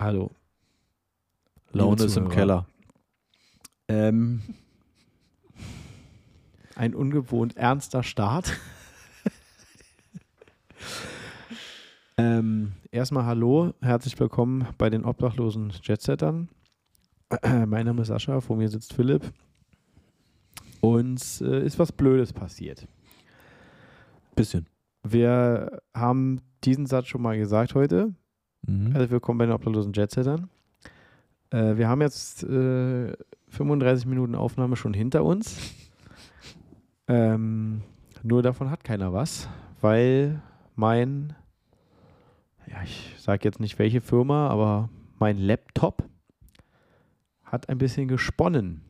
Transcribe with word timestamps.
Hallo. 0.00 0.30
Laune 1.72 2.04
ist 2.04 2.16
im. 2.16 2.30
Keller. 2.30 2.66
Ähm, 3.86 4.40
ein 6.74 6.94
ungewohnt 6.94 7.58
ernster 7.58 8.02
Start. 8.02 8.58
ähm, 12.16 12.72
erstmal 12.90 13.26
hallo, 13.26 13.74
herzlich 13.82 14.18
willkommen 14.18 14.66
bei 14.78 14.88
den 14.88 15.04
obdachlosen 15.04 15.70
Jetsettern. 15.82 16.48
mein 17.66 17.84
Name 17.84 18.00
ist 18.00 18.08
Sascha, 18.08 18.40
vor 18.40 18.56
mir 18.56 18.70
sitzt 18.70 18.94
Philipp. 18.94 19.30
Uns 20.80 21.42
äh, 21.42 21.62
ist 21.62 21.78
was 21.78 21.92
Blödes 21.92 22.32
passiert. 22.32 22.88
Bisschen. 24.34 24.66
Wir 25.02 25.82
haben 25.92 26.40
diesen 26.64 26.86
Satz 26.86 27.08
schon 27.08 27.20
mal 27.20 27.36
gesagt 27.36 27.74
heute. 27.74 28.14
Mhm. 28.66 28.92
Herzlich 28.92 29.10
willkommen 29.10 29.38
bei 29.38 29.46
den 29.46 29.54
obdachlosen 29.54 29.92
Jetsettern. 29.92 30.50
Äh, 31.50 31.76
wir 31.76 31.88
haben 31.88 32.00
jetzt 32.02 32.42
äh, 32.44 33.12
35 33.48 34.06
Minuten 34.06 34.34
Aufnahme 34.34 34.76
schon 34.76 34.94
hinter 34.94 35.24
uns. 35.24 35.56
Ähm, 37.08 37.82
nur 38.22 38.42
davon 38.42 38.70
hat 38.70 38.84
keiner 38.84 39.12
was, 39.12 39.48
weil 39.80 40.42
mein, 40.76 41.34
ja, 42.66 42.82
ich 42.84 43.14
sage 43.18 43.44
jetzt 43.44 43.60
nicht 43.60 43.78
welche 43.78 44.00
Firma, 44.00 44.48
aber 44.48 44.90
mein 45.18 45.38
Laptop 45.38 46.04
hat 47.44 47.68
ein 47.68 47.78
bisschen 47.78 48.08
gesponnen. 48.08 48.82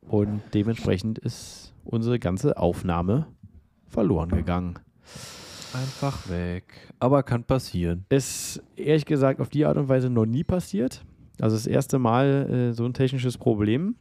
Und 0.00 0.42
dementsprechend 0.52 1.18
ist 1.18 1.74
unsere 1.84 2.18
ganze 2.18 2.56
Aufnahme 2.56 3.26
verloren 3.88 4.30
gegangen. 4.30 4.78
Einfach 5.74 6.28
weg. 6.28 6.64
Aber 7.00 7.22
kann 7.22 7.44
passieren. 7.44 8.04
Ist 8.08 8.62
ehrlich 8.76 9.04
gesagt 9.06 9.40
auf 9.40 9.48
die 9.48 9.64
Art 9.66 9.76
und 9.76 9.88
Weise 9.88 10.08
noch 10.10 10.24
nie 10.26 10.44
passiert. 10.44 11.04
Also 11.40 11.56
das 11.56 11.66
erste 11.66 11.98
Mal 11.98 12.70
äh, 12.70 12.72
so 12.72 12.84
ein 12.84 12.94
technisches 12.94 13.36
Problem. 13.36 13.96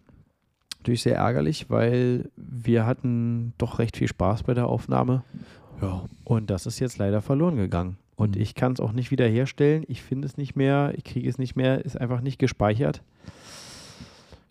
Natürlich 0.80 1.02
sehr 1.02 1.16
ärgerlich, 1.16 1.70
weil 1.70 2.30
wir 2.36 2.86
hatten 2.86 3.54
doch 3.58 3.80
recht 3.80 3.98
viel 3.98 4.08
Spaß 4.08 4.44
bei 4.44 4.54
der 4.54 4.68
Aufnahme 4.68 5.24
Ja. 5.82 6.04
und 6.26 6.50
das 6.50 6.66
ist 6.66 6.80
jetzt 6.80 6.98
leider 6.98 7.22
verloren 7.22 7.56
gegangen. 7.56 7.98
Und 8.16 8.36
Mhm. 8.36 8.42
ich 8.42 8.54
kann 8.54 8.74
es 8.74 8.80
auch 8.80 8.92
nicht 8.92 9.10
wiederherstellen. 9.10 9.84
Ich 9.88 10.04
finde 10.04 10.28
es 10.28 10.38
nicht 10.38 10.56
mehr, 10.56 10.94
ich 10.96 11.04
kriege 11.06 11.28
es 11.28 11.38
nicht 11.40 11.56
mehr, 11.56 11.84
ist 11.84 12.00
einfach 12.00 12.22
nicht 12.22 12.38
gespeichert. 12.38 13.02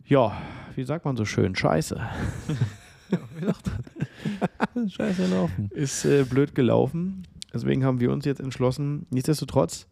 Ja, 0.05 0.33
wie 0.75 0.83
sagt 0.85 1.05
man 1.05 1.17
so 1.17 1.25
schön? 1.25 1.55
Scheiße. 1.55 2.01
Scheiße 4.89 5.27
laufen. 5.27 5.71
Ist 5.73 6.05
äh, 6.05 6.25
blöd 6.25 6.55
gelaufen. 6.55 7.23
Deswegen 7.53 7.85
haben 7.85 8.01
wir 8.01 8.11
uns 8.13 8.25
jetzt 8.25 8.41
entschlossen, 8.41 9.07
nichtsdestotrotz, 9.11 9.87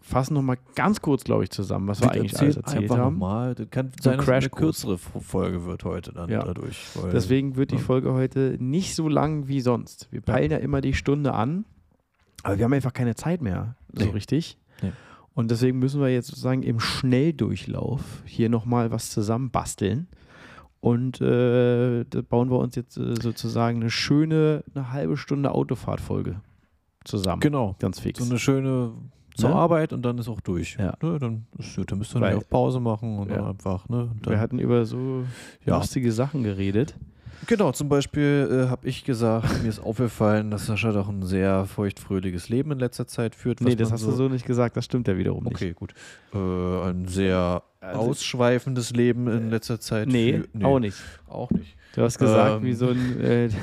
fassen 0.00 0.34
nochmal 0.34 0.56
ganz 0.74 1.02
kurz, 1.02 1.22
glaube 1.22 1.44
ich, 1.44 1.50
zusammen, 1.50 1.86
was 1.86 2.00
wir 2.00 2.10
eigentlich 2.10 2.38
alles 2.38 2.56
erzählt 2.56 2.84
einfach 2.84 2.96
haben. 2.98 3.14
Nochmal. 3.14 3.54
Das 3.54 3.70
kann 3.70 3.92
sein, 4.00 4.16
dass 4.16 4.26
es 4.26 4.32
eine 4.32 4.48
kürzere 4.48 4.98
Folge 4.98 5.64
wird 5.66 5.84
heute 5.84 6.12
dann 6.12 6.30
Ja. 6.30 6.42
dadurch. 6.42 6.78
Deswegen 7.12 7.56
wird 7.56 7.70
die 7.70 7.76
ja. 7.76 7.80
Folge 7.82 8.12
heute 8.12 8.56
nicht 8.58 8.94
so 8.94 9.08
lang 9.08 9.46
wie 9.48 9.60
sonst. 9.60 10.08
Wir 10.10 10.22
peilen 10.22 10.50
ja, 10.50 10.56
immer 10.58 10.80
die 10.80 10.94
Stunde 10.94 11.34
an, 11.34 11.64
aber 12.42 12.56
wir 12.58 12.64
haben 12.64 12.72
einfach 12.72 12.94
keine 12.94 13.14
Zeit 13.14 13.42
mehr, 13.42 13.76
so 13.92 14.06
Nee. 14.06 14.10
richtig. 14.12 14.56
Nee. 14.82 14.92
Und 15.34 15.50
deswegen 15.50 15.78
müssen 15.78 16.00
wir 16.00 16.08
jetzt 16.08 16.28
sozusagen 16.28 16.62
im 16.62 16.80
Schnelldurchlauf 16.80 18.00
hier 18.24 18.48
nochmal 18.48 18.90
was 18.90 19.10
zusammen 19.10 19.50
basteln. 19.50 20.08
Und 20.80 21.20
äh, 21.20 22.04
da 22.08 22.22
bauen 22.22 22.50
wir 22.50 22.58
uns 22.58 22.74
jetzt 22.74 22.96
äh, 22.96 23.14
sozusagen 23.20 23.80
eine 23.80 23.90
schöne, 23.90 24.64
eine 24.74 24.92
halbe 24.92 25.16
Stunde 25.18 25.52
Autofahrtfolge 25.52 26.40
zusammen. 27.04 27.40
Genau. 27.40 27.76
Ganz 27.78 28.00
fix. 28.00 28.18
So 28.18 28.24
eine 28.30 28.38
schöne 28.38 28.92
zur 29.36 29.50
Ne? 29.50 29.56
Arbeit 29.56 29.92
und 29.92 30.02
dann 30.02 30.18
ist 30.18 30.28
auch 30.28 30.40
durch. 30.40 30.76
Ja. 30.78 30.94
Ne, 31.02 31.18
dann, 31.18 31.46
ist, 31.58 31.78
dann 31.90 31.98
müsst 31.98 32.14
ihr 32.14 32.20
dann 32.20 32.34
auch 32.36 32.48
Pause 32.48 32.80
machen 32.80 33.18
und 33.18 33.30
Ja. 33.30 33.36
dann 33.36 33.46
einfach. 33.48 33.88
Ne, 33.88 34.02
und 34.04 34.26
wir 34.26 34.32
dann, 34.32 34.40
hatten 34.40 34.58
über 34.58 34.84
so 34.86 35.24
Ja. 35.64 35.76
lustige 35.76 36.12
Sachen 36.12 36.42
geredet. 36.42 36.94
Genau, 37.46 37.72
zum 37.72 37.88
Beispiel 37.88 38.48
äh, 38.66 38.68
habe 38.68 38.86
ich 38.88 39.04
gesagt, 39.04 39.46
mir 39.62 39.68
ist 39.68 39.80
aufgefallen, 39.80 40.50
dass 40.50 40.66
Sascha 40.66 40.92
doch 40.92 41.08
ein 41.08 41.22
sehr 41.22 41.64
feuchtfröhliches 41.64 42.48
Leben 42.50 42.72
in 42.72 42.78
letzter 42.78 43.06
Zeit 43.06 43.34
führt. 43.34 43.60
Nee, 43.62 43.76
das 43.76 43.92
hast 43.92 44.04
du 44.04 44.10
so 44.12 44.28
nicht 44.28 44.44
gesagt, 44.46 44.76
das 44.76 44.84
stimmt 44.84 45.08
ja 45.08 45.16
wiederum 45.16 45.44
nicht. 45.44 45.54
Okay, 45.54 45.72
gut. 45.72 45.94
Äh, 46.34 46.38
ein 46.90 47.06
sehr 47.06 47.62
Also- 47.80 48.00
ausschweifendes 48.10 48.90
Leben 48.92 49.26
in 49.28 49.50
letzter 49.50 49.80
Zeit. 49.80 50.08
Nee, 50.08 50.34
führt- 50.52 50.64
auch 50.64 50.78
nicht. 50.78 50.96
Auch 51.26 51.50
nicht. 51.50 51.76
Du 51.94 52.02
hast 52.02 52.18
gesagt, 52.18 52.58
Ähm. 52.60 52.62
wie 52.64 52.74
so 52.74 52.88
ein. 52.88 53.20
Äh, 53.20 53.48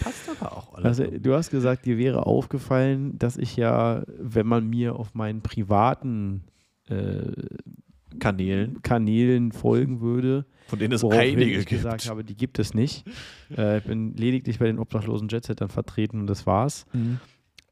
Passt 0.00 0.28
aber 0.40 0.56
auch 0.56 0.74
alles. 0.74 1.00
also, 1.00 1.18
du 1.18 1.34
hast 1.34 1.50
gesagt, 1.50 1.84
dir 1.84 1.98
wäre 1.98 2.24
aufgefallen, 2.26 3.18
dass 3.18 3.36
ich 3.36 3.56
ja, 3.56 4.02
wenn 4.18 4.46
man 4.46 4.68
mir 4.68 4.94
auf 4.94 5.14
meinen 5.14 5.42
privaten 5.42 6.44
äh, 6.88 7.32
Kanälen, 8.20 8.80
Kanälen 8.82 9.50
folgen 9.52 10.00
würde, 10.00 10.46
von 10.68 10.78
denen 10.78 10.94
es 10.94 11.04
einige 11.04 11.44
ich 11.50 11.66
gibt. 11.66 11.68
gesagt 11.70 12.08
habe, 12.08 12.22
die 12.24 12.36
gibt 12.36 12.58
es 12.60 12.72
nicht. 12.74 13.04
Äh, 13.56 13.78
ich 13.78 13.84
bin 13.84 14.14
lediglich 14.16 14.58
bei 14.60 14.66
den 14.66 14.78
obdachlosen 14.78 15.28
Jetsettern 15.28 15.68
vertreten 15.68 16.20
und 16.20 16.26
das 16.28 16.46
war's. 16.46 16.86
Mhm. 16.92 17.18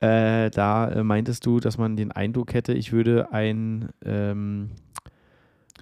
Äh, 0.01 0.51
da 0.51 0.91
äh, 0.91 1.03
meintest 1.03 1.47
du, 1.47 1.59
dass 1.59 1.79
man 1.79 1.97
den 1.97 2.13
Eindruck 2.13 2.53
hätte, 2.53 2.75
ich 2.75 2.93
würde 2.93 3.33
ein 3.33 3.89
ähm, 4.05 4.71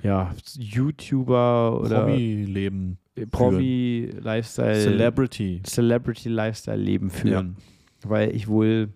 ja, 0.03 0.33
YouTuber 0.57 1.81
oder 1.81 2.05
Promi-Leben. 2.05 2.99
Promi-Lifestyle, 3.31 4.75
Celebrity. 4.75 5.63
Celebrity-Lifestyle-Leben 5.65 7.11
führen. 7.11 7.57
Weil 8.05 8.35
ich 8.35 8.49
wohl 8.49 8.91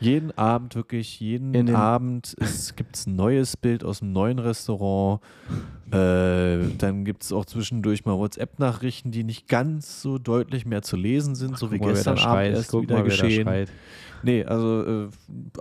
Jeden 0.00 0.36
Abend, 0.36 0.74
wirklich, 0.74 1.20
jeden 1.20 1.74
Abend 1.74 2.36
gibt 2.76 2.96
es 2.96 3.06
ein 3.06 3.16
neues 3.16 3.56
Bild 3.56 3.84
aus 3.84 4.02
einem 4.02 4.12
neuen 4.12 4.38
Restaurant. 4.38 5.20
Äh, 5.90 6.58
dann 6.78 7.04
gibt 7.04 7.22
es 7.22 7.32
auch 7.32 7.44
zwischendurch 7.44 8.04
mal 8.04 8.18
WhatsApp-Nachrichten, 8.18 9.10
die 9.10 9.24
nicht 9.24 9.48
ganz 9.48 10.02
so 10.02 10.18
deutlich 10.18 10.66
mehr 10.66 10.82
zu 10.82 10.96
lesen 10.96 11.34
sind, 11.34 11.56
so 11.56 11.70
wie 11.70 11.78
gestern 11.78 12.18
Abend 12.18 12.56
erst 12.56 12.70
Guck 12.70 12.82
wieder 12.82 12.96
mal, 12.96 13.04
geschehen. 13.04 13.68
Nee, 14.22 14.44
also 14.44 15.04
äh, 15.04 15.08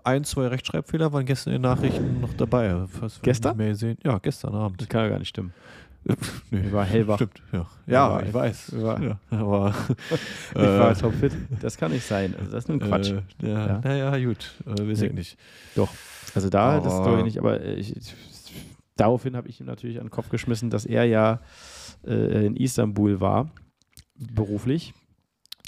ein, 0.04 0.24
zwei 0.24 0.48
Rechtschreibfehler 0.48 1.14
waren 1.14 1.26
gestern 1.26 1.54
in 1.54 1.62
den 1.62 1.70
Nachrichten 1.70 2.22
noch 2.22 2.34
dabei. 2.34 2.88
Fast 2.88 3.22
Gestern? 3.22 3.58
Mehr 3.58 3.70
gesehen. 3.70 3.98
Ja, 4.04 4.18
gestern 4.18 4.56
Abend. 4.56 4.82
Das 4.82 4.90
kann 4.90 5.04
ja 5.04 5.10
gar 5.10 5.20
nicht 5.20 5.30
stimmen. 5.30 5.54
Nee, 6.52 6.62
Ich 6.68 6.72
war 6.72 6.86
hellwach. 6.86 7.16
Stimmt, 7.16 7.42
ja. 7.52 7.66
Ja, 7.88 8.20
ich 8.22 8.28
ich 8.28 8.34
weiß. 8.34 8.82
war- 8.82 9.02
Ja, 9.02 9.20
aber 9.32 9.74
Ich 10.52 10.56
war 10.56 10.96
topfit. 10.96 11.34
Das 11.62 11.78
kann 11.78 11.92
nicht 11.92 12.06
sein. 12.06 12.36
Also 12.38 12.52
das 12.52 12.64
ist 12.66 12.68
nur 12.70 12.82
ein 12.82 12.88
Quatsch. 12.88 13.12
Äh, 13.12 13.22
ja, 13.48 13.68
Ja. 13.68 13.82
Naja, 13.84 14.26
gut. 14.26 14.54
Äh, 14.66 14.88
weiß 14.88 15.02
ich 15.02 15.10
Nee. 15.12 15.16
nicht. 15.18 15.38
Also 16.34 16.50
da, 16.50 16.80
das 16.80 16.94
Aber- 16.94 17.04
glaube 17.04 17.18
ich 17.20 17.26
nicht, 17.26 17.40
aber 17.40 17.62
äh, 17.62 17.74
ich, 17.76 17.96
ich, 17.96 18.14
daraufhin 18.98 19.36
habe 19.36 19.48
ich 19.48 19.60
ihm 19.60 19.66
natürlich 19.66 19.98
an 20.00 20.06
den 20.06 20.12
Kopf 20.12 20.30
geschmissen, 20.30 20.70
dass 20.70 20.86
er 20.86 21.06
ja 21.06 21.40
äh, 22.06 22.46
in 22.46 22.56
Istanbul 22.56 23.20
war, 23.20 23.50
beruflich. 24.18 24.94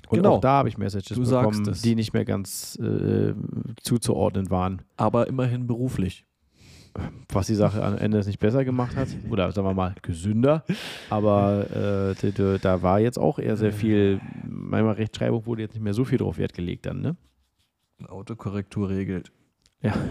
Und 0.10 0.18
Genau. 0.20 0.36
auch 0.36 0.42
da 0.42 0.50
habe 0.60 0.70
ich 0.70 0.78
Messages 0.78 1.18
Du 1.18 1.24
bekommen, 1.24 1.74
die 1.84 1.96
nicht 1.96 2.14
mehr 2.14 2.24
ganz 2.26 2.78
äh, 2.82 3.34
zuzuordnen 3.82 4.50
waren. 4.50 4.82
Aber 4.96 5.28
immerhin 5.28 5.68
beruflich. 5.68 6.26
Was 7.30 7.48
die 7.48 7.56
Sache 7.56 7.84
am 7.84 7.98
Ende 7.98 8.18
nicht 8.26 8.40
besser 8.40 8.64
gemacht 8.66 8.96
hat, 8.96 9.10
oder 9.30 9.52
sagen 9.52 9.68
wir 9.68 9.74
mal 9.74 9.96
gesünder, 10.02 10.64
aber 11.10 12.16
äh, 12.16 12.60
da 12.60 12.82
war 12.82 13.00
jetzt 13.00 13.18
auch 13.20 13.40
eher 13.40 13.58
sehr 13.58 13.74
viel, 13.74 14.22
manchmal 14.48 14.94
Rechtschreibung 14.96 15.46
wurde 15.46 15.62
jetzt 15.62 15.74
nicht 15.74 15.84
mehr 15.84 15.94
so 15.94 16.06
viel 16.06 16.18
drauf 16.18 16.38
Wert 16.38 16.54
gelegt 16.54 16.86
dann, 16.86 17.02
ne? 17.02 17.16
Autokorrektur 18.08 18.90
regelt. 18.90 19.32
Ja. 19.82 19.94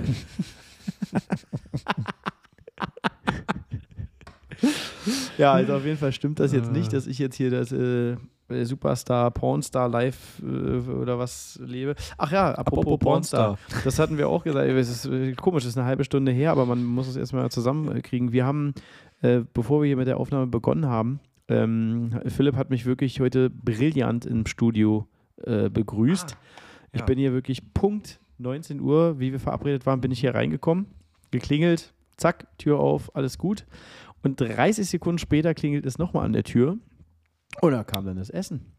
ja, 5.39 5.53
also 5.53 5.75
auf 5.75 5.85
jeden 5.85 5.99
Fall 5.99 6.13
stimmt 6.13 6.41
das 6.41 6.53
jetzt 6.53 6.73
nicht, 6.73 6.93
dass 6.93 7.07
ich 7.07 7.19
jetzt 7.19 7.37
hier 7.37 7.51
das 7.51 7.73
äh, 7.73 8.17
Superstar, 8.49 9.31
Pornstar 9.31 9.89
live 9.89 10.43
äh, 10.43 10.91
oder 10.91 11.19
was 11.19 11.59
lebe. 11.63 11.95
Ach 12.17 12.31
ja, 12.31 12.53
apropos, 12.53 12.85
Apropos 12.85 12.99
Pornstar. 12.99 13.59
Das 13.85 13.99
hatten 13.99 14.19
wir 14.19 14.29
auch 14.29 14.45
gesagt. 14.45 14.69
Es 14.69 14.89
ist 14.89 15.07
äh, 15.07 15.33
komisch, 15.33 15.65
es 15.65 15.71
ist 15.71 15.79
eine 15.79 15.87
halbe 15.87 16.05
Stunde 16.05 16.33
her, 16.33 16.53
aber 16.53 16.67
man 16.67 16.85
muss 16.85 17.09
es 17.09 17.17
erstmal 17.17 17.51
zusammenkriegen. 17.51 18.33
Wir 18.33 18.47
haben, 18.47 18.75
äh, 19.23 19.41
bevor 19.53 19.83
wir 19.83 19.87
hier 19.87 19.97
mit 19.97 20.07
der 20.07 20.19
Aufnahme 20.19 20.47
begonnen 20.47 20.87
haben, 20.87 21.21
ähm, 21.49 22.21
Philipp 22.27 22.57
hat 22.57 22.71
mich 22.71 22.87
wirklich 22.87 23.21
heute 23.21 23.51
brillant 23.51 24.27
im 24.27 24.47
Studio 24.47 25.07
äh, 25.43 25.69
begrüßt. 25.69 26.37
Ich 26.93 27.01
ja. 27.01 27.07
bin 27.07 27.19
hier 27.19 27.33
wirklich 27.33 27.73
Punkt 27.75 28.21
19 28.39 28.81
Uhr, 28.81 29.19
wie 29.19 29.33
wir 29.33 29.41
verabredet 29.41 29.87
waren, 29.87 30.01
bin 30.01 30.11
ich 30.11 30.21
hier 30.21 30.35
reingekommen, 30.35 30.87
geklingelt, 31.31 31.95
zack, 32.17 32.47
Tür 32.59 32.81
auf, 32.81 33.15
alles 33.15 33.39
gut. 33.39 33.67
Und 34.23 34.41
30 34.41 34.89
Sekunden 34.89 35.19
später 35.19 35.55
klingelt 35.55 35.87
es 35.87 35.99
nochmal 35.99 36.25
an 36.25 36.33
der 36.33 36.45
Tür 36.45 36.79
und 37.63 37.73
da 37.73 37.85
kam 37.85 38.05
dann 38.07 38.17
das 38.17 38.31
Essen. 38.31 38.73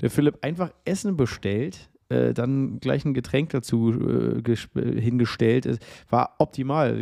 Der 0.00 0.10
Philipp 0.10 0.38
einfach 0.42 0.70
Essen 0.84 1.16
bestellt, 1.16 1.88
äh, 2.08 2.34
dann 2.34 2.78
gleich 2.80 3.04
ein 3.04 3.14
Getränk 3.14 3.50
dazu 3.50 3.92
äh, 3.92 5.00
hingestellt. 5.00 5.66
Es 5.66 5.78
war 6.10 6.34
optimal, 6.38 6.96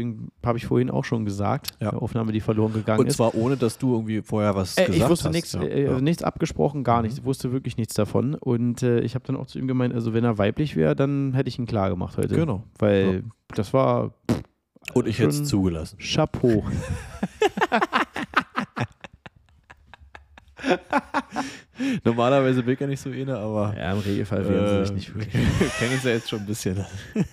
habe 0.46 0.56
ich 0.58 0.64
vorhin 0.66 0.90
auch 0.90 1.04
schon 1.04 1.24
gesagt. 1.26 1.72
Ja. 1.80 1.90
Aufnahme, 1.92 2.32
die 2.32 2.40
verloren 2.40 2.72
gegangen 2.72 3.00
Und 3.00 3.08
ist. 3.08 3.16
zwar 3.16 3.34
ohne, 3.34 3.56
dass 3.58 3.76
du 3.76 3.92
irgendwie 3.94 4.22
vorher 4.22 4.54
was 4.54 4.78
Äh, 4.78 4.86
gesagt 4.86 4.96
ich 5.04 5.08
wusste 5.10 5.28
hast. 5.28 5.34
nichts, 5.34 5.52
Ja. 5.52 5.62
äh, 5.62 5.84
ja. 5.84 6.00
nichts 6.00 6.22
abgesprochen, 6.22 6.84
gar 6.84 6.98
Mhm. 6.98 7.02
nichts. 7.02 7.18
Ich 7.18 7.24
wusste 7.24 7.52
wirklich 7.52 7.76
nichts 7.76 7.94
davon. 7.94 8.34
Und 8.34 8.82
äh, 8.82 9.00
ich 9.00 9.14
habe 9.14 9.26
dann 9.26 9.36
auch 9.36 9.46
zu 9.46 9.58
ihm 9.58 9.66
gemeint, 9.66 9.92
also 9.92 10.14
wenn 10.14 10.24
er 10.24 10.38
weiblich 10.38 10.74
wäre, 10.76 10.94
dann 10.96 11.34
hätte 11.34 11.48
ich 11.48 11.58
ihn 11.58 11.66
klar 11.66 11.90
gemacht 11.90 12.16
heute. 12.16 12.34
Genau. 12.34 12.62
Weil 12.78 13.24
das 13.48 13.74
war 13.74 14.14
Und 14.94 15.06
ich 15.08 15.18
hätte 15.18 15.30
es 15.30 15.44
zugelassen. 15.44 15.98
Chapeau. 15.98 16.64
Normalerweise 22.04 22.62
bin 22.62 22.74
ich 22.74 22.80
ja 22.80 22.86
nicht 22.86 23.00
so 23.00 23.10
eine, 23.10 23.36
aber 23.36 23.74
ja, 23.76 23.92
im 23.92 23.98
Regelfall 23.98 24.48
wehren 24.48 24.68
sie 24.68 24.74
äh, 24.74 24.86
sich 24.86 24.94
nicht 24.94 25.14
wirklich. 25.14 25.34
wir 25.60 25.68
kennen 25.68 25.94
uns 25.94 26.04
ja 26.04 26.10
jetzt 26.10 26.28
schon 26.28 26.40
ein 26.40 26.46
bisschen. 26.46 26.84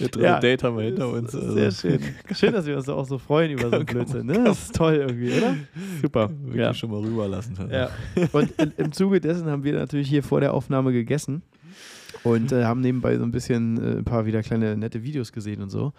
Das 0.00 0.10
Ja. 0.22 0.38
Date 0.38 0.62
haben 0.62 0.76
wir 0.76 0.84
hinter 0.84 1.08
uns. 1.08 1.34
also. 1.34 1.54
Sehr 1.54 1.70
schön. 1.72 1.98
Schön, 2.32 2.52
dass 2.52 2.66
wir 2.66 2.76
uns 2.76 2.88
auch 2.88 3.04
so 3.04 3.18
freuen 3.18 3.50
über 3.52 3.68
so 3.68 3.76
einen 3.76 3.86
Blödsinn. 3.86 4.26
Ne? 4.26 4.44
Das 4.44 4.64
ist 4.64 4.74
toll 4.76 4.94
irgendwie, 4.94 5.32
oder? 5.32 5.56
Super. 6.00 6.30
Wirklich 6.42 6.56
Ja. 6.60 6.72
schon 6.74 6.90
mal 6.90 7.00
rüberlassen. 7.00 7.56
Ja. 7.70 7.90
Und 8.32 8.50
in, 8.60 8.72
im 8.76 8.92
Zuge 8.92 9.20
dessen 9.20 9.46
haben 9.48 9.64
wir 9.64 9.72
natürlich 9.74 10.08
hier 10.08 10.22
vor 10.22 10.40
der 10.40 10.54
Aufnahme 10.54 10.92
gegessen 10.92 11.42
und 12.24 12.52
äh, 12.52 12.64
haben 12.64 12.80
nebenbei 12.80 13.16
so 13.16 13.24
ein 13.24 13.30
bisschen 13.30 13.78
äh, 13.82 13.98
ein 13.98 14.04
paar 14.04 14.26
wieder 14.26 14.42
kleine 14.42 14.76
nette 14.76 15.02
Videos 15.02 15.32
gesehen 15.32 15.62
und 15.62 15.70
so. 15.70 15.92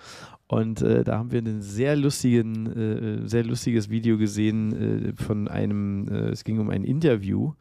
Und 0.48 0.82
äh, 0.82 1.04
da 1.04 1.18
haben 1.18 1.32
wir 1.32 1.42
ein 1.42 1.62
sehr 1.62 1.96
lustigen, 1.96 2.66
äh, 2.66 3.28
sehr 3.28 3.44
lustiges 3.44 3.90
Video 3.90 4.18
gesehen 4.18 5.10
äh, 5.10 5.24
von 5.24 5.48
einem, 5.48 6.08
äh, 6.08 6.30
es 6.30 6.44
ging 6.44 6.60
um 6.60 6.70
ein 6.70 6.84
Interview 6.84 7.54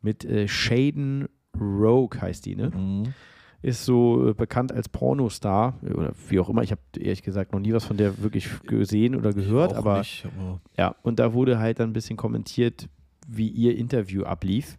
mit 0.00 0.24
äh, 0.24 0.46
Shaden 0.46 1.28
Rogue 1.60 2.20
heißt 2.20 2.46
die, 2.46 2.56
ne? 2.56 2.70
Mhm. 2.70 3.14
Ist 3.62 3.84
so 3.84 4.28
äh, 4.28 4.34
bekannt 4.34 4.70
als 4.70 4.88
Pornostar 4.88 5.78
äh, 5.82 5.92
oder 5.92 6.12
wie 6.28 6.38
auch 6.38 6.48
immer. 6.48 6.62
Ich 6.62 6.70
habe 6.70 6.80
ehrlich 6.98 7.22
gesagt 7.22 7.52
noch 7.52 7.60
nie 7.60 7.72
was 7.72 7.84
von 7.84 7.96
der 7.96 8.22
wirklich 8.22 8.48
gesehen 8.62 9.16
oder 9.16 9.32
gehört, 9.32 9.72
aber 9.72 9.98
nicht, 9.98 10.26
aber 10.26 10.60
ja, 10.76 10.94
und 11.02 11.18
da 11.18 11.32
wurde 11.32 11.58
halt 11.58 11.80
dann 11.80 11.90
ein 11.90 11.92
bisschen 11.92 12.16
kommentiert, 12.16 12.88
wie 13.26 13.48
ihr 13.48 13.76
Interview 13.76 14.22
ablief. 14.22 14.78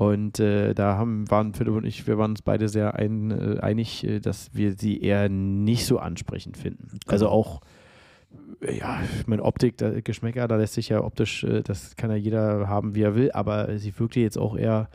Und 0.00 0.40
äh, 0.40 0.72
da 0.72 0.96
haben, 0.96 1.30
waren 1.30 1.52
Philipp 1.52 1.74
und 1.74 1.84
ich, 1.84 2.06
wir 2.06 2.16
waren 2.16 2.30
uns 2.30 2.40
beide 2.40 2.70
sehr 2.70 2.94
ein, 2.94 3.30
äh, 3.30 3.60
einig, 3.60 4.02
äh, 4.02 4.18
dass 4.18 4.48
wir 4.54 4.72
sie 4.72 4.98
eher 4.98 5.28
nicht 5.28 5.84
so 5.84 5.98
ansprechend 5.98 6.56
finden. 6.56 6.98
Also 7.06 7.26
Genau. 7.26 7.36
auch, 7.36 7.60
äh, 8.62 8.78
ja, 8.78 8.98
ich 9.20 9.26
meine, 9.26 9.42
Optik, 9.44 9.76
da, 9.76 10.00
Geschmäcker, 10.00 10.48
da 10.48 10.56
lässt 10.56 10.72
sich 10.72 10.88
ja 10.88 11.04
optisch, 11.04 11.44
äh, 11.44 11.60
das 11.62 11.96
kann 11.96 12.08
ja 12.08 12.16
jeder 12.16 12.66
haben, 12.66 12.94
wie 12.94 13.02
er 13.02 13.14
will, 13.14 13.30
aber 13.32 13.76
sie 13.78 13.92
wirkte 13.98 14.20
jetzt 14.20 14.38
auch 14.38 14.56
eher, 14.56 14.88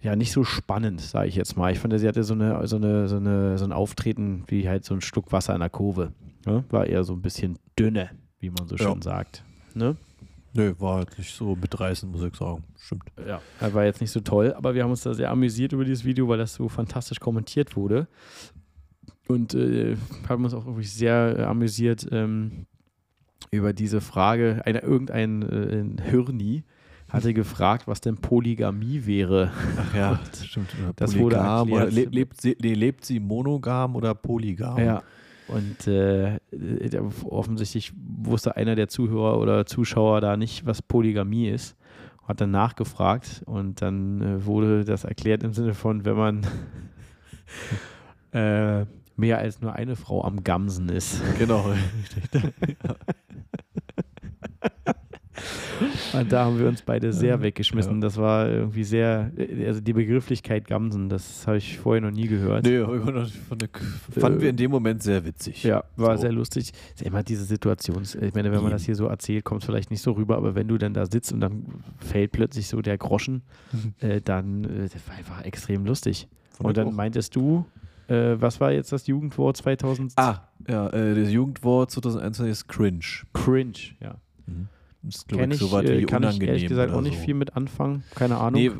ja, 0.00 0.16
nicht 0.16 0.32
so 0.32 0.42
spannend, 0.42 1.02
sage 1.02 1.28
ich 1.28 1.36
jetzt 1.36 1.58
mal. 1.58 1.70
Ich 1.70 1.78
fand, 1.78 1.98
sie 1.98 2.08
hatte 2.08 2.24
so, 2.24 2.32
eine, 2.32 2.66
so, 2.66 2.76
eine, 2.76 3.08
so, 3.08 3.16
eine, 3.16 3.58
so 3.58 3.64
ein 3.66 3.72
Auftreten 3.72 4.44
wie 4.46 4.66
halt 4.66 4.86
so 4.86 4.94
ein 4.94 5.02
Schluck 5.02 5.32
Wasser 5.32 5.52
in 5.52 5.60
der 5.60 5.68
Kurve. 5.70 6.12
Ne? 6.46 6.64
War 6.70 6.86
eher 6.86 7.04
so 7.04 7.12
ein 7.12 7.20
bisschen 7.20 7.58
dünne, 7.78 8.08
wie 8.40 8.48
man 8.48 8.66
so 8.68 8.76
Ja. 8.76 8.90
schön 8.90 9.02
sagt. 9.02 9.44
Ne? 9.74 9.96
Nö, 10.54 10.72
war 10.78 10.98
halt 10.98 11.18
nicht 11.18 11.34
so 11.34 11.56
mitreißend, 11.56 12.12
muss 12.12 12.22
ich 12.22 12.34
sagen. 12.36 12.62
Stimmt. 12.78 13.02
Ja, 13.26 13.40
er 13.60 13.74
war 13.74 13.84
jetzt 13.84 14.00
nicht 14.00 14.12
so 14.12 14.20
toll, 14.20 14.54
aber 14.54 14.74
wir 14.74 14.84
haben 14.84 14.90
uns 14.90 15.02
da 15.02 15.12
sehr 15.12 15.30
amüsiert 15.30 15.72
über 15.72 15.84
dieses 15.84 16.04
Video, 16.04 16.28
weil 16.28 16.38
das 16.38 16.54
so 16.54 16.68
fantastisch 16.68 17.18
kommentiert 17.18 17.76
wurde. 17.76 18.06
Und 19.26 19.54
äh, 19.54 19.96
haben 20.28 20.44
uns 20.44 20.54
auch 20.54 20.64
wirklich 20.66 20.92
sehr 20.92 21.36
äh, 21.38 21.42
amüsiert 21.42 22.06
ähm, 22.12 22.66
über 23.50 23.72
diese 23.72 24.00
Frage. 24.00 24.62
Einer, 24.64 24.82
irgendein 24.82 25.42
äh, 25.42 25.80
ein 25.80 25.98
Hirni 25.98 26.62
hatte 27.08 27.34
gefragt, 27.34 27.86
was 27.88 28.00
denn 28.00 28.16
Polygamie 28.16 29.06
wäre. 29.06 29.50
Ach 29.78 29.94
ja, 29.94 30.20
stimmt. 30.42 30.68
Das 30.96 31.16
wurde 31.16 31.36
Polygam 31.36 31.72
oder 31.72 31.84
erklärt. 31.84 32.14
lebt, 32.14 32.40
sie, 32.40 32.56
nee, 32.60 32.74
lebt 32.74 33.04
sie 33.04 33.18
monogam 33.18 33.96
oder 33.96 34.14
polygam? 34.14 34.78
Ja. 34.78 35.02
Und 35.48 35.86
äh, 35.86 36.38
offensichtlich 37.24 37.92
wusste 37.96 38.56
einer 38.56 38.74
der 38.74 38.88
Zuhörer 38.88 39.38
oder 39.38 39.66
Zuschauer 39.66 40.20
da 40.20 40.36
nicht, 40.36 40.64
was 40.66 40.80
Polygamie 40.82 41.48
ist. 41.48 41.76
Hat 42.26 42.40
dann 42.40 42.50
nachgefragt 42.50 43.42
und 43.44 43.82
dann 43.82 44.22
äh, 44.22 44.46
wurde 44.46 44.84
das 44.84 45.04
erklärt 45.04 45.42
im 45.42 45.52
Sinne 45.52 45.74
von, 45.74 46.06
wenn 46.06 46.16
man 46.16 46.46
äh, 48.32 48.86
mehr 49.16 49.38
als 49.38 49.60
nur 49.60 49.74
eine 49.74 49.96
Frau 49.96 50.24
am 50.24 50.42
Gamsen 50.42 50.88
ist. 50.88 51.20
Genau. 51.38 51.66
Und 56.12 56.32
da 56.32 56.44
haben 56.44 56.58
wir 56.58 56.66
uns 56.68 56.82
beide 56.82 57.12
sehr 57.12 57.40
weggeschmissen. 57.42 57.94
Ja. 57.94 58.00
Das 58.00 58.16
war 58.16 58.48
irgendwie 58.48 58.84
sehr, 58.84 59.30
also 59.66 59.80
die 59.80 59.92
Begrifflichkeit 59.92 60.66
Gamsen, 60.66 61.08
das 61.08 61.46
habe 61.46 61.58
ich 61.58 61.78
vorher 61.78 62.00
noch 62.00 62.10
nie 62.10 62.26
gehört. 62.28 62.64
nee, 62.64 62.80
von 62.84 63.58
fanden 64.10 64.40
wir 64.40 64.50
in 64.50 64.56
dem 64.56 64.70
Moment 64.70 65.02
sehr 65.02 65.24
witzig. 65.24 65.62
Ja, 65.64 65.84
war 65.96 66.16
So. 66.16 66.22
sehr 66.22 66.32
lustig. 66.32 66.72
Es 66.94 67.00
ist 67.00 67.06
immer 67.06 67.22
diese 67.22 67.44
Situation. 67.44 68.02
Ich 68.02 68.34
meine, 68.34 68.52
wenn 68.52 68.62
man 68.62 68.70
das 68.72 68.84
hier 68.84 68.94
so 68.94 69.06
erzählt, 69.06 69.44
kommt 69.44 69.62
es 69.62 69.66
vielleicht 69.66 69.90
nicht 69.90 70.02
so 70.02 70.12
rüber, 70.12 70.36
aber 70.36 70.54
wenn 70.54 70.68
du 70.68 70.78
dann 70.78 70.94
da 70.94 71.06
sitzt 71.06 71.32
und 71.32 71.40
dann 71.40 71.64
fällt 71.98 72.32
plötzlich 72.32 72.68
so 72.68 72.80
der 72.82 72.98
Groschen, 72.98 73.42
äh, 74.00 74.20
dann 74.20 74.64
äh, 74.64 74.88
das 74.88 75.06
war 75.08 75.14
einfach 75.16 75.44
extrem 75.44 75.84
lustig. 75.84 76.28
Fand 76.50 76.68
und 76.68 76.76
dann 76.76 76.88
auch. 76.88 76.92
meintest 76.92 77.34
du, 77.34 77.64
äh, 78.06 78.36
was 78.38 78.60
war 78.60 78.70
jetzt 78.72 78.92
das 78.92 79.06
Jugendwort 79.06 79.56
2000? 79.56 80.12
Ah, 80.16 80.48
ja, 80.68 80.88
äh, 80.90 81.20
das 81.20 81.32
Jugendwort 81.32 81.90
2021 81.90 82.50
ist 82.52 82.68
cringe. 82.68 83.00
Cringe, 83.32 83.72
ja. 84.00 84.16
Das 85.04 85.16
ist, 85.16 85.28
glaub 85.28 85.40
Kenne 85.40 85.54
ich, 85.54 85.60
so 85.60 85.70
was 85.70 85.84
äh, 85.84 86.00
wie 86.00 86.04
kann 86.06 86.22
ich 86.22 86.40
ehrlich 86.40 86.66
gesagt 86.66 86.92
auch 86.92 87.00
nicht 87.00 87.18
so. 87.18 87.24
viel 87.24 87.34
mit 87.34 87.56
anfangen. 87.56 88.04
Keine 88.14 88.38
Ahnung. 88.38 88.60
Nee, 88.60 88.70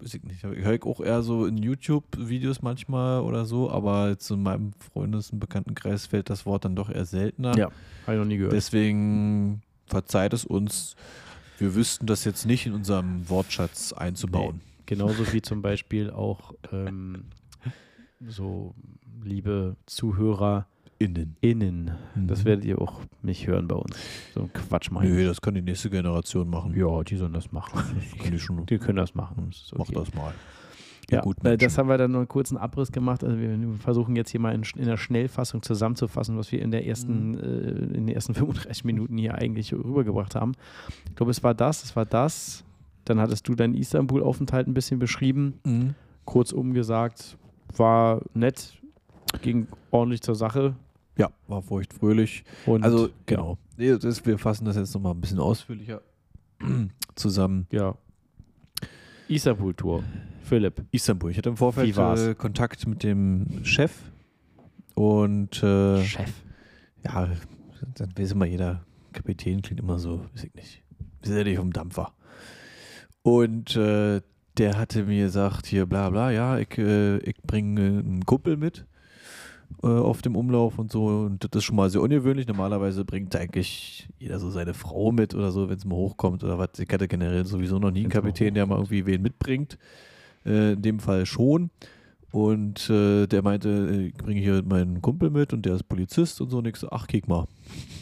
weiß 0.00 0.14
ich 0.14 0.22
nicht. 0.22 0.44
Ich 0.44 0.64
höre 0.64 0.86
auch 0.86 1.00
eher 1.00 1.22
so 1.22 1.46
in 1.46 1.56
YouTube-Videos 1.56 2.62
manchmal 2.62 3.22
oder 3.22 3.44
so, 3.44 3.70
aber 3.70 4.10
jetzt 4.10 4.30
in 4.30 4.42
meinem 4.42 4.72
Freundes- 4.92 5.30
und 5.30 5.40
Bekanntenkreis 5.40 6.06
fällt 6.06 6.30
das 6.30 6.46
Wort 6.46 6.64
dann 6.64 6.76
doch 6.76 6.90
eher 6.90 7.04
seltener. 7.04 7.56
Ja, 7.56 7.70
habe 8.06 8.16
ich 8.16 8.18
noch 8.18 8.24
nie 8.26 8.36
gehört. 8.36 8.52
Deswegen 8.52 9.62
verzeiht 9.86 10.32
es 10.32 10.44
uns. 10.44 10.96
Wir 11.58 11.74
wüssten 11.74 12.06
das 12.06 12.24
jetzt 12.24 12.46
nicht 12.46 12.66
in 12.66 12.74
unserem 12.74 13.28
Wortschatz 13.28 13.92
einzubauen. 13.92 14.60
Genauso 14.86 15.32
wie 15.32 15.42
zum 15.42 15.60
Beispiel 15.60 16.10
auch 16.10 16.54
ähm, 16.72 17.24
so, 18.26 18.74
liebe 19.22 19.76
ZuhörerInnen. 19.86 20.66
Innen. 20.98 21.92
Das 22.16 22.40
Mhm. 22.40 22.44
werdet 22.44 22.64
ihr 22.64 22.80
auch 22.80 23.00
nicht 23.22 23.46
hören 23.46 23.68
bei 23.68 23.76
uns. 23.76 23.96
So 24.34 24.40
ein 24.42 24.52
Quatsch 24.52 24.90
meine 24.90 25.20
ich. 25.20 25.26
das 25.28 25.40
kann 25.40 25.54
die 25.54 25.62
nächste 25.62 25.90
Generation 25.90 26.48
machen. 26.50 26.74
Ja, 26.76 27.02
die 27.04 27.16
sollen 27.16 27.32
das 27.32 27.52
machen. 27.52 27.78
Das 28.16 28.24
kann 28.24 28.34
ich 28.34 28.42
schon. 28.42 28.66
Die 28.66 28.78
können 28.78 28.96
das 28.96 29.14
machen. 29.14 29.46
Das 29.50 29.56
ist 29.62 29.72
Mach 29.76 29.80
okay. 29.88 29.94
das 29.94 30.14
mal. 30.14 30.32
Ja, 31.10 31.22
gut, 31.22 31.36
das 31.42 31.78
haben 31.78 31.88
wir 31.88 31.96
dann 31.96 32.10
noch 32.10 32.18
einen 32.18 32.28
kurzen 32.28 32.58
Abriss 32.58 32.92
gemacht. 32.92 33.24
Also 33.24 33.38
wir 33.38 33.56
versuchen 33.78 34.14
jetzt 34.14 34.30
hier 34.30 34.40
mal 34.40 34.54
in, 34.54 34.62
in 34.76 34.84
der 34.84 34.98
Schnellfassung 34.98 35.62
zusammenzufassen, 35.62 36.36
was 36.36 36.52
wir 36.52 36.60
in 36.60 36.70
der 36.70 36.86
ersten, 36.86 37.30
Mhm. 37.30 37.38
äh, 37.38 37.40
in 37.96 38.06
den 38.06 38.08
ersten 38.08 38.34
35 38.34 38.84
Minuten 38.84 39.16
hier 39.16 39.34
eigentlich 39.34 39.72
rübergebracht 39.72 40.34
haben. 40.34 40.52
Ich 41.08 41.16
glaube, 41.16 41.30
es 41.30 41.42
war 41.42 41.54
das, 41.54 41.82
es 41.84 41.96
war 41.96 42.04
das. 42.04 42.62
Dann 43.06 43.20
hattest 43.20 43.48
du 43.48 43.54
deinen 43.54 43.74
Istanbul-Aufenthalt 43.74 44.66
ein 44.68 44.74
bisschen 44.74 44.98
beschrieben. 44.98 45.54
Mhm. 45.64 45.94
Kurzum 46.26 46.74
gesagt, 46.74 47.38
war 47.74 48.20
nett, 48.34 48.76
ging 49.40 49.66
ordentlich 49.90 50.20
zur 50.20 50.34
Sache. 50.34 50.74
Ja, 51.18 51.30
war 51.48 51.62
feucht 51.62 51.92
fröhlich. 51.92 52.44
Und 52.64 52.84
Also, 52.84 53.10
genau. 53.26 53.58
Nee, 53.76 53.96
das, 53.98 54.24
wir 54.24 54.38
fassen 54.38 54.64
das 54.64 54.76
jetzt 54.76 54.94
nochmal 54.94 55.14
ein 55.14 55.20
bisschen 55.20 55.40
ausführlicher 55.40 56.00
zusammen. 57.16 57.66
Ja. 57.70 57.96
Istanbul-Tour. 59.28 60.04
Philipp. 60.42 60.84
Istanbul. 60.92 61.30
Ich 61.30 61.36
hatte 61.38 61.50
im 61.50 61.56
Vorfeld 61.56 61.96
äh, 61.96 62.34
Kontakt 62.34 62.86
mit 62.86 63.02
dem 63.02 63.64
Chef 63.64 63.92
und 64.94 65.62
äh, 65.62 66.02
Chef. 66.04 66.32
ja, 67.04 67.28
dann 67.96 68.12
weiß 68.16 68.32
immer 68.32 68.46
jeder 68.46 68.84
Kapitän 69.12 69.60
klingt 69.60 69.80
immer 69.80 69.98
so, 69.98 70.20
weiß 70.32 70.44
ich 70.44 70.54
nicht. 70.54 70.82
Wir 71.20 71.28
sind 71.28 71.36
ja 71.36 71.44
nicht 71.44 71.58
vom 71.58 71.72
Dampfer. 71.72 72.14
Und 73.22 73.76
äh, 73.76 74.22
der 74.56 74.78
hatte 74.78 75.04
mir 75.04 75.26
gesagt, 75.26 75.66
hier 75.66 75.86
bla 75.86 76.08
bla, 76.10 76.30
ja, 76.30 76.58
ich, 76.58 76.78
äh, 76.78 77.18
ich 77.18 77.36
bringe 77.42 77.80
einen 77.80 78.24
Kumpel 78.24 78.56
mit 78.56 78.86
äh, 79.82 79.86
auf 79.86 80.22
dem 80.22 80.36
Umlauf 80.36 80.78
und 80.78 80.90
so. 80.90 81.06
Und 81.06 81.44
das 81.44 81.50
ist 81.58 81.64
schon 81.64 81.76
mal 81.76 81.90
sehr 81.90 82.00
ungewöhnlich. 82.00 82.46
Normalerweise 82.46 83.04
bringt 83.04 83.34
eigentlich 83.36 84.08
jeder 84.18 84.38
so 84.38 84.50
seine 84.50 84.74
Frau 84.74 85.12
mit 85.12 85.34
oder 85.34 85.52
so, 85.52 85.68
wenn 85.68 85.78
es 85.78 85.84
mal 85.84 85.96
hochkommt 85.96 86.42
oder 86.44 86.58
was. 86.58 86.78
Ich 86.78 86.88
hatte 86.92 87.08
generell 87.08 87.44
sowieso 87.44 87.78
noch 87.78 87.90
nie 87.90 88.00
einen 88.00 88.10
Kapitän, 88.10 88.54
der 88.54 88.66
mal 88.66 88.76
irgendwie 88.76 89.06
wen 89.06 89.22
mitbringt. 89.22 89.78
Äh, 90.44 90.72
in 90.72 90.82
dem 90.82 90.98
Fall 91.00 91.26
schon. 91.26 91.70
Und 92.30 92.90
äh, 92.90 93.26
der 93.26 93.42
meinte, 93.42 94.10
ich 94.12 94.14
bringe 94.14 94.40
hier 94.40 94.62
meinen 94.62 95.00
Kumpel 95.00 95.30
mit 95.30 95.52
und 95.52 95.64
der 95.64 95.74
ist 95.74 95.88
Polizist 95.88 96.40
und 96.40 96.50
so. 96.50 96.58
Und 96.58 96.66
ich 96.66 96.76
so, 96.76 96.90
ach, 96.90 97.06
kick 97.06 97.26
mal. 97.26 97.46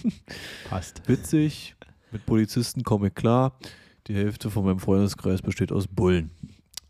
Passt. 0.69 1.03
Witzig, 1.09 1.77
mit 2.11 2.27
Polizisten 2.27 2.83
komme 2.83 3.09
ich 3.09 3.15
klar. 3.15 3.57
Die 4.09 4.15
Hälfte 4.15 4.51
von 4.51 4.65
meinem 4.65 4.79
Freundeskreis 4.79 5.43
besteht 5.43 5.73
aus 5.73 5.87
Bullen. 5.87 6.31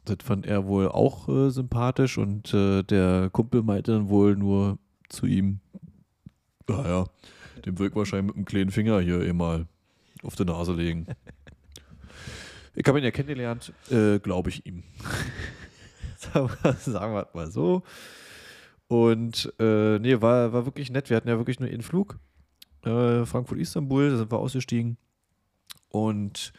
Das 0.06 0.18
fand 0.22 0.46
er 0.46 0.66
wohl 0.66 0.88
auch 0.88 1.28
äh, 1.28 1.50
sympathisch 1.50 2.16
und 2.16 2.54
äh, 2.54 2.82
der 2.82 3.28
Kumpel 3.30 3.62
meinte 3.62 3.92
dann 3.92 4.08
wohl 4.08 4.36
nur 4.36 4.78
zu 5.08 5.26
ihm, 5.26 5.60
naja, 6.68 7.06
dem 7.64 7.74
ich 7.74 7.94
wahrscheinlich 7.94 8.28
mit 8.28 8.36
einem 8.36 8.44
kleinen 8.44 8.70
Finger 8.70 9.00
hier 9.00 9.20
eh 9.22 9.32
mal 9.32 9.66
auf 10.22 10.36
die 10.36 10.44
Nase 10.44 10.72
legen. 10.72 11.06
Ich 12.78 12.86
habe 12.86 12.98
ihn 12.98 13.04
ja 13.04 13.10
kennengelernt, 13.10 13.72
äh, 13.90 14.18
glaube 14.18 14.50
ich 14.50 14.66
ihm. 14.66 14.82
sagen 16.18 16.50
wir 16.62 16.72
sagen 16.74 17.14
wir 17.14 17.26
mal 17.32 17.50
so. 17.50 17.82
Und 18.86 19.50
äh, 19.58 19.98
nee, 19.98 20.20
war, 20.20 20.52
war 20.52 20.66
wirklich 20.66 20.90
nett. 20.90 21.08
Wir 21.08 21.16
hatten 21.16 21.28
ja 21.28 21.38
wirklich 21.38 21.58
nur 21.58 21.70
einen 21.70 21.80
Flug. 21.80 22.18
Äh, 22.84 23.24
Frankfurt-Istanbul, 23.24 24.10
da 24.10 24.16
sind 24.18 24.30
wir 24.30 24.38
ausgestiegen. 24.38 24.98
Und 25.88 26.52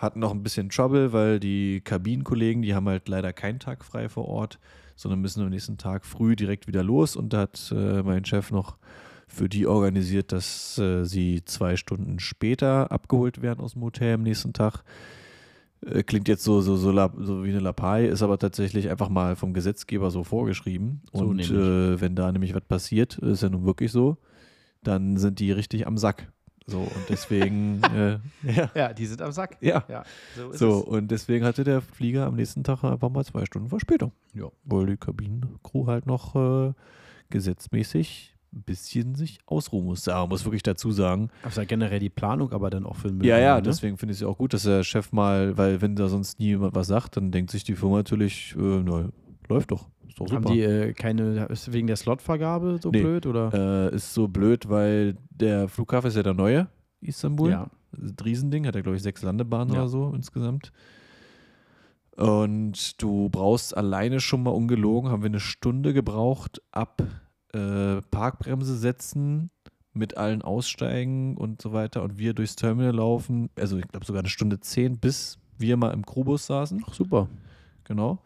hatten 0.00 0.20
noch 0.20 0.32
ein 0.32 0.42
bisschen 0.42 0.70
Trouble, 0.70 1.12
weil 1.12 1.38
die 1.38 1.82
Kabinenkollegen, 1.82 2.62
die 2.62 2.74
haben 2.74 2.88
halt 2.88 3.06
leider 3.08 3.34
keinen 3.34 3.60
Tag 3.60 3.84
frei 3.84 4.08
vor 4.08 4.26
Ort, 4.26 4.58
sondern 4.96 5.20
müssen 5.20 5.42
am 5.42 5.50
nächsten 5.50 5.76
Tag 5.76 6.06
früh 6.06 6.36
direkt 6.36 6.66
wieder 6.66 6.82
los. 6.82 7.16
Und 7.16 7.34
da 7.34 7.40
hat 7.40 7.70
äh, 7.76 8.02
mein 8.02 8.24
Chef 8.24 8.50
noch 8.50 8.78
für 9.28 9.50
die 9.50 9.66
organisiert, 9.66 10.32
dass 10.32 10.78
äh, 10.78 11.04
sie 11.04 11.44
zwei 11.44 11.76
Stunden 11.76 12.18
später 12.18 12.90
abgeholt 12.90 13.42
werden 13.42 13.60
aus 13.60 13.74
dem 13.74 13.82
Hotel 13.82 14.14
am 14.14 14.22
nächsten 14.22 14.54
Tag. 14.54 14.84
Äh, 15.84 16.02
klingt 16.02 16.28
jetzt 16.28 16.44
so, 16.44 16.62
so, 16.62 16.76
so, 16.76 16.90
la, 16.90 17.12
so 17.18 17.44
wie 17.44 17.50
eine 17.50 17.60
Lappei, 17.60 18.06
ist 18.06 18.22
aber 18.22 18.38
tatsächlich 18.38 18.88
einfach 18.88 19.10
mal 19.10 19.36
vom 19.36 19.52
Gesetzgeber 19.52 20.10
so 20.10 20.24
vorgeschrieben. 20.24 21.02
So 21.12 21.26
Und 21.26 21.40
äh, 21.50 22.00
wenn 22.00 22.16
da 22.16 22.32
nämlich 22.32 22.54
was 22.54 22.64
passiert, 22.64 23.18
ist 23.18 23.42
ja 23.42 23.50
nun 23.50 23.66
wirklich 23.66 23.92
so, 23.92 24.16
dann 24.82 25.18
sind 25.18 25.40
die 25.40 25.52
richtig 25.52 25.86
am 25.86 25.98
Sack. 25.98 26.32
So, 26.70 26.78
und 26.78 26.90
deswegen, 27.08 27.80
äh, 27.94 28.18
ja. 28.50 28.70
Ja, 28.74 28.92
die 28.92 29.06
sind 29.06 29.20
am 29.22 29.32
Sack. 29.32 29.56
Ja, 29.60 29.84
Ja, 29.88 30.04
so 30.36 30.50
ist 30.50 30.58
so, 30.60 30.78
es. 30.82 30.84
und 30.84 31.10
deswegen 31.10 31.44
hatte 31.44 31.64
der 31.64 31.80
Flieger 31.82 32.26
am 32.26 32.36
nächsten 32.36 32.62
Tag 32.64 32.84
einfach 32.84 33.10
mal 33.10 33.24
zwei 33.24 33.44
Stunden 33.44 33.68
Verspätung. 33.68 34.12
Ja. 34.34 34.46
Weil 34.64 34.86
die 34.86 34.96
Kabinencrew 34.96 35.86
halt 35.86 36.06
noch 36.06 36.36
äh, 36.36 36.72
gesetzmäßig 37.30 38.36
ein 38.52 38.62
bisschen 38.62 39.14
sich 39.14 39.38
ausruhen 39.46 39.84
musste. 39.86 40.12
Aber 40.12 40.22
man 40.22 40.30
muss 40.30 40.44
wirklich 40.44 40.62
dazu 40.64 40.90
sagen, 40.90 41.30
Also 41.42 41.62
generell 41.66 42.00
die 42.00 42.10
Planung, 42.10 42.52
aber 42.52 42.68
dann 42.70 42.84
auch 42.84 42.96
für 42.96 43.08
den 43.08 43.18
Müll. 43.18 43.26
ja, 43.26 43.38
ja, 43.38 43.56
ne? 43.56 43.62
deswegen 43.62 43.96
finde 43.96 44.12
ich 44.12 44.16
es 44.18 44.22
ja 44.22 44.28
auch 44.28 44.38
gut, 44.38 44.52
dass 44.54 44.64
der 44.64 44.82
Chef 44.82 45.12
mal, 45.12 45.56
weil 45.56 45.80
wenn 45.80 45.94
da 45.94 46.08
sonst 46.08 46.40
nie 46.40 46.46
jemand 46.48 46.74
was 46.74 46.88
sagt, 46.88 47.16
dann 47.16 47.30
denkt 47.30 47.50
sich 47.52 47.62
die 47.64 47.76
Firma 47.76 47.98
natürlich, 47.98 48.54
äh, 48.58 48.82
na, 48.84 49.08
läuft 49.50 49.70
doch. 49.72 49.88
Ist 50.08 50.18
doch 50.18 50.30
Haben 50.32 50.42
super. 50.44 50.54
die 50.54 50.62
äh, 50.62 50.92
keine, 50.94 51.44
ist 51.46 51.72
wegen 51.72 51.86
der 51.86 51.96
Slotvergabe 51.96 52.78
so 52.82 52.90
Nee. 52.90 53.00
blöd 53.02 53.26
oder? 53.26 53.90
äh, 53.92 53.94
ist 53.94 54.14
so 54.14 54.26
blöd, 54.28 54.68
weil 54.68 55.16
der 55.30 55.68
Flughafen 55.68 56.08
ist 56.08 56.16
ja 56.16 56.22
der 56.22 56.34
neue, 56.34 56.68
Istanbul. 57.00 57.50
ja. 57.50 57.70
Riesending, 58.24 58.66
hat 58.66 58.76
er, 58.76 58.82
glaube 58.82 58.96
ich, 58.96 59.02
sechs 59.02 59.22
Landebahnen 59.22 59.74
Ja. 59.74 59.80
oder 59.80 59.88
so 59.88 60.12
insgesamt. 60.14 60.72
Und 62.16 63.00
du 63.02 63.28
brauchst 63.30 63.76
alleine 63.76 64.20
schon 64.20 64.42
mal 64.42 64.50
ungelogen, 64.50 65.10
haben 65.10 65.22
wir 65.22 65.30
eine 65.30 65.40
Stunde 65.40 65.94
gebraucht, 65.94 66.60
ab 66.70 67.02
äh, 67.54 68.00
Parkbremse 68.10 68.76
setzen, 68.76 69.50
mit 69.92 70.16
allen 70.16 70.42
aussteigen 70.42 71.36
und 71.36 71.60
so 71.62 71.72
weiter 71.72 72.02
und 72.02 72.18
wir 72.18 72.32
durchs 72.34 72.54
Terminal 72.56 72.94
laufen. 72.94 73.50
Also 73.58 73.76
ich 73.78 73.88
glaube 73.88 74.06
sogar 74.06 74.20
eine 74.20 74.28
Stunde 74.28 74.60
zehn, 74.60 74.98
bis 74.98 75.38
wir 75.58 75.76
mal 75.76 75.90
im 75.92 76.04
Crewbus 76.06 76.46
saßen. 76.46 76.84
Ach, 76.88 76.94
super. 76.94 77.28
Genau. 77.84 78.18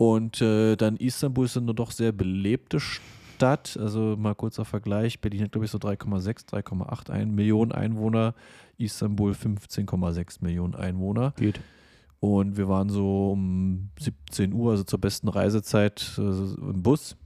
Und 0.00 0.40
äh, 0.40 0.76
dann 0.76 0.96
Istanbul 0.96 1.44
ist 1.44 1.58
eine 1.58 1.74
doch 1.74 1.90
sehr 1.90 2.12
belebte 2.12 2.80
Stadt. 2.80 3.76
Also 3.78 4.16
mal 4.18 4.34
kurzer 4.34 4.64
Vergleich. 4.64 5.20
Berlin 5.20 5.42
hat, 5.42 5.52
glaube 5.52 5.66
ich, 5.66 5.70
so 5.70 5.76
3,6, 5.76 6.48
3,8 6.48 7.10
ein 7.10 7.34
Millionen 7.34 7.70
Einwohner. 7.70 8.34
Istanbul 8.78 9.32
15,6 9.32 10.38
Millionen 10.42 10.74
Einwohner. 10.74 11.34
Geht. 11.36 11.60
Und 12.18 12.56
wir 12.56 12.66
waren 12.66 12.88
so 12.88 13.32
um 13.32 13.90
17 13.98 14.54
Uhr, 14.54 14.70
also 14.70 14.84
zur 14.84 15.02
besten 15.02 15.28
Reisezeit, 15.28 16.14
äh, 16.16 16.22
im 16.22 16.82
Bus 16.82 17.18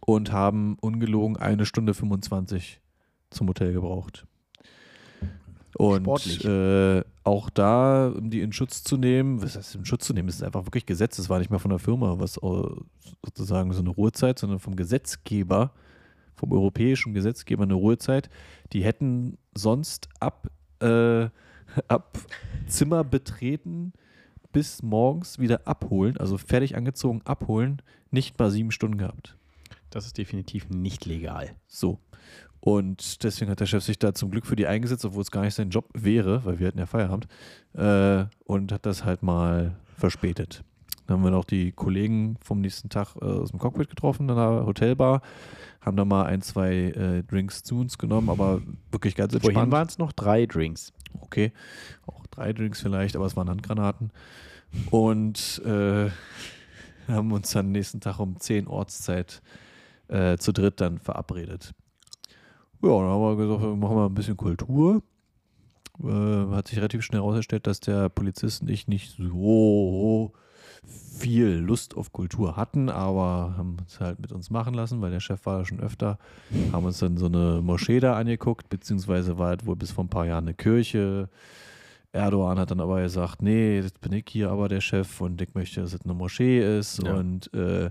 und 0.00 0.30
haben 0.30 0.76
ungelogen 0.78 1.38
eine 1.38 1.64
Stunde 1.64 1.94
25 1.94 2.82
zum 3.30 3.48
Hotel 3.48 3.72
gebraucht. 3.72 4.26
Und 5.76 6.44
äh, 6.44 7.02
auch 7.24 7.50
da, 7.50 8.08
um 8.08 8.30
die 8.30 8.40
in 8.40 8.52
Schutz 8.52 8.84
zu 8.84 8.96
nehmen, 8.96 9.40
was 9.42 9.56
heißt 9.56 9.76
in 9.76 9.84
Schutz 9.84 10.06
zu 10.06 10.12
nehmen, 10.12 10.28
das 10.28 10.36
ist 10.36 10.42
einfach 10.42 10.66
wirklich 10.66 10.86
Gesetz, 10.86 11.16
das 11.16 11.30
war 11.30 11.38
nicht 11.38 11.50
mal 11.50 11.58
von 11.58 11.70
der 11.70 11.78
Firma, 11.78 12.18
was 12.18 12.36
äh, 12.36 12.62
sozusagen 13.24 13.72
so 13.72 13.80
eine 13.80 13.90
Ruhezeit, 13.90 14.38
sondern 14.38 14.58
vom 14.58 14.76
Gesetzgeber, 14.76 15.72
vom 16.34 16.52
europäischen 16.52 17.14
Gesetzgeber 17.14 17.62
eine 17.62 17.74
Ruhezeit. 17.74 18.28
Die 18.72 18.84
hätten 18.84 19.38
sonst 19.54 20.08
ab, 20.20 20.48
äh, 20.80 21.28
ab 21.88 22.18
Zimmer 22.66 23.02
betreten 23.02 23.92
bis 24.52 24.82
morgens 24.82 25.38
wieder 25.38 25.66
abholen, 25.66 26.18
also 26.18 26.36
fertig 26.36 26.76
angezogen 26.76 27.22
abholen, 27.24 27.80
nicht 28.10 28.38
mal 28.38 28.50
sieben 28.50 28.70
Stunden 28.70 28.98
gehabt. 28.98 29.36
Das 29.88 30.06
ist 30.06 30.18
definitiv 30.18 30.68
nicht 30.68 31.06
legal. 31.06 31.54
So. 31.66 31.98
Und 32.64 33.24
deswegen 33.24 33.50
hat 33.50 33.58
der 33.58 33.66
Chef 33.66 33.82
sich 33.82 33.98
da 33.98 34.14
zum 34.14 34.30
Glück 34.30 34.46
für 34.46 34.54
die 34.54 34.68
eingesetzt, 34.68 35.04
obwohl 35.04 35.22
es 35.22 35.32
gar 35.32 35.42
nicht 35.42 35.54
sein 35.54 35.70
Job 35.70 35.88
wäre, 35.94 36.44
weil 36.44 36.60
wir 36.60 36.68
hatten 36.68 36.78
ja 36.78 36.86
Feierabend, 36.86 37.26
äh, 37.74 38.24
und 38.44 38.70
hat 38.70 38.86
das 38.86 39.04
halt 39.04 39.24
mal 39.24 39.74
verspätet. 39.98 40.62
Dann 41.08 41.16
haben 41.16 41.24
wir 41.24 41.32
noch 41.32 41.44
die 41.44 41.72
Kollegen 41.72 42.36
vom 42.40 42.60
nächsten 42.60 42.88
Tag 42.88 43.16
äh, 43.20 43.24
aus 43.24 43.50
dem 43.50 43.58
Cockpit 43.58 43.90
getroffen, 43.90 44.28
in 44.28 44.36
der 44.36 44.64
Hotelbar, 44.64 45.22
haben 45.80 45.96
da 45.96 46.04
mal 46.04 46.26
ein, 46.26 46.40
zwei 46.40 46.72
äh, 46.72 47.24
Drinks 47.24 47.64
zu 47.64 47.80
uns 47.80 47.98
genommen, 47.98 48.30
aber 48.30 48.62
wirklich 48.92 49.16
ganz 49.16 49.32
Vorhin 49.32 49.48
entspannt. 49.50 49.72
waren 49.72 49.88
es 49.88 49.98
noch 49.98 50.12
drei 50.12 50.46
Drinks. 50.46 50.92
Okay, 51.20 51.52
auch 52.06 52.24
drei 52.28 52.52
Drinks 52.52 52.80
vielleicht, 52.80 53.16
aber 53.16 53.26
es 53.26 53.34
waren 53.34 53.50
Handgranaten. 53.50 54.12
Und 54.92 55.60
äh, 55.66 56.10
haben 57.08 57.32
uns 57.32 57.50
dann 57.50 57.72
nächsten 57.72 58.00
Tag 58.00 58.20
um 58.20 58.38
10 58.38 58.68
Ortszeit 58.68 59.42
äh, 60.06 60.36
zu 60.36 60.52
dritt 60.52 60.80
dann 60.80 61.00
verabredet. 61.00 61.74
Ja, 62.82 62.88
dann 62.88 63.08
haben 63.10 63.20
wir 63.22 63.36
gesagt, 63.36 63.62
wir 63.62 63.76
machen 63.76 63.96
mal 63.96 64.06
ein 64.06 64.14
bisschen 64.14 64.36
Kultur. 64.36 65.02
Äh, 66.02 66.54
hat 66.54 66.68
sich 66.68 66.78
relativ 66.78 67.02
schnell 67.02 67.20
herausgestellt, 67.20 67.66
dass 67.66 67.80
der 67.80 68.08
Polizist 68.08 68.62
und 68.62 68.70
ich 68.70 68.88
nicht 68.88 69.16
so 69.16 70.32
viel 70.84 71.48
Lust 71.58 71.96
auf 71.96 72.12
Kultur 72.12 72.56
hatten, 72.56 72.88
aber 72.88 73.54
haben 73.56 73.76
es 73.86 74.00
halt 74.00 74.18
mit 74.18 74.32
uns 74.32 74.50
machen 74.50 74.74
lassen, 74.74 75.00
weil 75.00 75.12
der 75.12 75.20
Chef 75.20 75.44
war 75.46 75.58
ja 75.60 75.64
schon 75.64 75.78
öfter, 75.80 76.18
haben 76.72 76.86
uns 76.86 76.98
dann 76.98 77.16
so 77.18 77.26
eine 77.26 77.60
Moschee 77.62 78.00
da 78.00 78.16
angeguckt, 78.16 78.68
beziehungsweise 78.68 79.38
war 79.38 79.48
halt 79.48 79.64
wohl 79.66 79.76
bis 79.76 79.92
vor 79.92 80.02
ein 80.04 80.08
paar 80.08 80.26
Jahren 80.26 80.44
eine 80.44 80.54
Kirche. 80.54 81.28
Erdogan 82.10 82.58
hat 82.58 82.72
dann 82.72 82.80
aber 82.80 83.00
gesagt, 83.02 83.42
nee, 83.42 83.76
jetzt 83.76 84.00
bin 84.00 84.12
ich 84.12 84.24
hier 84.28 84.50
aber 84.50 84.68
der 84.68 84.80
Chef 84.80 85.20
und 85.20 85.40
ich 85.40 85.54
möchte, 85.54 85.82
dass 85.82 85.92
es 85.94 86.02
eine 86.02 86.14
Moschee 86.14 86.78
ist 86.78 87.00
Ja. 87.04 87.14
und 87.14 87.52
äh, 87.54 87.90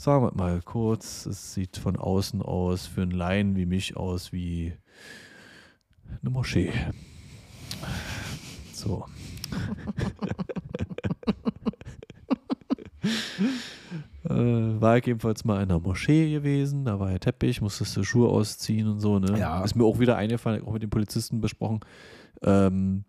sagen 0.00 0.24
wir 0.24 0.34
mal 0.34 0.60
kurz, 0.62 1.26
es 1.26 1.52
sieht 1.52 1.76
von 1.76 1.96
außen 1.96 2.40
aus 2.40 2.86
für 2.86 3.02
einen 3.02 3.10
Laien 3.10 3.54
wie 3.54 3.66
mich 3.66 3.98
aus 3.98 4.32
wie 4.32 4.72
eine 6.22 6.30
Moschee. 6.30 6.72
So. 8.72 9.04
äh, 14.24 14.30
war 14.30 14.96
ich 14.96 15.04
jedenfalls 15.04 15.44
mal 15.44 15.56
in 15.56 15.70
einer 15.70 15.80
Moschee 15.80 16.30
gewesen, 16.30 16.86
da 16.86 16.98
war 16.98 17.10
ja 17.10 17.18
Teppich, 17.18 17.60
musstest 17.60 17.94
du 17.98 18.02
Schuhe 18.02 18.30
ausziehen 18.30 18.88
und 18.88 19.00
so, 19.00 19.18
ne? 19.18 19.38
Ja. 19.38 19.62
Ist 19.62 19.76
mir 19.76 19.84
auch 19.84 19.98
wieder 19.98 20.16
eingefallen, 20.16 20.66
auch 20.66 20.72
mit 20.72 20.82
den 20.82 20.88
Polizisten 20.88 21.42
besprochen, 21.42 21.80
ähm, 22.42 23.04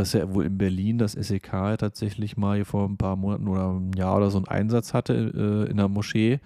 dass 0.00 0.14
er 0.14 0.34
wohl 0.34 0.46
in 0.46 0.56
Berlin 0.56 0.96
das 0.98 1.12
SEK 1.12 1.50
tatsächlich 1.78 2.36
mal 2.36 2.56
hier 2.56 2.64
vor 2.64 2.88
ein 2.88 2.96
paar 2.96 3.16
Monaten 3.16 3.46
oder 3.48 3.68
einem 3.68 3.92
Jahr 3.92 4.16
oder 4.16 4.30
so 4.30 4.38
einen 4.38 4.48
Einsatz 4.48 4.94
hatte 4.94 5.12
äh, 5.14 5.70
in 5.70 5.78
einer 5.78 5.88
Moschee. 5.88 6.40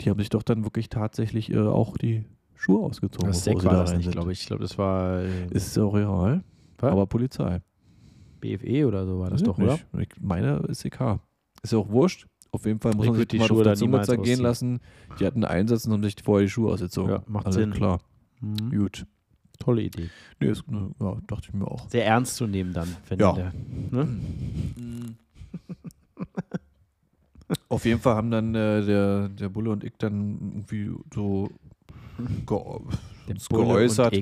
Die 0.00 0.10
haben 0.10 0.18
sich 0.18 0.30
doch 0.30 0.42
dann 0.42 0.64
wirklich 0.64 0.88
tatsächlich 0.88 1.52
äh, 1.52 1.58
auch 1.58 1.96
die 1.98 2.24
Schuhe 2.54 2.84
ausgezogen. 2.84 3.28
Das 3.28 3.46
war 3.46 3.54
das 3.54 3.90
rein 3.90 3.98
nicht, 3.98 4.10
glaube 4.10 4.32
ich. 4.32 4.40
Ich 4.40 4.46
glaube, 4.46 4.62
das 4.62 4.78
war 4.78 5.20
äh, 5.20 5.46
Ist 5.50 5.78
auch 5.78 5.94
real, 5.94 6.42
Was? 6.78 6.90
aber 6.92 7.06
Polizei. 7.06 7.60
BFE 8.40 8.86
oder 8.86 9.04
so 9.06 9.18
war 9.18 9.30
das 9.30 9.42
doch, 9.42 9.58
ich 9.58 9.64
oder? 9.64 9.78
nicht. 9.92 10.14
Ich 10.16 10.22
meine 10.22 10.62
SEK. 10.72 11.18
Ist 11.62 11.72
ja 11.72 11.78
auch 11.78 11.88
wurscht. 11.90 12.26
Auf 12.52 12.64
jeden 12.64 12.80
Fall 12.80 12.94
muss 12.94 13.04
Ich 13.04 13.10
man 13.10 13.18
sich 13.18 13.28
die 13.28 13.38
mal 13.38 13.46
Schuhe 13.48 13.64
der 13.64 13.74
da 13.74 13.80
niemals 13.80 14.06
zergehen 14.06 14.22
ausziehen. 14.24 14.42
lassen. 14.42 14.80
Die 15.20 15.26
hatten 15.26 15.44
einen 15.44 15.58
Einsatz 15.60 15.84
und 15.84 15.92
haben 15.92 16.02
sich 16.02 16.16
vorher 16.24 16.46
die 16.46 16.50
Schuhe 16.50 16.72
ausgezogen. 16.72 17.10
Ja, 17.10 17.22
macht 17.26 17.46
Alles 17.46 17.56
Sinn. 17.56 17.72
klar. 17.72 18.00
Mhm. 18.40 18.70
Gut. 18.70 19.04
Tolle 19.58 19.82
Idee. 19.82 20.08
Nee, 20.40 20.48
ist, 20.48 20.68
ne, 20.70 20.90
ja, 21.00 21.16
dachte 21.26 21.48
ich 21.48 21.54
mir 21.54 21.66
auch. 21.66 21.88
Sehr 21.90 22.06
ernst 22.06 22.36
zu 22.36 22.46
nehmen 22.46 22.72
dann, 22.72 22.94
wenn 23.08 23.18
Ja. 23.18 23.32
der, 23.32 23.52
ne? 23.90 24.08
Auf 27.70 27.84
jeden 27.84 28.00
Fall 28.00 28.14
haben 28.14 28.30
dann 28.30 28.54
äh, 28.54 28.84
der, 28.84 29.28
der 29.30 29.48
Bulle 29.48 29.70
und 29.70 29.82
ich 29.84 29.94
dann 29.98 30.38
irgendwie 30.68 30.90
so 31.14 31.50
ge 32.46 32.58
geäußert, 33.50 34.14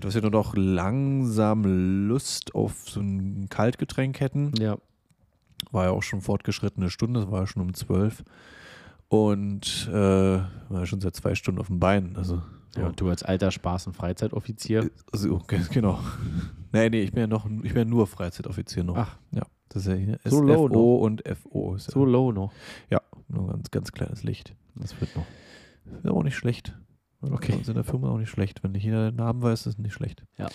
dass 0.00 0.14
wir 0.14 0.22
nur 0.22 0.30
noch 0.30 0.54
langsam 0.56 1.64
Lust 2.08 2.54
auf 2.54 2.88
so 2.88 3.00
ein 3.00 3.48
Kaltgetränk 3.48 4.20
hätten. 4.20 4.52
Ja. 4.58 4.78
War 5.72 5.86
ja 5.86 5.90
auch 5.90 6.02
schon 6.02 6.20
fortgeschrittene 6.20 6.88
Stunde, 6.90 7.20
es 7.20 7.30
war 7.30 7.40
ja 7.40 7.46
schon 7.46 7.62
um 7.62 7.74
zwölf. 7.74 8.22
Und 9.08 9.88
äh, 9.90 9.92
war 9.92 10.48
ja 10.70 10.86
schon 10.86 11.00
seit 11.00 11.16
zwei 11.16 11.34
Stunden 11.34 11.60
auf 11.60 11.68
dem 11.68 11.80
Bein. 11.80 12.14
Also, 12.16 12.42
ja. 12.76 12.86
Und 12.86 13.00
du 13.00 13.08
als 13.08 13.22
alter 13.22 13.48
Spaß- 13.48 13.86
und 13.88 13.94
Freizeitoffizier. 13.94 14.90
also 15.12 15.34
okay, 15.34 15.60
genau. 15.72 15.98
nee, 16.72 16.88
nee, 16.90 17.02
ich 17.02 17.12
bin 17.12 17.20
ja 17.22 17.26
noch, 17.26 17.46
ich 17.46 17.72
bin 17.72 17.76
ja 17.76 17.84
nur 17.84 18.06
Freizeitoffizier 18.06 18.84
noch. 18.84 18.96
Ach. 18.96 19.16
Ja, 19.32 19.42
das 19.68 19.86
ist 19.86 19.88
ja 19.88 19.94
hier 19.94 20.18
So 20.24 20.40
low 20.42 20.66
SFO 20.68 20.96
und 20.96 21.22
FO. 21.26 21.74
Ist 21.74 21.90
So 21.90 22.04
ja, 22.04 22.12
low 22.12 22.32
noch. 22.32 22.52
ja, 22.90 23.00
nur 23.28 23.48
ganz, 23.48 23.70
ganz 23.70 23.92
kleines 23.92 24.22
Licht. 24.22 24.54
Das 24.74 25.00
wird 25.00 25.14
noch. 25.16 25.26
Ist 25.98 26.06
aber 26.06 26.18
auch 26.18 26.22
nicht 26.22 26.36
schlecht. 26.36 26.76
Okay. 27.20 27.52
Bei 27.52 27.58
uns 27.58 27.68
in 27.68 27.74
der 27.74 27.84
Firma 27.84 28.10
auch 28.10 28.18
nicht 28.18 28.30
schlecht. 28.30 28.62
Wenn 28.62 28.72
nicht 28.72 28.84
jeder 28.84 29.10
den 29.10 29.16
Namen 29.16 29.42
weiß, 29.42 29.60
ist 29.60 29.66
es 29.66 29.78
nicht 29.78 29.92
schlecht. 29.94 30.24
Ja. 30.36 30.48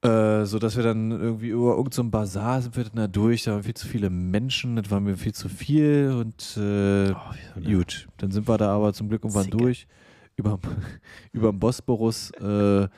Äh, 0.00 0.44
so 0.46 0.60
dass 0.60 0.76
wir 0.76 0.84
dann 0.84 1.10
irgendwie 1.10 1.48
über 1.48 1.70
irgendein 1.70 1.92
so 1.92 2.04
Bazar 2.10 2.62
sind 2.62 2.76
wir 2.76 2.84
dann 2.84 2.94
da 2.94 3.06
durch, 3.08 3.42
da 3.42 3.52
waren 3.54 3.64
viel 3.64 3.74
zu 3.74 3.88
viele 3.88 4.10
Menschen, 4.10 4.76
das 4.76 4.88
war 4.92 5.00
mir 5.00 5.16
viel 5.16 5.34
zu 5.34 5.48
viel 5.48 6.12
und 6.16 6.56
äh, 6.56 7.10
Oh, 7.10 7.16
so 7.56 7.60
gut, 7.68 8.08
dann 8.18 8.30
sind 8.30 8.46
wir 8.46 8.58
da 8.58 8.76
aber 8.76 8.92
zum 8.92 9.08
Glück 9.08 9.24
irgendwann 9.24 9.46
Zicke. 9.46 9.56
durch. 9.56 9.88
Über, 10.38 10.58
über 11.32 11.52
den 11.52 11.58
Bosporus, 11.58 12.30
äh, 12.40 12.88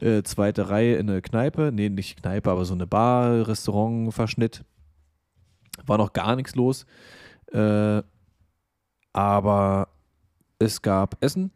äh, 0.00 0.22
zweite 0.22 0.68
Reihe 0.68 0.96
in 0.96 1.10
eine 1.10 1.22
Kneipe, 1.22 1.70
nee, 1.72 1.88
nicht 1.88 2.20
Kneipe, 2.20 2.50
aber 2.50 2.64
so 2.64 2.74
eine 2.74 2.86
Bar, 2.86 3.48
Restaurant, 3.48 4.14
Verschnitt. 4.14 4.64
War 5.86 5.98
noch 5.98 6.12
gar 6.12 6.36
nichts 6.36 6.54
los. 6.54 6.86
Äh, 7.52 8.02
aber 9.12 9.88
es 10.58 10.80
gab 10.80 11.22
Essen 11.22 11.50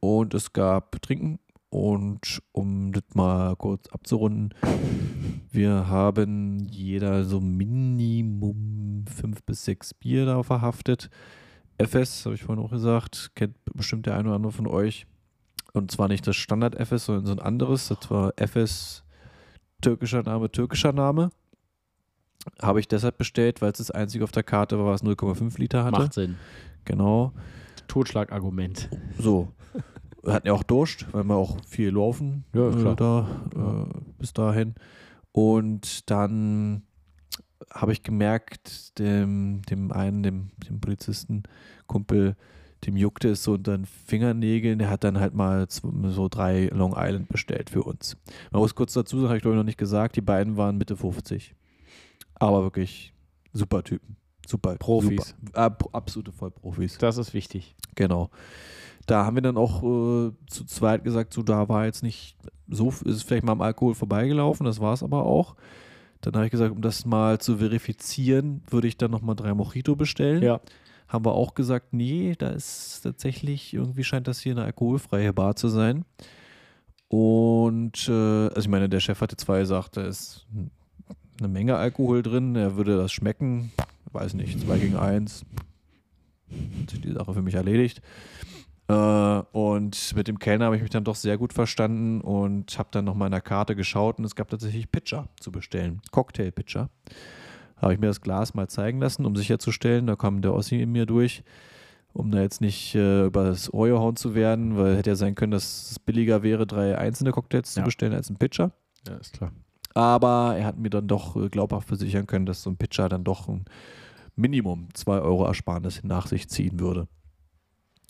und 0.00 0.34
es 0.34 0.52
gab 0.52 1.00
Trinken. 1.02 1.38
Und 1.70 2.42
um 2.50 2.92
das 2.92 3.04
mal 3.14 3.54
kurz 3.54 3.88
abzurunden, 3.88 4.52
wir 5.52 5.88
haben 5.88 6.58
jeder 6.68 7.24
so 7.24 7.40
Minimum 7.40 9.04
fünf 9.06 9.44
bis 9.44 9.64
sechs 9.64 9.94
Bier 9.94 10.26
da 10.26 10.42
verhaftet. 10.42 11.10
FS, 11.86 12.24
habe 12.24 12.34
ich 12.34 12.42
vorhin 12.42 12.64
auch 12.64 12.70
gesagt, 12.70 13.30
kennt 13.34 13.56
bestimmt 13.74 14.06
der 14.06 14.14
eine 14.16 14.28
oder 14.28 14.36
andere 14.36 14.52
von 14.52 14.66
euch. 14.66 15.06
Und 15.72 15.90
zwar 15.90 16.08
nicht 16.08 16.26
das 16.26 16.36
Standard-FS, 16.36 17.06
sondern 17.06 17.26
so 17.26 17.32
ein 17.32 17.38
anderes. 17.38 17.88
Das 17.88 18.10
war 18.10 18.32
FS, 18.36 19.04
türkischer 19.80 20.22
Name, 20.22 20.50
türkischer 20.50 20.92
Name. 20.92 21.30
Habe 22.60 22.80
ich 22.80 22.88
deshalb 22.88 23.18
bestellt, 23.18 23.60
weil 23.62 23.70
es 23.72 23.78
das 23.78 23.90
einzige 23.90 24.24
auf 24.24 24.32
der 24.32 24.42
Karte 24.42 24.78
war, 24.78 24.86
was 24.86 25.04
0,5 25.04 25.58
Liter 25.58 25.84
hatte. 25.84 25.98
Macht 26.00 26.14
Sinn. 26.14 26.36
Genau. 26.84 27.32
Totschlagargument. 27.86 28.88
So. 29.18 29.52
Wir 30.22 30.34
hatten 30.34 30.46
ja 30.48 30.52
auch 30.52 30.62
Durst, 30.62 31.06
weil 31.12 31.24
wir 31.24 31.34
auch 31.36 31.56
viel 31.66 31.90
laufen 31.90 32.44
Ja, 32.54 32.68
äh, 32.68 32.72
klar. 32.72 32.96
da 32.96 33.26
äh, 33.54 34.00
bis 34.18 34.32
dahin. 34.32 34.74
Und 35.32 36.10
dann 36.10 36.82
habe 37.72 37.92
ich 37.92 38.02
gemerkt, 38.02 38.98
dem, 38.98 39.62
dem 39.62 39.92
einen, 39.92 40.22
dem, 40.22 40.50
dem 40.68 40.80
Polizisten, 40.80 41.44
Kumpel, 41.86 42.36
dem 42.86 42.96
juckte 42.96 43.30
es 43.30 43.44
so 43.44 43.52
unter 43.52 43.76
den 43.76 43.86
Fingernägeln. 43.86 44.78
Der 44.78 44.90
hat 44.90 45.04
dann 45.04 45.20
halt 45.20 45.34
mal 45.34 45.66
so 45.68 46.28
drei 46.28 46.66
Long 46.72 46.94
Island 46.96 47.28
bestellt 47.28 47.70
für 47.70 47.82
uns. 47.82 48.16
Man 48.50 48.60
muss 48.60 48.74
kurz 48.74 48.94
dazu 48.94 49.16
sagen, 49.16 49.28
habe 49.28 49.36
ich 49.36 49.42
glaube 49.42 49.56
ich 49.56 49.58
noch 49.58 49.64
nicht 49.64 49.78
gesagt, 49.78 50.16
die 50.16 50.22
beiden 50.22 50.56
waren 50.56 50.78
Mitte 50.78 50.96
50. 50.96 51.54
Aber 52.34 52.62
wirklich 52.62 53.12
super 53.52 53.84
Typen. 53.84 54.16
Super. 54.46 54.76
Profis. 54.76 55.36
Super. 55.44 55.66
Äh, 55.66 55.84
absolute 55.92 56.32
Vollprofis. 56.32 56.98
Das 56.98 57.18
ist 57.18 57.34
wichtig. 57.34 57.76
Genau. 57.94 58.30
Da 59.06 59.24
haben 59.24 59.36
wir 59.36 59.42
dann 59.42 59.56
auch 59.56 59.82
äh, 59.82 60.32
zu 60.48 60.64
zweit 60.66 61.04
gesagt, 61.04 61.32
so 61.32 61.42
da 61.42 61.68
war 61.68 61.84
jetzt 61.84 62.02
nicht 62.02 62.36
so, 62.68 62.92
ist 63.04 63.22
vielleicht 63.22 63.44
mal 63.44 63.52
am 63.52 63.60
Alkohol 63.60 63.94
vorbeigelaufen, 63.94 64.66
das 64.66 64.80
war 64.80 64.92
es 64.92 65.02
aber 65.02 65.24
auch. 65.24 65.56
Dann 66.20 66.34
habe 66.34 66.46
ich 66.46 66.50
gesagt, 66.50 66.72
um 66.72 66.82
das 66.82 67.06
mal 67.06 67.38
zu 67.38 67.58
verifizieren, 67.58 68.62
würde 68.68 68.88
ich 68.88 68.96
dann 68.96 69.10
nochmal 69.10 69.36
drei 69.36 69.54
Mojito 69.54 69.96
bestellen. 69.96 70.42
Ja. 70.42 70.60
Haben 71.08 71.24
wir 71.24 71.32
auch 71.32 71.54
gesagt, 71.54 71.92
nee, 71.92 72.34
da 72.38 72.50
ist 72.50 73.00
tatsächlich, 73.02 73.74
irgendwie 73.74 74.04
scheint 74.04 74.28
das 74.28 74.40
hier 74.40 74.52
eine 74.52 74.64
alkoholfreie 74.64 75.32
Bar 75.32 75.56
zu 75.56 75.68
sein. 75.68 76.04
Und, 77.08 78.08
äh, 78.08 78.12
also 78.12 78.60
ich 78.60 78.68
meine, 78.68 78.88
der 78.88 79.00
Chef 79.00 79.20
hatte 79.20 79.36
zwar 79.36 79.58
gesagt, 79.58 79.96
da 79.96 80.02
ist 80.02 80.46
eine 81.40 81.48
Menge 81.48 81.76
Alkohol 81.76 82.22
drin, 82.22 82.54
er 82.54 82.76
würde 82.76 82.96
das 82.96 83.12
schmecken, 83.12 83.72
weiß 84.12 84.34
nicht, 84.34 84.60
2 84.60 84.78
gegen 84.78 84.96
1. 84.96 85.44
Hat 86.80 86.90
sich 86.90 87.00
die 87.00 87.12
Sache 87.12 87.34
für 87.34 87.42
mich 87.42 87.54
erledigt. 87.54 88.02
Äh, 88.90 89.42
und 89.52 90.14
mit 90.16 90.26
dem 90.26 90.38
Kellner 90.38 90.64
habe 90.66 90.76
ich 90.76 90.82
mich 90.82 90.90
dann 90.90 91.04
doch 91.04 91.14
sehr 91.14 91.38
gut 91.38 91.52
verstanden 91.52 92.20
und 92.20 92.76
habe 92.78 92.88
dann 92.92 93.04
nochmal 93.04 93.26
in 93.26 93.32
der 93.32 93.40
Karte 93.40 93.76
geschaut 93.76 94.18
und 94.18 94.24
es 94.24 94.34
gab 94.34 94.48
tatsächlich 94.48 94.90
Pitcher 94.90 95.28
zu 95.38 95.52
bestellen. 95.52 96.00
Cocktail-Pitcher. 96.10 96.90
Habe 97.76 97.94
ich 97.94 98.00
mir 98.00 98.08
das 98.08 98.20
Glas 98.20 98.54
mal 98.54 98.68
zeigen 98.68 99.00
lassen, 99.00 99.24
um 99.24 99.36
sicherzustellen, 99.36 100.06
da 100.06 100.16
kam 100.16 100.42
der 100.42 100.52
Ossi 100.54 100.82
in 100.82 100.90
mir 100.92 101.06
durch, 101.06 101.44
um 102.12 102.30
da 102.30 102.40
jetzt 102.40 102.60
nicht 102.60 102.94
äh, 102.96 103.26
über 103.26 103.44
das 103.44 103.72
Ohr 103.72 103.88
gehauen 103.88 104.16
zu 104.16 104.34
werden, 104.34 104.76
weil 104.76 104.96
hätte 104.96 105.10
ja 105.10 105.16
sein 105.16 105.34
können, 105.36 105.52
dass 105.52 105.92
es 105.92 105.98
billiger 105.98 106.42
wäre, 106.42 106.66
drei 106.66 106.98
einzelne 106.98 107.30
Cocktails 107.30 107.72
zu 107.72 107.80
Ja. 107.80 107.84
bestellen 107.84 108.12
als 108.12 108.28
ein 108.28 108.36
Pitcher. 108.36 108.72
Ja, 109.06 109.14
ist 109.14 109.34
klar. 109.34 109.52
Aber 109.94 110.56
er 110.58 110.66
hat 110.66 110.78
mir 110.78 110.90
dann 110.90 111.06
doch 111.06 111.36
äh, 111.36 111.48
glaubhaft 111.48 111.88
versichern 111.88 112.26
können, 112.26 112.44
dass 112.46 112.62
so 112.62 112.70
ein 112.70 112.76
Pitcher 112.76 113.08
dann 113.08 113.24
doch 113.24 113.48
ein 113.48 113.64
Minimum 114.36 114.88
2 114.94 115.20
Euro 115.20 115.46
Ersparnis 115.46 116.02
nach 116.02 116.26
sich 116.26 116.48
ziehen 116.48 116.80
würde. 116.80 117.06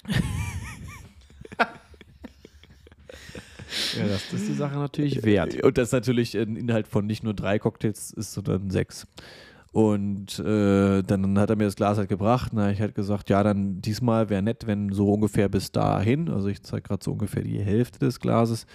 Ja, 3.96 4.06
das 4.06 4.32
ist 4.32 4.48
die 4.48 4.54
Sache 4.54 4.76
natürlich 4.76 5.22
wert. 5.22 5.62
Und 5.62 5.78
das 5.78 5.92
natürlich 5.92 6.36
ein 6.36 6.56
Inhalt 6.56 6.88
von 6.88 7.06
nicht 7.06 7.22
nur 7.22 7.34
drei 7.34 7.58
Cocktails 7.58 8.12
ist, 8.12 8.32
sondern 8.32 8.70
sechs. 8.70 9.06
Und 9.72 10.40
äh, 10.40 11.02
dann 11.02 11.38
hat 11.38 11.50
er 11.50 11.56
mir 11.56 11.64
das 11.64 11.76
Glas 11.76 11.96
halt 11.98 12.08
gebracht. 12.08 12.52
Na, 12.52 12.70
ich 12.70 12.80
halt 12.80 12.94
gesagt, 12.94 13.30
ja, 13.30 13.42
dann 13.42 13.80
diesmal 13.80 14.28
wäre 14.28 14.42
nett, 14.42 14.66
wenn 14.66 14.92
so 14.92 15.12
ungefähr 15.12 15.48
bis 15.48 15.70
dahin, 15.70 16.28
also 16.28 16.48
ich 16.48 16.62
zeige 16.62 16.82
gerade 16.82 17.04
so 17.04 17.12
ungefähr 17.12 17.42
die 17.42 17.60
Hälfte 17.60 18.00
des 18.00 18.18
Glases, 18.18 18.66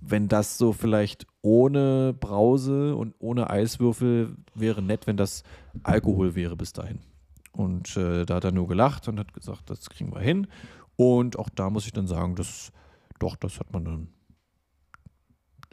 wenn 0.00 0.28
das 0.28 0.58
so 0.58 0.72
vielleicht 0.72 1.26
ohne 1.42 2.14
Brause 2.18 2.96
und 2.96 3.14
ohne 3.18 3.50
Eiswürfel 3.50 4.36
wäre 4.54 4.82
nett, 4.82 5.06
wenn 5.06 5.16
das 5.16 5.42
Alkohol 5.84 6.34
wäre 6.34 6.56
bis 6.56 6.72
dahin. 6.72 7.00
Und 7.52 7.96
äh, 7.96 8.24
da 8.26 8.36
hat 8.36 8.44
er 8.44 8.52
nur 8.52 8.68
gelacht 8.68 9.08
und 9.08 9.18
hat 9.18 9.32
gesagt, 9.32 9.70
das 9.70 9.88
kriegen 9.88 10.12
wir 10.12 10.20
hin. 10.20 10.46
Und 10.96 11.38
auch 11.38 11.48
da 11.50 11.70
muss 11.70 11.86
ich 11.86 11.92
dann 11.92 12.06
sagen, 12.06 12.34
das, 12.34 12.72
doch, 13.18 13.36
das 13.36 13.60
hat 13.60 13.72
man 13.72 13.84
dann. 13.84 14.08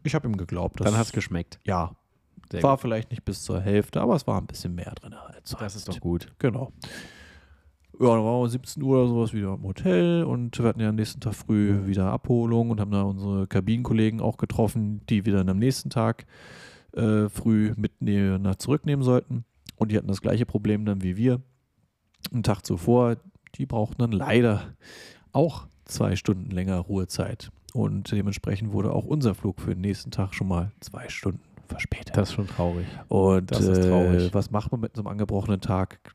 Ich 0.04 0.16
habe 0.16 0.28
ihm 0.28 0.38
geglaubt. 0.38 0.80
Dann 0.80 0.86
dass- 0.88 0.98
hat 0.98 1.06
es 1.08 1.12
geschmeckt. 1.12 1.60
ja, 1.66 1.96
Sehr 2.52 2.62
war 2.64 2.78
vielleicht 2.78 3.10
nicht 3.12 3.24
bis 3.26 3.42
zur 3.44 3.60
Hälfte, 3.62 4.02
aber 4.02 4.16
es 4.16 4.28
war 4.28 4.40
ein 4.40 4.48
bisschen 4.48 4.76
mehr 4.76 4.94
drin 4.96 5.14
als 5.14 5.52
Das 5.52 5.76
ist 5.76 5.86
sonst. 5.86 5.98
doch 5.98 6.02
gut. 6.02 6.28
Genau. 6.40 6.72
Ja, 8.00 8.08
dann 8.08 8.24
waren 8.24 8.24
wir 8.24 8.40
um 8.42 8.48
17 8.48 8.82
Uhr 8.84 9.00
oder 9.00 9.08
sowas 9.08 9.34
wieder 9.34 9.54
im 9.54 9.64
Hotel 9.64 10.24
und 10.24 10.58
wir 10.58 10.66
hatten 10.66 10.80
ja 10.80 10.90
am 10.90 10.96
nächsten 10.96 11.20
Tag 11.22 11.36
früh 11.36 11.86
wieder 11.86 12.12
Abholung 12.12 12.72
und 12.72 12.80
haben 12.80 12.92
da 12.92 13.04
unsere 13.04 13.46
Kabinenkollegen 13.48 14.20
auch 14.20 14.38
getroffen, 14.38 15.06
die 15.08 15.26
wir 15.26 15.34
dann 15.34 15.48
am 15.50 15.60
nächsten 15.60 15.90
Tag 15.92 16.26
äh, 16.94 17.30
früh 17.30 17.74
mit 17.78 18.02
ne- 18.02 18.40
nach 18.40 18.56
zurücknehmen 18.56 19.04
sollten. 19.04 19.46
Und 19.78 19.92
die 19.92 19.98
hatten 19.98 20.08
das 20.08 20.22
gleiche 20.22 20.46
Problem 20.46 20.86
dann 20.86 21.02
wie 21.04 21.18
wir. 21.18 21.42
Einen 22.32 22.44
Tag 22.44 22.66
zuvor, 22.66 23.18
die 23.56 23.66
brauchten 23.66 24.00
dann 24.02 24.12
leider 24.12 24.74
auch 25.32 25.68
zwei 25.86 26.16
Stunden 26.16 26.50
länger 26.52 26.78
Ruhezeit. 26.80 27.52
Und 27.74 28.12
dementsprechend 28.12 28.72
wurde 28.72 28.92
auch 28.94 29.06
unser 29.06 29.34
Flug 29.36 29.60
für 29.60 29.74
den 29.74 29.82
nächsten 29.82 30.12
Tag 30.12 30.34
schon 30.34 30.48
mal 30.48 30.72
zwei 30.80 31.10
Stunden 31.10 31.40
verspätet. 31.68 32.16
Das 32.16 32.30
ist 32.30 32.36
schon 32.36 32.48
traurig. 32.48 32.86
Und 33.08 33.52
Das 33.52 33.62
ist 33.62 33.80
äh, 33.80 33.90
traurig. 33.90 34.34
was 34.34 34.52
macht 34.52 34.72
man 34.72 34.82
mit 34.82 34.96
so 34.96 35.02
einem 35.02 35.08
angebrochenen 35.08 35.60
Tag? 35.60 36.14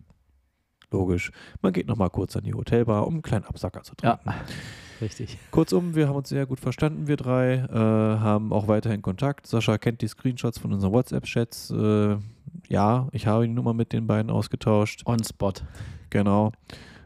Logisch. 0.90 1.32
Man 1.60 1.72
geht 1.72 1.86
nochmal 1.86 2.08
kurz 2.10 2.36
an 2.36 2.44
die 2.44 2.54
Hotelbar, 2.54 3.06
um 3.06 3.14
einen 3.14 3.22
kleinen 3.22 3.44
Absacker 3.44 3.82
zu 3.82 3.92
Ja. 4.02 4.16
trinken. 4.16 4.40
Richtig. 5.00 5.38
Kurzum, 5.50 5.94
wir 5.94 6.08
haben 6.08 6.16
uns 6.16 6.28
sehr 6.28 6.46
gut 6.46 6.58
verstanden, 6.60 7.06
wir 7.06 7.16
drei, 7.16 7.54
äh, 7.56 7.68
haben 7.74 8.52
auch 8.52 8.66
weiterhin 8.68 9.02
Kontakt. 9.02 9.46
Sascha 9.46 9.78
kennt 9.78 10.00
die 10.00 10.08
Screenshots 10.08 10.58
von 10.58 10.72
unseren 10.72 10.92
WhatsApp-Chats. 10.92 11.70
Äh, 11.70 12.16
ja, 12.68 13.08
ich 13.12 13.26
habe 13.26 13.46
die 13.46 13.52
Nummer 13.52 13.74
mit 13.74 13.92
den 13.92 14.06
beiden 14.06 14.30
ausgetauscht. 14.30 15.02
On 15.06 15.22
spot. 15.22 15.52
Genau. 16.10 16.52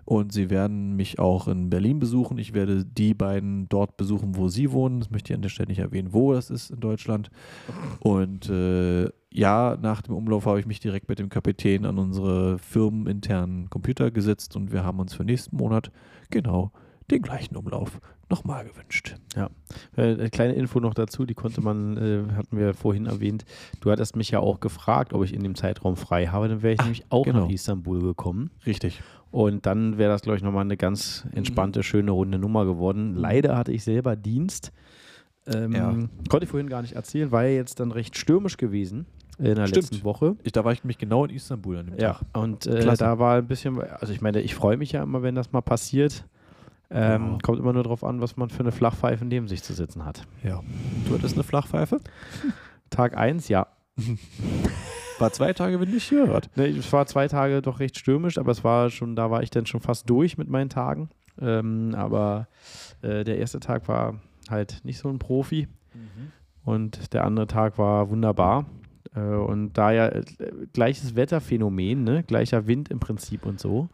Und 0.05 0.33
sie 0.33 0.51
werden 0.51 0.97
mich 0.97 1.19
auch 1.19 1.47
in 1.47 1.71
Berlin 1.71 1.99
besuchen. 1.99 2.39
Ich 2.39 2.55
werde 2.55 2.85
die 2.85 3.15
beiden 3.15 3.69
dort 3.69 3.97
besuchen, 3.97 4.37
wo 4.37 4.49
sie 4.49 4.73
wohnen. 4.73 5.01
Das 5.01 5.11
möchte 5.11 5.33
ich 5.33 5.37
an 5.37 5.43
der 5.43 5.49
Stelle 5.49 5.69
nicht 5.69 5.79
erwähnen, 5.79 6.13
wo 6.13 6.33
das 6.33 6.51
ist 6.51 6.71
in 6.71 6.81
Deutschland. 6.81 7.31
Und 8.01 8.49
äh, 8.49 9.09
ja, 9.31 9.79
nach 9.81 10.03
dem 10.03 10.15
Umlauf 10.15 10.47
habe 10.47 10.61
ich 10.61 10.67
mich 10.67 10.81
direkt 10.81 11.09
mit 11.09 11.19
dem 11.19 11.29
Kapitän 11.29 11.87
an 11.87 11.99
unsere 11.99 12.59
firmeninternen 12.59 13.71
Computer 13.71 14.11
gesetzt 14.11 14.57
und 14.57 14.73
wir 14.73 14.85
haben 14.85 15.01
uns 15.01 15.15
für 15.15 15.25
nächsten 15.25 15.57
Monat 15.57 15.91
genau 16.31 16.73
den 17.11 17.23
gleichen 17.23 17.57
Umlauf 17.57 18.01
nochmal 18.33 18.65
gewünscht. 18.65 19.15
Äh, 19.37 20.03
eine 20.03 20.31
kleine 20.31 20.55
Info 20.55 20.81
noch 20.81 20.95
dazu, 20.95 21.25
die 21.27 21.35
konnte 21.35 21.61
man, 21.61 21.97
äh, 21.97 22.33
hatten 22.35 22.59
wir 22.59 22.75
vorhin 22.75 23.07
erwähnt. 23.07 23.45
Du 23.81 23.91
hattest 23.91 24.17
mich 24.17 24.31
ja 24.31 24.41
auch 24.41 24.59
gefragt, 24.61 25.13
ob 25.13 25.23
ich 25.25 25.33
in 25.33 25.43
dem 25.43 25.55
Zeitraum 25.55 25.97
frei 25.97 26.27
habe. 26.27 26.49
Dann 26.49 26.63
wäre 26.63 26.75
ich 26.75 26.81
nämlich 26.81 27.05
auch 27.11 27.25
genau. 27.25 27.45
nach 27.45 27.51
Istanbul 27.51 28.01
gekommen. 28.01 28.51
Richtig. 28.67 29.01
Und 29.31 29.65
dann 29.67 29.97
wäre 29.99 30.11
das, 30.11 30.23
glaube 30.23 30.37
ich, 30.37 30.43
nochmal 30.43 30.65
eine 30.65 30.77
ganz 30.77 31.27
entspannte, 31.33 31.83
schöne, 31.83 32.11
runde 32.11 32.39
Nummer 32.39 32.65
geworden. 32.67 33.15
Leider 33.15 33.57
hatte 33.57 33.73
ich 33.73 33.85
selber 33.85 34.17
Dienst. 34.17 34.73
Ähm, 35.47 35.73
Ja. 35.73 35.91
Konnte 36.29 36.45
ich 36.45 36.51
vorhin 36.51 36.69
gar 36.69 36.83
nicht 36.83 36.95
erzählen, 36.95 37.31
war 37.33 37.45
ja 37.45 37.55
jetzt 37.57 37.81
dann 37.81 37.93
recht 37.93 38.17
stürmisch 38.17 38.57
gewesen 38.57 39.07
in 39.39 39.55
der 39.57 39.67
Stimmt. 39.67 39.91
letzten 39.91 40.05
Woche. 40.05 40.37
Ich, 40.43 40.53
da 40.53 40.65
war 40.65 40.73
ich 40.73 40.85
nämlich 40.85 40.99
genau 40.99 41.25
in 41.25 41.31
Istanbul 41.35 41.79
an 41.79 41.87
dem 41.87 41.99
Ja, 41.99 42.13
Tag. 42.15 42.43
und 42.43 42.67
äh, 42.67 42.95
da 42.97 43.19
war 43.19 43.39
ein 43.39 43.47
bisschen, 43.49 43.81
also 43.81 44.13
ich 44.13 44.21
meine, 44.21 44.41
ich 44.41 44.55
freue 44.55 44.77
mich 44.77 44.93
ja 44.93 45.03
immer, 45.03 45.23
wenn 45.23 45.35
das 45.35 45.51
mal 45.53 45.63
passiert. 45.63 46.27
Ähm, 46.93 47.33
Ja. 47.33 47.39
Kommt 47.43 47.59
immer 47.59 47.73
nur 47.73 47.83
darauf 47.83 48.05
an, 48.05 48.21
was 48.21 48.37
man 48.37 48.51
für 48.51 48.61
eine 48.61 48.73
Flachpfeife 48.73 49.25
neben 49.25 49.49
sich 49.49 49.63
zu 49.63 49.73
sitzen 49.73 50.05
hat. 50.05 50.27
Ja. 50.43 50.61
Du 51.09 51.15
hattest 51.15 51.35
eine 51.35 51.43
Flachpfeife? 51.45 52.01
Tag 52.91 53.17
1, 53.17 53.49
ja. 53.49 53.67
War 55.19 55.33
zwei 55.33 55.53
Tage 55.53 55.79
windig 55.81 56.05
hier, 56.05 56.29
was? 56.29 56.43
Ne, 56.57 56.67
es 56.67 56.93
war 56.93 57.07
zwei 57.07 57.29
Tage 57.29 57.63
doch 57.63 57.79
recht 57.79 57.99
stürmisch, 57.99 58.39
aber 58.39 58.51
es 58.51 58.65
war 58.65 58.91
schon, 58.91 59.15
da 59.15 59.31
war 59.31 59.43
ich 59.43 59.51
dann 59.51 59.67
schon 59.67 59.81
fast 59.81 60.09
durch 60.11 60.37
mit 60.37 60.49
meinen 60.49 60.71
Tagen. 60.71 61.11
Ähm, 61.41 61.95
aber 61.97 62.49
äh, 63.03 63.23
der 63.23 63.39
erste 63.39 63.61
Tag 63.61 63.87
war 63.89 64.17
halt 64.51 64.81
nicht 64.85 64.99
so 64.99 65.09
ein 65.09 65.19
Profi. 65.19 65.69
und 66.65 67.13
der 67.13 67.25
andere 67.25 67.47
Tag 67.47 67.79
war 67.79 68.11
wunderbar. 68.11 68.67
Äh, 69.15 69.21
und 69.21 69.75
da 69.75 69.93
ja 69.93 70.09
äh, 70.09 70.23
gleiches 70.73 71.15
Wetterphänomen, 71.15 72.03
ne? 72.03 72.23
gleicher 72.25 72.67
Wind 72.67 72.89
im 72.89 72.99
Prinzip 72.99 73.47
und 73.47 73.61
so. 73.61 73.89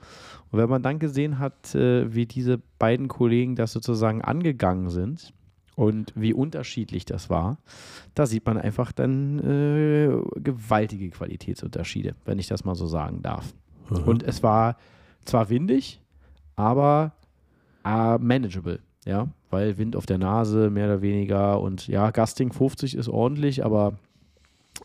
Und 0.51 0.59
wenn 0.59 0.69
man 0.69 0.83
dann 0.83 0.99
gesehen 0.99 1.39
hat, 1.39 1.75
äh, 1.75 2.13
wie 2.15 2.27
diese 2.27 2.59
beiden 2.79 3.09
Kollegen 3.09 3.57
das 3.57 3.73
sozusagen 3.73 4.23
angegangen 4.23 4.91
sind 4.91 5.33
und 5.77 6.13
wie 6.17 6.33
unterschiedlich 6.33 7.05
das 7.05 7.29
war, 7.29 7.59
da 8.15 8.27
sieht 8.27 8.47
man 8.47 8.57
einfach 8.59 8.93
dann 8.93 9.39
äh, 9.41 10.09
gewaltige 10.41 11.11
Qualitätsunterschiede, 11.11 12.15
wenn 12.25 12.39
ich 12.39 12.49
das 12.49 12.65
mal 12.65 12.75
so 12.75 12.87
sagen 12.87 13.23
darf. 13.23 13.53
Mhm. 13.91 13.99
Und 14.05 14.23
es 14.23 14.43
war 14.43 14.77
zwar 15.25 15.51
windig, 15.51 16.01
aber 16.57 17.13
äh, 17.85 18.19
manageable, 18.19 18.81
ja, 19.05 19.29
weil 19.51 19.79
Wind 19.79 19.97
auf 19.97 20.07
der 20.07 20.19
Nase, 20.19 20.71
mehr 20.71 20.87
oder 20.87 21.03
weniger. 21.03 21.61
Und 21.61 21.87
ja, 21.87 22.11
Gusting 22.11 22.53
50 22.53 22.97
ist 22.97 23.09
ordentlich, 23.09 23.65
aber 23.65 23.95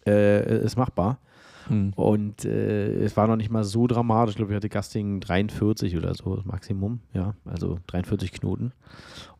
äh, 0.05 0.63
ist 0.63 0.77
machbar. 0.77 1.19
Hm. 1.67 1.93
Und 1.95 2.45
äh, 2.45 3.03
es 3.03 3.15
war 3.15 3.27
noch 3.27 3.35
nicht 3.35 3.49
mal 3.49 3.63
so 3.63 3.87
dramatisch. 3.87 4.33
Ich 4.33 4.37
glaube, 4.37 4.51
ich 4.51 4.55
hatte 4.55 4.69
Gusting 4.69 5.19
43 5.19 5.97
oder 5.97 6.13
so, 6.13 6.35
das 6.35 6.45
Maximum, 6.45 6.99
ja, 7.13 7.35
also 7.45 7.79
43 7.87 8.31
Knoten. 8.31 8.73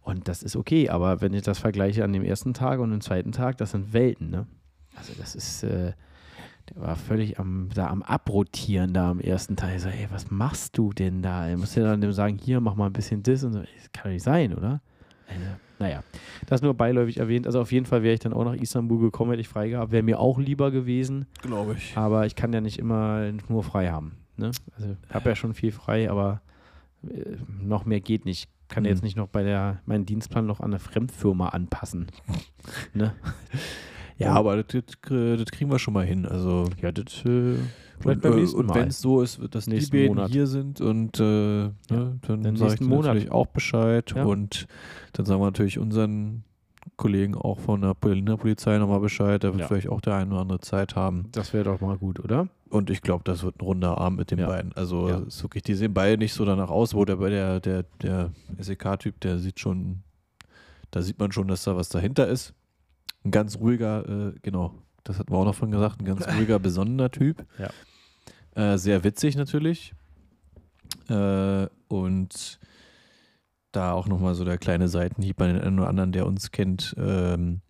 Und 0.01 0.27
das 0.27 0.43
ist 0.43 0.55
okay, 0.55 0.89
aber 0.89 1.21
wenn 1.21 1.33
ich 1.33 1.43
das 1.43 1.59
vergleiche 1.59 2.03
an 2.03 2.13
dem 2.13 2.23
ersten 2.23 2.53
Tag 2.53 2.79
und 2.79 2.91
dem 2.91 3.01
zweiten 3.01 3.31
Tag, 3.31 3.57
das 3.57 3.71
sind 3.71 3.93
Welten, 3.93 4.29
ne? 4.29 4.47
Also 4.95 5.13
das 5.17 5.36
ist, 5.36 5.63
äh, 5.63 5.93
der 6.69 6.81
war 6.81 6.95
völlig 6.95 7.39
am, 7.39 7.69
da 7.73 7.88
am 7.88 8.03
Abrotieren 8.03 8.93
da 8.93 9.09
am 9.09 9.19
ersten 9.19 9.55
Tag. 9.55 9.75
Ich 9.75 9.81
so, 9.81 9.89
ey, 9.89 10.07
was 10.12 10.29
machst 10.29 10.77
du 10.77 10.91
denn 10.91 11.21
da? 11.21 11.47
Er 11.47 11.57
musste 11.57 11.81
dann 11.81 12.01
dem 12.01 12.13
sagen, 12.13 12.38
hier, 12.38 12.59
mach 12.59 12.75
mal 12.75 12.88
ein 12.88 12.93
bisschen 12.93 13.23
das 13.23 13.43
und 13.43 13.53
so. 13.53 13.59
Das 13.59 13.91
kann 13.91 14.03
doch 14.05 14.12
nicht 14.12 14.23
sein, 14.23 14.53
oder? 14.53 14.81
Also, 15.27 15.45
naja, 15.83 16.03
das 16.47 16.61
nur 16.61 16.73
beiläufig 16.73 17.17
erwähnt. 17.17 17.45
Also 17.45 17.61
auf 17.61 17.71
jeden 17.71 17.85
Fall 17.85 18.01
wäre 18.03 18.13
ich 18.13 18.19
dann 18.21 18.33
auch 18.33 18.43
nach 18.45 18.55
Istanbul 18.55 18.99
gekommen, 18.99 19.31
hätte 19.31 19.41
ich 19.41 19.47
frei 19.49 19.69
gehabt. 19.69 19.91
Wäre 19.91 20.03
mir 20.03 20.19
auch 20.19 20.39
lieber 20.39 20.71
gewesen. 20.71 21.25
Glaube 21.41 21.75
ich. 21.77 21.95
Aber 21.97 22.25
ich 22.25 22.35
kann 22.35 22.53
ja 22.53 22.61
nicht 22.61 22.79
immer 22.79 23.31
nur 23.49 23.63
frei 23.63 23.89
haben. 23.89 24.17
Ne? 24.37 24.51
Also 24.75 24.95
ich 25.07 25.13
habe 25.13 25.29
ja 25.29 25.35
schon 25.35 25.53
viel 25.53 25.71
frei, 25.71 26.09
aber 26.09 26.41
äh, 27.07 27.35
noch 27.61 27.85
mehr 27.85 27.99
geht 28.01 28.25
nicht. 28.25 28.49
Kann 28.69 28.83
Mhm. 28.83 28.89
jetzt 28.89 29.03
nicht 29.03 29.17
noch 29.17 29.27
bei 29.27 29.43
der 29.43 29.81
meinen 29.85 30.05
Dienstplan 30.05 30.45
noch 30.47 30.59
an 30.61 30.71
eine 30.71 30.79
Fremdfirma 30.79 31.49
anpassen. 31.49 32.07
ne? 32.93 33.13
Ja, 34.19 34.33
aber 34.33 34.61
das, 34.61 34.67
das, 34.67 34.97
das 35.09 35.51
kriegen 35.51 35.71
wir 35.71 35.79
schon 35.79 35.93
mal 35.95 36.05
hin. 36.05 36.25
Also 36.27 36.69
Ja, 36.81 36.91
das 36.91 37.25
äh, 37.25 37.55
vielleicht 38.03 38.17
und, 38.17 38.21
beim 38.29 38.33
äh, 38.33 38.41
nächsten 38.41 38.59
und 38.59 38.65
Mal. 38.67 38.75
wenn 38.75 38.87
es 38.89 39.01
so 39.01 39.21
ist, 39.21 39.39
dass 39.51 39.65
die 39.65 39.71
Nächsten 39.71 39.91
beiden 39.97 40.07
Monat. 40.15 40.31
hier 40.31 40.47
sind 40.47 40.79
und 40.81 41.19
äh, 41.19 41.23
ne, 41.23 41.73
dann 41.89 42.43
den 42.43 42.55
sage 42.55 42.75
ich 42.75 42.81
natürlich 42.81 43.31
auch 43.31 43.47
Bescheid 43.47 44.13
Ja. 44.15 44.23
und 44.25 44.67
dann 45.13 45.25
sagen 45.25 45.41
wir 45.41 45.45
natürlich 45.45 45.79
unseren 45.79 46.43
Kollegen 46.97 47.35
auch 47.35 47.59
von 47.59 47.81
der 47.81 47.95
Berliner 47.95 48.37
Polizei 48.37 48.77
nochmal 48.77 48.99
Bescheid, 48.99 49.41
der 49.41 49.51
wird 49.53 49.61
Ja. 49.61 49.67
vielleicht 49.67 49.89
auch 49.89 50.01
der 50.01 50.15
eine 50.15 50.31
oder 50.31 50.41
andere 50.41 50.59
Zeit 50.59 50.95
haben. 50.95 51.29
Das 51.31 51.53
wäre 51.53 51.63
doch 51.63 51.81
mal 51.81 51.97
gut, 51.97 52.19
oder? 52.19 52.49
Und 52.69 52.89
ich 52.89 53.01
glaube, 53.01 53.23
das 53.23 53.43
wird 53.43 53.57
ein 53.61 53.65
runder 53.65 53.97
Abend 53.97 54.19
mit 54.19 54.31
den 54.31 54.39
Ja. 54.39 54.47
beiden. 54.47 54.73
Also 54.73 55.07
Ja. 55.09 55.21
wirklich, 55.41 55.63
die 55.63 55.75
sehen 55.75 55.93
beide 55.93 56.17
nicht 56.17 56.33
so 56.33 56.43
danach 56.45 56.69
aus, 56.69 56.93
wo 56.93 57.05
der 57.05 57.15
der, 57.17 57.59
der, 57.61 57.83
der 58.01 58.31
SEK-Typ, 58.59 59.19
der 59.21 59.39
sieht 59.39 59.59
schon, 59.59 60.01
da 60.91 61.01
sieht 61.01 61.19
man 61.19 61.31
schon, 61.31 61.47
dass 61.47 61.63
da 61.63 61.75
was 61.75 61.89
dahinter 61.89 62.27
ist. 62.27 62.53
Ein 63.23 63.31
ganz 63.31 63.57
ruhiger, 63.57 64.07
äh, 64.07 64.33
genau, 64.41 64.73
das 65.05 65.19
hatten 65.19 65.31
wir 65.31 65.37
auch 65.37 65.45
noch 65.45 65.55
von 65.55 65.71
gesagt, 65.71 66.01
ein 66.01 66.05
ganz 66.05 66.27
ruhiger, 66.37 66.59
besonnener 66.59 67.09
Typ. 67.11 67.45
Ja. 67.57 67.69
Äh, 68.55 68.77
sehr 68.77 69.03
witzig 69.03 69.35
natürlich. 69.35 69.93
Äh, 71.09 71.67
und 71.87 72.59
da 73.71 73.93
auch 73.93 74.07
nochmal 74.07 74.35
so 74.35 74.45
der 74.45 74.57
kleine 74.57 74.87
Seitenhieb 74.87 75.37
bei 75.37 75.47
den 75.47 75.59
einen 75.59 75.79
oder 75.79 75.89
anderen, 75.89 76.11
der 76.11 76.27
uns 76.27 76.51
kennt. 76.51 76.95
Ähm, 76.97 77.61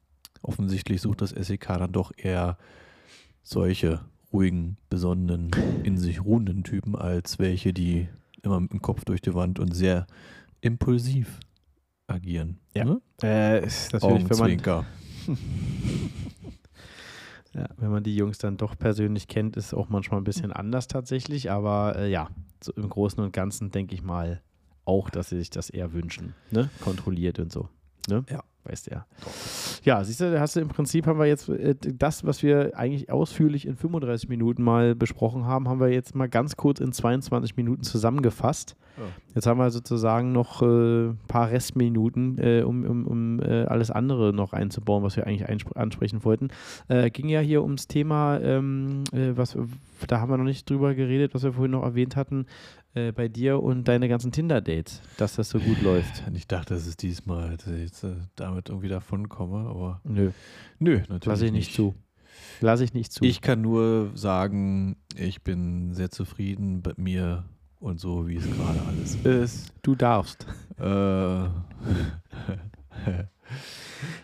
offensichtlich 0.41 1.01
sucht 1.01 1.21
das 1.21 1.29
SEK 1.31 1.67
dann 1.67 1.91
doch 1.91 2.11
eher 2.15 2.57
solche 3.41 4.01
ruhigen, 4.31 4.77
besonnenen, 4.89 5.51
in 5.83 5.97
sich 5.97 6.23
ruhenden 6.23 6.63
Typen 6.63 6.95
als 6.95 7.39
welche, 7.39 7.73
die 7.73 8.09
immer 8.41 8.59
mit 8.59 8.73
dem 8.73 8.81
Kopf 8.81 9.05
durch 9.05 9.21
die 9.21 9.33
Wand 9.33 9.59
und 9.59 9.73
sehr 9.73 10.07
impulsiv 10.61 11.39
agieren. 12.07 12.57
Ja. 12.75 12.85
Ne? 12.85 13.01
Äh, 13.21 13.65
ist 13.65 13.93
natürlich, 13.93 14.29
wenn 14.29 14.59
man. 14.59 14.85
ja, 17.53 17.67
wenn 17.77 17.91
man 17.91 18.03
die 18.03 18.15
Jungs 18.15 18.37
dann 18.37 18.57
doch 18.57 18.77
persönlich 18.77 19.27
kennt, 19.27 19.57
ist 19.57 19.67
es 19.67 19.73
auch 19.73 19.89
manchmal 19.89 20.19
ein 20.19 20.23
bisschen 20.23 20.51
anders 20.51 20.87
tatsächlich. 20.87 21.51
Aber 21.51 21.95
äh, 21.97 22.09
ja, 22.09 22.29
so 22.63 22.71
im 22.73 22.89
Großen 22.89 23.23
und 23.23 23.31
Ganzen 23.31 23.71
denke 23.71 23.93
ich 23.93 24.01
mal 24.01 24.41
auch, 24.85 25.09
dass 25.09 25.29
sie 25.29 25.37
sich 25.37 25.49
das 25.49 25.69
eher 25.69 25.93
wünschen. 25.93 26.33
Ne? 26.51 26.69
Kontrolliert 26.81 27.39
und 27.39 27.51
so. 27.51 27.69
Ne? 28.09 28.25
Ja. 28.29 28.43
Weißt 28.65 28.87
du 28.87 28.91
ja. 28.91 29.05
Ja, 29.83 30.03
siehst 30.03 30.21
du, 30.21 30.31
da 30.31 30.39
hast 30.39 30.55
du 30.55 30.61
im 30.61 30.69
Prinzip 30.69 31.05
haben 31.05 31.19
wir 31.19 31.25
jetzt 31.25 31.49
äh, 31.49 31.75
das, 31.75 32.23
was 32.25 32.43
wir 32.43 32.77
eigentlich 32.77 33.11
ausführlich 33.11 33.67
in 33.67 33.75
35 33.75 34.29
Minuten 34.29 34.63
mal 34.63 34.95
besprochen 34.95 35.45
haben, 35.45 35.67
haben 35.67 35.79
wir 35.79 35.89
jetzt 35.89 36.15
mal 36.15 36.29
ganz 36.29 36.55
kurz 36.55 36.79
in 36.79 36.93
22 36.93 37.57
Minuten 37.57 37.83
zusammengefasst. 37.83 38.75
Ja. 38.97 39.03
Jetzt 39.35 39.47
haben 39.47 39.59
wir 39.59 39.71
sozusagen 39.71 40.31
noch 40.31 40.61
ein 40.61 41.11
äh, 41.11 41.27
paar 41.27 41.49
Restminuten, 41.49 42.37
äh, 42.37 42.61
um, 42.61 42.85
um, 42.85 43.07
um 43.07 43.39
äh, 43.41 43.63
alles 43.63 43.89
andere 43.89 44.33
noch 44.33 44.53
einzubauen, 44.53 45.03
was 45.03 45.15
wir 45.15 45.25
eigentlich 45.25 45.47
ansprechen 45.75 46.23
wollten. 46.23 46.49
Äh, 46.87 47.09
ging 47.09 47.29
ja 47.29 47.39
hier 47.39 47.63
ums 47.63 47.87
Thema, 47.87 48.39
ähm, 48.39 49.03
äh, 49.11 49.35
was 49.35 49.57
da 50.07 50.19
haben 50.19 50.29
wir 50.29 50.37
noch 50.37 50.43
nicht 50.43 50.69
drüber 50.69 50.93
geredet, 50.95 51.33
was 51.33 51.43
wir 51.43 51.53
vorhin 51.53 51.71
noch 51.71 51.83
erwähnt 51.83 52.15
hatten, 52.15 52.45
bei 53.15 53.27
dir 53.27 53.63
und 53.63 53.87
deine 53.87 54.07
ganzen 54.07 54.31
Tinder-Dates, 54.31 55.01
dass 55.17 55.35
das 55.35 55.49
so 55.49 55.57
gut 55.57 55.81
läuft. 55.81 56.21
Ich 56.35 56.45
dachte, 56.45 56.75
dass 56.75 56.85
es 56.85 56.95
diesmal, 56.95 57.57
jetzt 57.75 58.03
äh, 58.03 58.13
damit 58.53 58.69
irgendwie 58.69 58.87
davon 58.89 59.29
komme, 59.29 59.67
aber 59.69 59.99
Nö, 60.03 60.31
nö, 60.79 60.99
natürlich 61.09 61.25
lasse 61.25 61.45
ich 61.47 61.51
nicht 61.51 61.73
zu. 61.73 61.95
Lasse 62.61 62.83
ich 62.83 62.93
nicht 62.93 63.11
zu. 63.11 63.23
Ich 63.23 63.41
kann 63.41 63.61
nur 63.61 64.11
sagen, 64.15 64.95
ich 65.15 65.43
bin 65.43 65.93
sehr 65.93 66.09
zufrieden 66.11 66.81
mit 66.85 66.97
mir 66.97 67.45
und 67.79 67.99
so, 67.99 68.27
wie 68.27 68.37
es 68.37 68.45
gerade 68.45 68.79
alles 68.87 69.15
ist. 69.15 69.73
du 69.81 69.95
darfst. 69.95 70.47
Äh, 70.79 70.83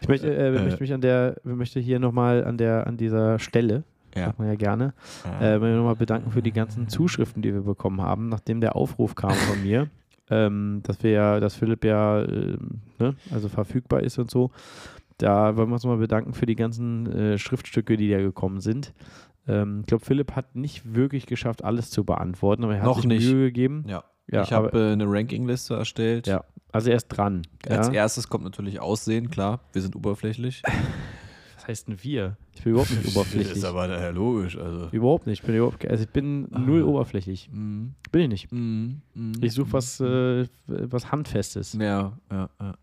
Ich 0.01 0.07
möchte, 0.07 0.33
äh, 0.35 0.47
Äh. 0.47 0.63
möchte 0.63 0.81
mich 0.81 0.93
an 0.93 1.01
der, 1.01 1.35
möchte 1.43 1.79
hier 1.79 1.99
nochmal 1.99 2.43
an 2.43 2.57
der, 2.57 2.87
an 2.87 2.97
dieser 2.97 3.37
Stelle, 3.39 3.83
ja. 4.15 4.25
sagt 4.25 4.39
man 4.39 4.47
ja 4.47 4.55
gerne, 4.55 4.93
äh, 5.39 5.57
nochmal 5.57 5.95
bedanken 5.95 6.31
für 6.31 6.41
die 6.41 6.51
ganzen 6.51 6.87
Zuschriften, 6.89 7.41
die 7.41 7.53
wir 7.53 7.61
bekommen 7.61 8.01
haben, 8.01 8.29
nachdem 8.29 8.59
der 8.61 8.75
Aufruf 8.75 9.15
kam 9.15 9.31
von 9.33 9.61
mir, 9.61 9.87
ähm, 10.29 10.81
dass 10.83 11.03
wir 11.03 11.11
ja, 11.11 11.39
dass 11.39 11.55
Philipp 11.55 11.83
ja, 11.85 12.23
ähm, 12.23 12.81
ne, 12.99 13.15
also 13.31 13.49
verfügbar 13.49 14.01
ist 14.01 14.17
und 14.17 14.29
so. 14.29 14.51
Da 15.17 15.57
wollen 15.57 15.69
wir 15.69 15.73
uns 15.73 15.85
mal 15.85 15.97
bedanken 15.97 16.33
für 16.33 16.45
die 16.45 16.55
ganzen 16.55 17.11
äh, 17.11 17.37
Schriftstücke, 17.37 17.97
die 17.97 18.09
da 18.09 18.19
gekommen 18.19 18.61
sind. 18.61 18.93
Ähm, 19.47 19.81
ich 19.81 19.87
glaube, 19.87 20.05
Philipp 20.05 20.35
hat 20.35 20.55
nicht 20.55 20.95
wirklich 20.95 21.25
geschafft, 21.25 21.63
alles 21.63 21.89
zu 21.89 22.03
beantworten, 22.03 22.63
aber 22.63 22.75
er 22.75 22.81
hat 22.81 22.87
Noch 22.87 22.97
sich 22.97 23.05
nicht. 23.05 23.29
Mühe 23.29 23.47
gegeben. 23.47 23.83
ja. 23.87 24.03
Ja, 24.31 24.43
ich 24.43 24.53
habe 24.53 24.77
äh, 24.77 24.93
eine 24.93 25.05
Rankingliste 25.07 25.75
erstellt. 25.75 26.27
Ja. 26.27 26.43
Also 26.71 26.91
er 26.91 26.97
ist 26.97 27.07
dran. 27.07 27.47
Als 27.67 27.87
ja? 27.87 27.93
erstes 27.93 28.29
kommt 28.29 28.43
natürlich 28.43 28.79
Aussehen, 28.79 29.31
klar. 29.31 29.61
Wir 29.73 29.81
sind 29.81 29.95
oberflächlich. 29.95 30.61
Was 31.69 31.73
heißt 31.81 31.87
denn 31.89 32.03
wir? 32.03 32.35
Ich 32.55 32.63
bin 32.63 32.71
überhaupt 32.71 32.89
nicht 32.89 33.07
oberflächlich. 33.15 33.57
ist 33.57 33.63
aber 33.63 33.87
daher 33.87 34.11
logisch. 34.11 34.57
Also. 34.57 34.87
Überhaupt 34.91 35.27
nicht. 35.27 35.41
Ich 35.41 35.45
bin, 35.45 35.55
überhaupt, 35.55 35.87
also 35.87 36.03
ich 36.03 36.09
bin 36.09 36.47
null 36.49 36.81
Ah. 36.81 36.85
oberflächlich. 36.85 37.47
Mhm. 37.53 37.93
Bin 38.11 38.21
ich 38.23 38.27
nicht. 38.29 38.51
Mhm. 38.51 39.01
Mhm. 39.13 39.33
Ich 39.41 39.53
suche 39.53 39.71
was, 39.73 39.99
äh, 39.99 40.47
was 40.65 41.11
Handfestes. 41.11 41.73
Ja, 41.73 42.13
ja, 42.31 42.49
ja. 42.59 42.75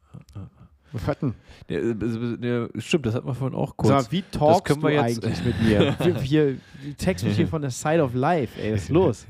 Was 0.93 1.05
hat 1.09 1.21
denn? 1.21 1.35
ja, 1.69 1.79
äh, 1.79 2.37
ja, 2.41 2.69
Stimmt, 2.81 3.07
das 3.07 3.17
hatten 3.17 3.27
wir 3.27 3.35
vorhin 3.35 3.59
auch 3.59 3.77
kurz. 3.77 4.05
Sag 4.05 4.13
wie 4.13 4.23
talkst 4.23 4.65
können 4.67 4.81
du 4.81 4.87
wir 4.87 4.95
jetzt- 5.09 5.25
eigentlich 5.25 5.45
mit 5.45 5.61
mir? 5.63 5.97
Wir, 5.99 6.23
wir, 6.85 6.95
text 6.97 7.25
mich 7.25 7.35
hier 7.35 7.49
von 7.49 7.63
der 7.63 7.73
Side 7.73 8.01
of 8.01 8.15
Life, 8.15 8.61
ey, 8.63 8.73
was 8.73 8.85
ist 8.85 8.91
los? 8.91 9.27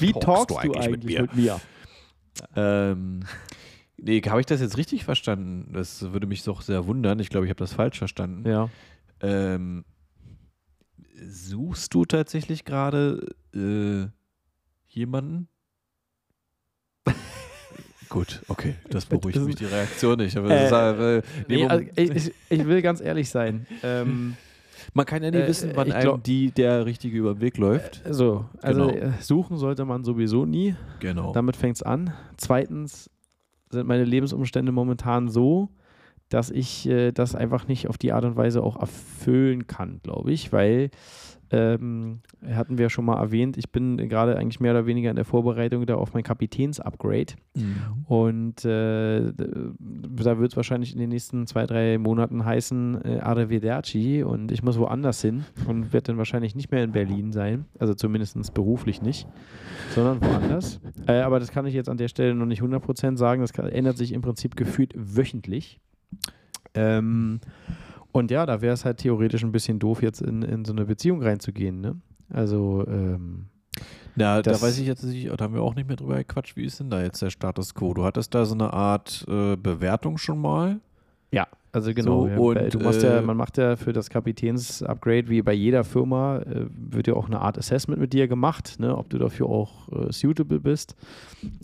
wie 0.00 0.12
talkst, 0.12 0.50
du 0.50 0.56
eigentlich, 0.58 1.20
mit, 1.20 1.36
mir? 1.36 1.60
Ähm, 2.56 3.20
nee, 4.02 4.20
habe 4.20 4.40
ich 4.40 4.46
das 4.46 4.60
jetzt 4.60 4.76
richtig 4.76 5.04
verstanden? 5.04 5.72
Das 5.72 6.12
würde 6.12 6.26
mich 6.26 6.42
doch 6.44 6.62
sehr 6.62 6.86
wundern. 6.86 7.18
Ich 7.20 7.28
glaube, 7.28 7.46
ich 7.46 7.50
habe 7.50 7.58
das 7.58 7.72
falsch 7.72 7.98
verstanden. 7.98 8.48
Ja. 8.48 8.68
Ähm, 9.20 9.84
suchst 11.22 11.92
du 11.94 12.04
tatsächlich 12.04 12.64
gerade 12.64 13.26
äh, 13.54 14.06
jemanden? 14.88 15.48
Gut, 18.08 18.42
okay, 18.48 18.74
das 18.88 19.06
beruhigt 19.06 19.36
Das 19.36 19.44
mich 19.44 19.56
die 19.56 19.66
Reaktion 19.66 20.18
nicht. 20.18 20.34
Äh, 20.36 20.42
das 20.42 20.64
ist, 20.64 21.00
äh, 21.00 21.22
nee, 21.48 21.66
also, 21.66 21.84
ich, 21.96 22.32
ich, 22.48 22.66
will 22.66 22.82
ganz 22.82 23.00
ehrlich 23.00 23.28
sein. 23.30 23.66
Ähm, 23.82 24.36
man 24.94 25.06
kann 25.06 25.22
ja 25.22 25.30
nie 25.30 25.38
äh, 25.38 25.46
wissen, 25.46 25.72
wann 25.74 25.92
einem 25.92 26.02
glaub- 26.02 26.24
die 26.24 26.50
der 26.50 26.86
Richtige 26.86 27.16
über 27.16 27.34
den 27.34 27.40
Weg 27.40 27.56
läuft. 27.58 28.02
so, 28.08 28.46
also 28.62 28.88
Genau. 28.88 29.06
äh, 29.06 29.12
suchen 29.20 29.58
sollte 29.58 29.84
man 29.84 30.02
sowieso 30.04 30.44
nie. 30.46 30.74
Genau. 30.98 31.32
Damit 31.32 31.56
fängt 31.56 31.76
es 31.76 31.82
an. 31.82 32.12
Zweitens 32.36 33.10
sind 33.70 33.86
meine 33.86 34.04
Lebensumstände 34.04 34.72
momentan 34.72 35.28
so, 35.28 35.68
dass 36.28 36.50
ich 36.50 36.88
äh, 36.88 37.12
das 37.12 37.34
einfach 37.34 37.66
nicht 37.66 37.88
auf 37.88 37.98
die 37.98 38.12
Art 38.12 38.24
und 38.24 38.36
Weise 38.36 38.62
auch 38.62 38.76
erfüllen 38.76 39.66
kann, 39.66 40.00
glaube 40.02 40.32
ich, 40.32 40.52
weil 40.52 40.90
ähm, 41.52 42.20
hatten 42.48 42.78
wir 42.78 42.90
schon 42.90 43.04
mal 43.04 43.18
erwähnt, 43.18 43.56
ich 43.56 43.70
bin 43.70 43.96
gerade 43.96 44.36
eigentlich 44.36 44.60
mehr 44.60 44.72
oder 44.72 44.86
weniger 44.86 45.10
in 45.10 45.16
der 45.16 45.24
Vorbereitung 45.24 45.84
da 45.86 45.96
auf 45.96 46.14
mein 46.14 46.22
Kapitäns-Upgrade. 46.22 47.34
Mhm. 47.54 48.04
Und 48.06 48.64
äh, 48.64 49.32
da 49.32 50.38
wird 50.38 50.52
es 50.52 50.56
wahrscheinlich 50.56 50.92
in 50.92 50.98
den 50.98 51.10
nächsten 51.10 51.46
zwei, 51.46 51.66
drei 51.66 51.98
Monaten 51.98 52.44
heißen 52.44 53.04
äh, 53.04 53.18
Arrivederci 53.18 54.22
und 54.22 54.52
ich 54.52 54.62
muss 54.62 54.78
woanders 54.78 55.20
hin 55.22 55.44
und 55.66 55.92
werde 55.92 56.08
dann 56.08 56.18
wahrscheinlich 56.18 56.54
nicht 56.54 56.70
mehr 56.70 56.84
in 56.84 56.92
Berlin 56.92 57.32
sein, 57.32 57.66
also 57.78 57.94
zumindest 57.94 58.54
beruflich 58.54 59.02
nicht, 59.02 59.26
sondern 59.94 60.20
woanders. 60.22 60.80
Äh, 61.06 61.20
aber 61.20 61.40
das 61.40 61.50
kann 61.50 61.66
ich 61.66 61.74
jetzt 61.74 61.88
an 61.88 61.96
der 61.96 62.08
Stelle 62.08 62.34
noch 62.34 62.46
nicht 62.46 62.62
100% 62.62 63.16
sagen, 63.16 63.40
das 63.40 63.52
kann, 63.52 63.66
ändert 63.66 63.96
sich 63.96 64.12
im 64.12 64.22
Prinzip 64.22 64.56
gefühlt 64.56 64.92
wöchentlich. 64.94 65.80
Ähm, 66.74 67.40
und 68.12 68.30
ja, 68.30 68.46
da 68.46 68.60
wäre 68.60 68.74
es 68.74 68.84
halt 68.84 68.98
theoretisch 68.98 69.42
ein 69.42 69.52
bisschen 69.52 69.78
doof, 69.78 70.02
jetzt 70.02 70.20
in, 70.20 70.42
in 70.42 70.64
so 70.64 70.72
eine 70.72 70.84
Beziehung 70.84 71.22
reinzugehen, 71.22 71.80
ne? 71.80 71.96
Also, 72.32 72.84
ähm, 72.86 73.46
ja, 74.16 74.42
da 74.42 74.60
weiß 74.60 74.78
ich 74.78 74.86
jetzt 74.86 75.04
nicht, 75.04 75.28
da 75.28 75.44
haben 75.44 75.54
wir 75.54 75.62
auch 75.62 75.74
nicht 75.74 75.88
mehr 75.88 75.96
drüber 75.96 76.16
gequatscht, 76.16 76.56
wie 76.56 76.64
ist 76.64 76.80
denn 76.80 76.90
da 76.90 77.02
jetzt 77.02 77.22
der 77.22 77.30
Status 77.30 77.74
quo? 77.74 77.94
Du 77.94 78.04
hattest 78.04 78.34
da 78.34 78.44
so 78.44 78.54
eine 78.54 78.72
Art 78.72 79.24
äh, 79.28 79.56
Bewertung 79.56 80.18
schon 80.18 80.40
mal? 80.40 80.80
Ja, 81.32 81.46
also 81.72 81.94
genau. 81.94 82.22
So, 82.22 82.28
ja, 82.28 82.36
und, 82.38 82.74
du 82.74 82.78
machst 82.80 83.02
ja, 83.02 83.18
äh, 83.18 83.22
man 83.22 83.36
macht 83.36 83.56
ja 83.56 83.76
für 83.76 83.92
das 83.92 84.10
Kapitäns-Upgrade, 84.10 85.28
wie 85.28 85.42
bei 85.42 85.52
jeder 85.52 85.84
Firma, 85.84 86.38
äh, 86.38 86.66
wird 86.68 87.06
ja 87.06 87.14
auch 87.14 87.26
eine 87.26 87.40
Art 87.40 87.56
Assessment 87.56 88.00
mit 88.00 88.12
dir 88.12 88.26
gemacht, 88.26 88.80
ne, 88.80 88.96
ob 88.96 89.08
du 89.10 89.18
dafür 89.18 89.46
auch 89.46 89.88
äh, 89.92 90.12
suitable 90.12 90.58
bist. 90.58 90.96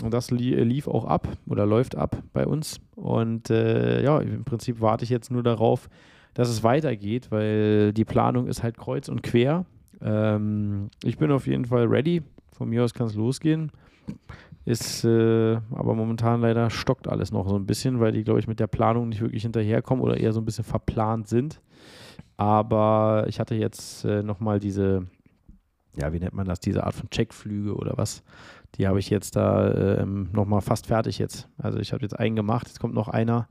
Und 0.05 0.15
das 0.15 0.31
li 0.31 0.55
lief 0.63 0.87
auch 0.87 1.05
ab 1.05 1.27
oder 1.49 1.67
läuft 1.67 1.97
ab 1.97 2.23
bei 2.33 2.47
uns. 2.47 2.81
Und 2.95 3.51
äh, 3.51 4.03
ja, 4.05 4.21
im 4.21 4.45
Prinzip 4.45 4.81
warte 4.81 5.03
ich 5.03 5.11
jetzt 5.11 5.33
nur 5.33 5.43
darauf, 5.43 5.89
dass 6.37 6.51
es 6.51 6.63
weitergeht, 6.63 7.31
weil 7.31 7.95
die 7.95 8.05
Planung 8.05 8.47
ist 8.47 8.63
halt 8.63 8.77
kreuz 8.77 9.09
und 9.09 9.23
quer. 9.23 9.65
Ähm, 10.03 10.91
ich 11.03 11.17
bin 11.17 11.31
auf 11.33 11.47
jeden 11.47 11.65
Fall 11.65 11.87
ready. 11.87 12.23
Von 12.53 12.69
mir 12.69 12.85
aus 12.85 12.93
kann 12.93 13.07
es 13.07 13.15
losgehen. 13.15 13.73
Ist 14.67 15.05
äh, 15.05 15.55
aber 15.71 15.95
momentan 15.95 16.43
leider 16.43 16.69
stockt 16.69 17.09
alles 17.09 17.33
noch 17.33 17.49
so 17.49 17.57
ein 17.57 17.65
bisschen, 17.65 18.01
weil 18.01 18.13
die, 18.13 18.23
glaube 18.23 18.39
ich, 18.39 18.49
mit 18.49 18.61
der 18.61 18.67
Planung 18.67 19.09
nicht 19.09 19.23
wirklich 19.23 19.45
hinterherkommen 19.45 20.05
oder 20.05 20.19
eher 20.19 20.35
so 20.35 20.41
ein 20.41 20.45
bisschen 20.45 20.65
verplant 20.65 21.27
sind. 21.27 21.63
Aber 22.37 23.25
ich 23.29 23.41
hatte 23.41 23.55
jetzt 23.55 24.05
äh, 24.05 24.23
nochmal 24.23 24.61
diese, 24.61 25.07
ja, 25.97 26.13
wie 26.13 26.19
nennt 26.19 26.35
man 26.35 26.47
das, 26.47 26.61
diese 26.61 26.85
Art 26.85 26.95
von 26.95 27.09
Checkflüge 27.09 27.75
oder 27.75 27.95
was. 27.97 28.23
Die 28.75 28.87
habe 28.87 28.99
ich 28.99 29.09
jetzt 29.09 29.37
da 29.37 29.69
äh, 29.71 30.05
nochmal 30.05 30.61
fast 30.61 30.87
fertig 30.87 31.19
jetzt. 31.19 31.49
Also 31.57 31.79
ich 31.79 31.95
habe 31.95 32.03
jetzt 32.03 32.19
einen 32.19 32.37
gemacht, 32.37 32.67
jetzt 32.67 32.81
kommt 32.81 32.93
noch 32.93 33.09
einer. 33.09 33.49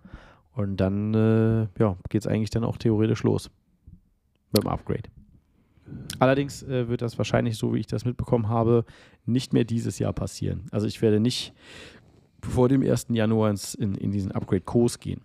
Und 0.56 0.78
dann 0.78 1.14
äh, 1.14 1.68
ja, 1.80 1.98
geht 2.10 2.22
es 2.22 2.28
eigentlich 2.28 2.50
dann 2.50 2.64
auch 2.64 2.78
theoretisch 2.78 3.24
los 3.24 3.52
mit 4.54 4.64
dem 4.64 4.70
Upgrade. 4.70 5.10
Allerdings 6.20 6.64
äh, 6.64 6.88
wird 6.88 7.02
das 7.02 7.18
wahrscheinlich, 7.18 7.58
so 7.58 7.74
wie 7.74 7.80
ich 7.80 7.88
das 7.88 8.06
mitbekommen 8.06 8.48
habe, 8.48 8.86
nicht 9.26 9.54
mehr 9.54 9.66
dieses 9.66 10.00
Jahr 10.00 10.14
passieren. 10.14 10.66
Also 10.72 10.88
ich 10.88 11.02
werde 11.02 11.20
nicht 11.20 11.54
vor 12.42 12.70
dem 12.70 12.82
1. 12.82 13.08
Januar 13.10 13.54
in, 13.78 13.96
in 13.96 14.12
diesen 14.12 14.32
Upgrade-Kurs 14.32 15.00
gehen. 15.00 15.22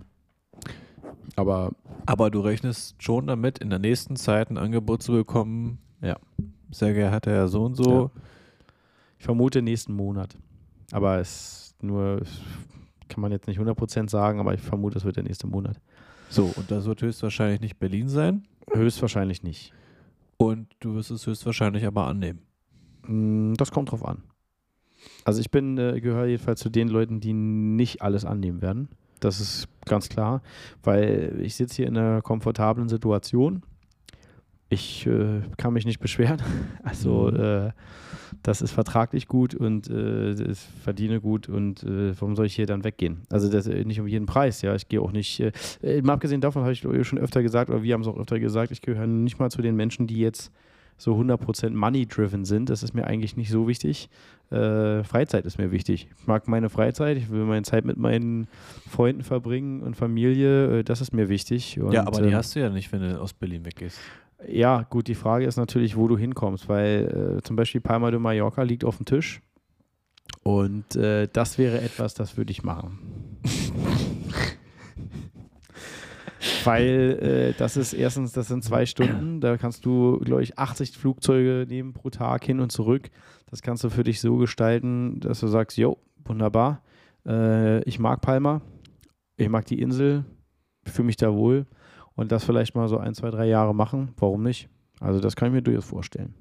Aber, 1.37 1.73
Aber 2.07 2.31
du 2.31 2.41
rechnest 2.41 3.01
schon 3.03 3.27
damit, 3.27 3.59
in 3.59 3.71
der 3.71 3.79
nächsten 3.79 4.17
Zeit 4.17 4.51
ein 4.51 4.59
Angebot 4.59 5.03
zu 5.03 5.13
bekommen. 5.13 5.79
Ja. 6.03 6.17
Sehr 6.71 6.93
geehrter 6.93 7.31
Herr 7.31 7.49
so 7.49 7.65
und 7.65 7.77
so. 7.77 8.11
Ja. 8.15 8.23
Ich 9.19 9.25
vermute 9.25 9.63
nächsten 9.63 9.95
Monat. 9.95 10.37
Aber 10.93 11.19
es 11.19 11.75
nur 11.81 12.23
kann 13.11 13.21
man 13.21 13.33
jetzt 13.33 13.47
nicht 13.47 13.61
100% 13.61 14.09
sagen, 14.09 14.41
aber 14.41 14.55
ich 14.55 14.61
vermute, 14.61 14.97
es 14.97 15.05
wird 15.05 15.17
der 15.17 15.25
nächste 15.25 15.47
Monat. 15.47 15.81
So, 16.31 16.51
und 16.57 16.71
das 16.71 16.87
wird 16.87 17.03
höchstwahrscheinlich 17.03 17.61
nicht 17.61 17.79
Berlin 17.79 18.09
sein? 18.09 18.45
Höchstwahrscheinlich 18.73 19.43
nicht. 19.43 19.73
Und 20.37 20.69
du 20.81 20.95
wirst 20.95 21.11
es 21.11 21.27
höchstwahrscheinlich 21.27 21.85
aber 21.85 22.07
annehmen? 22.07 22.41
Mm, 23.07 23.55
das 23.55 23.71
kommt 23.71 23.91
drauf 23.91 24.05
an. 24.05 24.23
Also 25.25 25.41
ich 25.41 25.51
bin, 25.51 25.77
äh, 25.77 26.01
gehöre 26.01 26.27
jedenfalls 26.27 26.61
zu 26.61 26.71
den 26.71 26.89
Leuten, 26.89 27.21
die 27.21 27.33
nicht 27.33 28.01
alles 28.01 28.25
annehmen 28.25 28.63
werden. 28.63 28.89
Das 29.19 29.41
ist 29.41 29.69
ganz 29.85 30.09
klar, 30.09 30.43
weil 30.83 31.39
ich 31.43 31.55
sitze 31.55 31.77
hier 31.77 31.89
in 31.89 31.97
einer 31.97 32.23
komfortablen 32.23 32.89
Situation. 32.89 33.63
Ich 34.71 35.07
äh, 35.07 35.43
kann 35.59 35.75
mich 35.75 35.85
nicht 35.85 36.01
beschweren. 36.01 36.41
Also 36.83 37.31
mhm. 37.31 37.41
äh, 37.41 37.71
das 38.43 38.63
ist 38.63 38.73
vertraglich 38.73 39.29
gut 39.29 39.55
und 39.55 39.91
äh, 39.91 40.33
ich 40.33 40.59
verdiene 40.83 41.21
gut 41.21 41.49
und 41.49 41.83
äh, 41.83 42.19
warum 42.19 42.37
soll 42.37 42.47
ich 42.47 42.55
hier 42.55 42.67
dann 42.67 42.85
weggehen? 42.85 43.23
Also 43.29 43.51
das 43.51 43.67
äh, 43.67 43.85
nicht 43.85 44.01
um 44.01 44.07
jeden 44.07 44.27
Preis, 44.27 44.63
ja. 44.63 44.75
Ich 44.75 44.89
gehe 44.89 45.03
auch 45.03 45.13
nicht, 45.13 45.41
äh, 45.41 45.53
äh 45.83 46.01
mal 46.01 46.15
abgesehen 46.15 46.41
davon 46.41 46.63
habe 46.63 46.73
ich 46.73 46.81
schon 46.81 47.19
öfter 47.19 47.43
gesagt, 47.43 47.71
oder 47.71 47.83
wir 47.83 47.93
haben 47.93 48.01
es 48.01 48.07
auch 48.07 48.17
öfter 48.17 48.41
gesagt, 48.41 48.73
ich 48.73 48.81
gehöre 48.81 49.07
nicht 49.07 49.39
mal 49.39 49.51
zu 49.51 49.61
den 49.61 49.77
Menschen, 49.77 50.07
die 50.07 50.19
jetzt 50.19 50.51
so 50.97 51.15
100% 51.15 51.71
money-driven 51.71 52.45
sind. 52.45 52.69
Das 52.69 52.83
ist 52.83 52.95
mir 52.95 53.07
eigentlich 53.07 53.37
nicht 53.37 53.51
so 53.51 53.67
wichtig. 53.67 54.09
Äh, 54.51 55.03
Freizeit 55.05 55.47
ist 55.47 55.59
mir 55.59 55.71
wichtig. 55.71 56.09
Ich 56.19 56.27
mag 56.27 56.47
meine 56.47 56.69
Freizeit, 56.69 57.17
ich 57.17 57.31
will 57.31 57.45
meine 57.45 57.63
Zeit 57.63 57.85
mit 57.85 57.97
meinen 57.97 58.49
Freunden 58.89 59.23
verbringen 59.23 59.83
und 59.83 59.97
Familie, 59.97 60.81
äh, 60.81 60.85
das 60.85 61.01
ist 61.01 61.13
mir 61.13 61.29
wichtig. 61.29 61.81
Und, 61.81 61.93
ja, 61.93 62.07
aber 62.07 62.21
die 62.21 62.29
ähm, 62.29 62.35
hast 62.35 62.55
du 62.55 62.61
ja 62.61 62.69
nicht, 62.69 62.93
wenn 62.93 63.01
du 63.01 63.21
aus 63.21 63.33
Berlin 63.33 63.65
weggehst. 63.65 63.99
Ja, 64.49 64.87
gut, 64.89 65.09
die 65.09 65.15
Frage 65.15 65.45
ist 65.45 65.57
natürlich, 65.57 65.97
wo 65.97 66.09
du 66.09 66.17
hinkommst, 66.17 66.69
weil 66.69 67.39
äh, 67.39 67.43
zum 67.43 67.57
Beispiel 67.57 67.81
Palma 67.81 68.11
de 68.11 68.19
Mallorca 68.19 68.63
liegt 68.63 68.85
auf 68.85 68.97
dem 68.97 69.07
Tisch 69.07 69.43
und 70.43 70.97
äh, 70.97 71.29
das 71.33 71.59
wäre 71.59 71.81
etwas, 71.81 72.15
das 72.15 72.37
würde 72.37 72.51
ich 72.51 72.63
machen. 72.63 73.39
weil 76.65 77.19
äh, 77.21 77.59
das 77.59 77.77
ist 77.77 77.93
erstens, 77.93 78.33
das 78.33 78.49
sind 78.49 78.65
zwei 78.65 78.87
Stunden, 78.87 79.41
da 79.41 79.57
kannst 79.57 79.85
du, 79.85 80.19
glaube 80.21 80.43
ich, 80.43 80.59
80 80.59 80.97
Flugzeuge 80.97 81.67
nehmen 81.69 81.93
pro 81.93 82.11
Tag 82.11 82.45
hin 82.45 82.61
und 82.61 82.73
zurück. 82.73 83.11
Das 83.51 83.63
kannst 83.63 83.85
du 83.85 83.91
für 83.91 84.05
dich 84.05 84.21
so 84.21 84.37
gestalten, 84.37 85.21
dass 85.21 85.41
du 85.41 85.49
sagst, 85.49 85.77
jo, 85.77 85.99
wunderbar, 86.25 86.83
äh, 87.27 87.83
ich 87.85 87.99
mag 87.99 88.21
Palma, 88.21 88.63
ich 89.37 89.49
mag 89.49 89.67
die 89.67 89.81
Insel, 89.81 90.25
fühle 90.85 91.07
mich 91.07 91.17
da 91.17 91.35
wohl 91.35 91.67
und 92.21 92.31
das 92.31 92.45
vielleicht 92.45 92.75
mal 92.75 92.87
so 92.87 92.99
ein, 92.99 93.15
zwei, 93.15 93.31
drei 93.31 93.47
Jahre 93.47 93.75
machen. 93.75 94.11
Warum 94.19 94.43
nicht? 94.43 94.69
Also 95.01 95.21
das 95.21 95.37
kann 95.37 95.49
ich 95.49 95.55
mir 95.55 95.63
durchaus 95.63 95.87
vorstellen. 95.87 96.35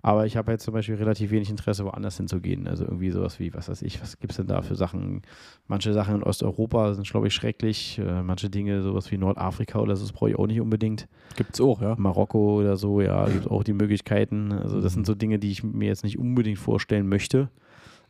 Aber 0.00 0.24
ich 0.24 0.38
habe 0.38 0.50
jetzt 0.50 0.64
zum 0.64 0.72
Beispiel 0.72 0.94
relativ 0.94 1.30
wenig 1.30 1.50
Interesse, 1.50 1.84
woanders 1.84 2.16
hinzugehen. 2.16 2.66
Also 2.66 2.84
irgendwie 2.84 3.10
sowas 3.10 3.38
wie, 3.38 3.52
was 3.52 3.68
weiß 3.68 3.82
ich, 3.82 4.00
was 4.00 4.18
gibt 4.18 4.32
es 4.32 4.38
denn 4.38 4.46
da 4.46 4.62
für 4.62 4.76
Sachen? 4.76 5.20
Manche 5.68 5.92
Sachen 5.92 6.14
in 6.14 6.22
Osteuropa 6.22 6.94
sind, 6.94 7.06
glaube 7.06 7.26
ich, 7.26 7.34
schrecklich. 7.34 7.98
Äh, 7.98 8.22
manche 8.22 8.48
Dinge, 8.48 8.80
sowas 8.80 9.12
wie 9.12 9.18
Nordafrika 9.18 9.78
oder 9.78 9.94
so, 9.94 10.06
das 10.06 10.12
brauche 10.12 10.30
ich 10.30 10.38
auch 10.38 10.46
nicht 10.46 10.62
unbedingt. 10.62 11.06
Gibt 11.36 11.52
es 11.52 11.60
auch, 11.60 11.82
ja. 11.82 11.94
Marokko 11.98 12.60
oder 12.60 12.78
so, 12.78 13.02
ja, 13.02 13.26
gibt 13.26 13.44
es 13.44 13.50
auch 13.50 13.62
die 13.62 13.74
Möglichkeiten. 13.74 14.52
Also 14.52 14.80
das 14.80 14.94
sind 14.94 15.04
so 15.04 15.14
Dinge, 15.14 15.38
die 15.38 15.50
ich 15.50 15.62
mir 15.62 15.88
jetzt 15.88 16.02
nicht 16.02 16.18
unbedingt 16.18 16.58
vorstellen 16.58 17.06
möchte. 17.06 17.50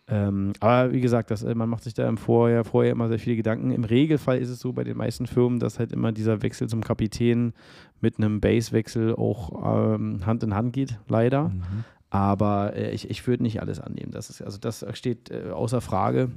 Ähm, 0.08 0.52
aber 0.60 0.92
wie 0.92 1.00
gesagt, 1.00 1.30
das, 1.30 1.42
äh, 1.42 1.54
man 1.54 1.68
macht 1.68 1.82
sich 1.82 1.94
da 1.94 2.08
im 2.08 2.16
Vorjahr, 2.16 2.64
vorher 2.64 2.92
immer 2.92 3.08
sehr 3.08 3.18
viele 3.18 3.36
Gedanken. 3.36 3.72
Im 3.72 3.84
Regelfall 3.84 4.38
ist 4.38 4.50
es 4.50 4.60
so 4.60 4.72
bei 4.72 4.84
den 4.84 4.96
meisten 4.96 5.26
Firmen, 5.26 5.58
dass 5.58 5.78
halt 5.78 5.92
immer 5.92 6.12
dieser 6.12 6.42
Wechsel 6.42 6.68
zum 6.68 6.84
Kapitän 6.84 7.54
mit 8.00 8.18
einem 8.18 8.40
Base-Wechsel 8.40 9.16
auch 9.16 9.94
ähm, 9.94 10.24
Hand 10.24 10.44
in 10.44 10.54
Hand 10.54 10.72
geht, 10.72 10.98
leider. 11.08 11.48
Mhm. 11.48 11.84
Aber 12.10 12.76
äh, 12.76 12.92
ich, 12.92 13.10
ich 13.10 13.26
würde 13.26 13.42
nicht 13.42 13.60
alles 13.60 13.80
annehmen. 13.80 14.12
Das 14.12 14.30
ist, 14.30 14.42
also 14.42 14.58
das 14.58 14.86
steht 14.92 15.30
äh, 15.30 15.50
außer 15.50 15.80
Frage, 15.80 16.30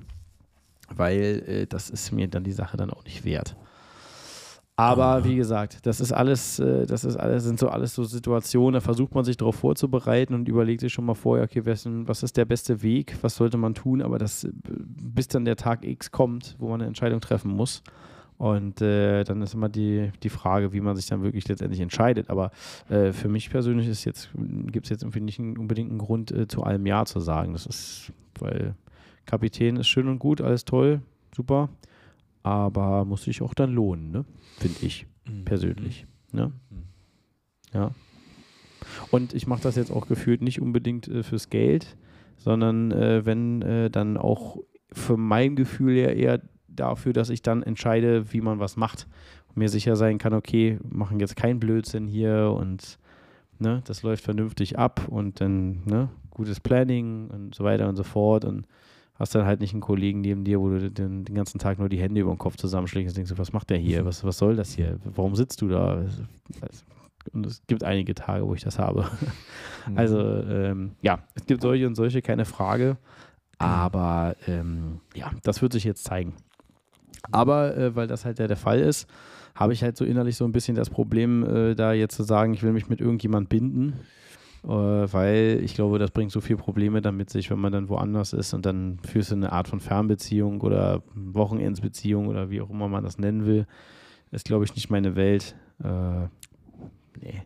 weil 0.90 1.44
äh, 1.48 1.68
das 1.68 1.92
ist 1.92 2.12
mir 2.12 2.28
dann 2.28 2.44
die 2.44 2.52
Sache 2.52 2.76
dann 2.76 2.90
auch 2.90 3.04
nicht 3.04 3.24
wert. 3.24 3.56
Aber 4.80 5.26
wie 5.26 5.36
gesagt, 5.36 5.86
das 5.86 6.00
ist 6.00 6.14
alles, 6.14 6.58
äh, 6.60 6.86
das 6.86 7.04
ist 7.04 7.18
alles, 7.18 7.44
sind 7.44 7.60
so 7.60 7.68
alles 7.68 7.94
so 7.94 8.06
Situationen, 8.06 8.76
da 8.76 8.80
versucht 8.80 9.14
man 9.14 9.26
sich 9.26 9.36
darauf 9.36 9.56
vorzubereiten 9.56 10.34
und 10.34 10.48
überlegt 10.48 10.80
sich 10.80 10.94
schon 10.94 11.04
mal 11.04 11.16
vorher, 11.16 11.44
okay, 11.44 11.66
was 11.66 12.24
ist 12.24 12.38
der 12.38 12.46
beste 12.46 12.82
Weg, 12.82 13.18
was 13.22 13.36
sollte 13.36 13.58
man 13.58 13.74
tun, 13.74 14.02
aber 14.02 14.18
das, 14.20 14.48
bis 14.64 15.28
dann 15.28 15.44
der 15.44 15.58
Tag 15.58 15.86
X 15.86 16.12
kommt, 16.12 16.56
wo 16.60 16.70
man 16.70 16.80
eine 16.80 16.88
Entscheidung 16.88 17.20
treffen 17.20 17.52
muss. 17.52 17.84
Und 18.38 18.82
äh, 18.82 19.26
dann 19.26 19.42
ist 19.42 19.54
immer 19.54 19.68
die, 19.68 20.14
die 20.24 20.30
Frage, 20.30 20.72
wie 20.72 20.80
man 20.80 20.96
sich 20.96 21.08
dann 21.08 21.24
wirklich 21.24 21.46
letztendlich 21.50 21.82
entscheidet. 21.82 22.30
Aber 22.30 22.52
äh, 22.88 23.12
für 23.12 23.28
mich 23.28 23.50
persönlich 23.50 23.90
ist 23.90 24.06
jetzt, 24.06 24.30
gibt 24.34 24.86
es 24.86 24.90
jetzt 24.92 25.04
nicht 25.14 25.40
unbedingt 25.40 25.90
einen 25.90 26.00
Grund, 26.00 26.32
äh, 26.32 26.48
zu 26.48 26.64
allem 26.64 26.86
Ja 26.86 27.04
zu 27.04 27.20
sagen. 27.20 27.52
Das 27.52 27.66
ist, 27.66 28.14
weil 28.40 28.76
Kapitän 29.26 29.76
ist 29.76 29.90
schön 29.90 30.08
und 30.08 30.20
gut, 30.20 30.40
alles 30.40 30.64
toll, 30.64 31.02
super 31.36 31.68
aber 32.44 33.06
muss 33.06 33.24
sich 33.24 33.42
auch 33.42 33.54
dann 33.54 33.74
lohnen, 33.74 34.12
ne? 34.12 34.26
finde 34.58 34.78
ich 34.82 35.06
mhm. 35.28 35.46
persönlich. 35.46 36.06
Ne? 36.32 36.52
Mhm. 36.70 36.84
Ja. 37.74 37.92
Und 39.12 39.34
ich 39.34 39.48
mache 39.48 39.62
das 39.62 39.76
jetzt 39.76 39.92
auch 39.92 40.08
gefühlt 40.08 40.42
nicht 40.42 40.62
unbedingt 40.62 41.08
äh, 41.08 41.24
fürs 41.24 41.50
Geld, 41.50 41.98
sondern 42.38 42.92
äh, 42.92 43.26
wenn 43.26 43.62
äh, 43.62 43.90
dann 43.90 44.18
auch 44.18 44.58
für 44.92 45.18
mein 45.18 45.56
Gefühl 45.56 45.96
her 45.96 46.16
eher 46.16 46.42
dafür, 46.68 47.14
dass 47.14 47.30
ich 47.30 47.42
dann 47.42 47.64
entscheide, 47.64 48.32
wie 48.34 48.42
man 48.42 48.60
was 48.60 48.78
macht 48.78 49.08
und 49.50 49.58
mir 49.58 49.70
sicher 49.70 49.96
sein 49.96 50.18
kann, 50.18 50.34
okay, 50.34 50.80
machen 50.88 51.20
jetzt 51.20 51.36
keinen 51.36 51.60
Blödsinn 51.60 52.08
hier 52.08 52.56
und 52.56 52.98
ne, 53.60 53.82
das 53.86 54.04
läuft 54.04 54.24
vernünftig 54.24 54.80
ab 54.80 55.08
und 55.10 55.42
dann 55.42 55.84
ne, 55.86 56.10
gutes 56.30 56.60
Planning 56.60 57.30
und 57.30 57.54
so 57.56 57.64
weiter 57.64 57.90
und 57.90 57.96
so 57.96 58.04
fort 58.04 58.46
und 58.46 58.66
hast 59.20 59.36
dann 59.36 59.46
halt 59.46 59.60
nicht 59.60 59.74
einen 59.74 59.82
Kollegen 59.82 60.22
neben 60.22 60.46
dir, 60.46 60.60
wo 60.62 60.70
du 60.70 60.90
den, 60.90 61.26
den 61.26 61.36
ganzen 61.36 61.60
Tag 61.60 61.78
nur 61.78 61.90
die 61.90 62.00
Hände 62.00 62.22
über 62.22 62.32
den 62.32 62.38
Kopf 62.38 62.56
zusammenschlägst 62.56 63.12
und 63.12 63.18
denkst, 63.18 63.34
was 63.36 63.54
macht 63.54 63.70
der 63.70 63.78
hier? 63.78 64.06
Was, 64.06 64.24
was 64.24 64.38
soll 64.38 64.56
das 64.56 64.74
hier? 64.74 64.98
Warum 65.04 65.36
sitzt 65.36 65.62
du 65.62 65.68
da? 65.68 66.06
Und 67.34 67.46
es 67.46 67.62
gibt 67.68 67.84
einige 67.84 68.16
Tage, 68.16 68.48
wo 68.48 68.56
ich 68.56 68.64
das 68.64 68.80
habe. 68.80 69.10
Also 69.96 70.20
ähm, 70.20 70.92
ja, 71.02 71.20
es 71.34 71.46
gibt 71.46 71.62
solche 71.62 71.88
und 71.88 71.96
solche, 71.96 72.22
keine 72.22 72.46
Frage. 72.46 72.98
Aber 73.58 74.36
ähm, 74.48 75.00
ja, 75.16 75.32
das 75.44 75.62
wird 75.62 75.74
sich 75.74 75.84
jetzt 75.84 76.04
zeigen. 76.04 76.34
Aber 77.32 77.76
äh, 77.76 77.96
weil 77.96 78.08
das 78.08 78.24
halt 78.24 78.40
der, 78.40 78.48
der 78.48 78.58
Fall 78.58 78.80
ist, 78.80 79.08
habe 79.56 79.74
ich 79.74 79.84
halt 79.84 79.98
so 79.98 80.06
innerlich 80.06 80.38
so 80.38 80.46
ein 80.46 80.52
bisschen 80.52 80.76
das 80.76 80.90
Problem, 80.90 81.44
äh, 81.44 81.76
da 81.76 81.94
jetzt 81.94 82.16
zu 82.16 82.24
sagen, 82.24 82.54
ich 82.54 82.64
will 82.64 82.72
mich 82.72 82.88
mit 82.88 83.02
irgendjemand 83.02 83.50
binden, 83.50 83.94
weil 84.64 85.60
ich 85.64 85.74
glaube, 85.74 86.00
das 86.00 86.12
bringt 86.12 86.32
so 86.32 86.42
viele 86.42 86.58
Probleme 86.58 87.02
damit 87.02 87.30
sich, 87.30 87.50
wenn 87.50 87.60
man 87.60 87.72
dann 87.72 87.90
woanders 87.90 88.34
ist 88.34 88.54
und 88.54 88.66
dann 88.66 89.00
führst 89.00 89.32
du 89.32 89.36
eine 89.36 89.52
Art 89.52 89.68
von 89.68 89.80
Fernbeziehung 89.80 90.62
oder 90.62 91.02
Wochenendsbeziehung 91.16 92.28
oder 92.28 92.50
wie 92.50 92.62
auch 92.62 92.70
immer 92.70 92.88
man 92.88 93.04
das 93.04 93.18
nennen 93.18 93.46
will, 93.46 93.66
ist 94.32 94.46
glaube 94.46 94.66
ich 94.66 94.76
nicht 94.76 94.90
meine 94.90 95.16
Welt. 95.16 95.56
Äh, 95.84 96.28
nee, 97.22 97.42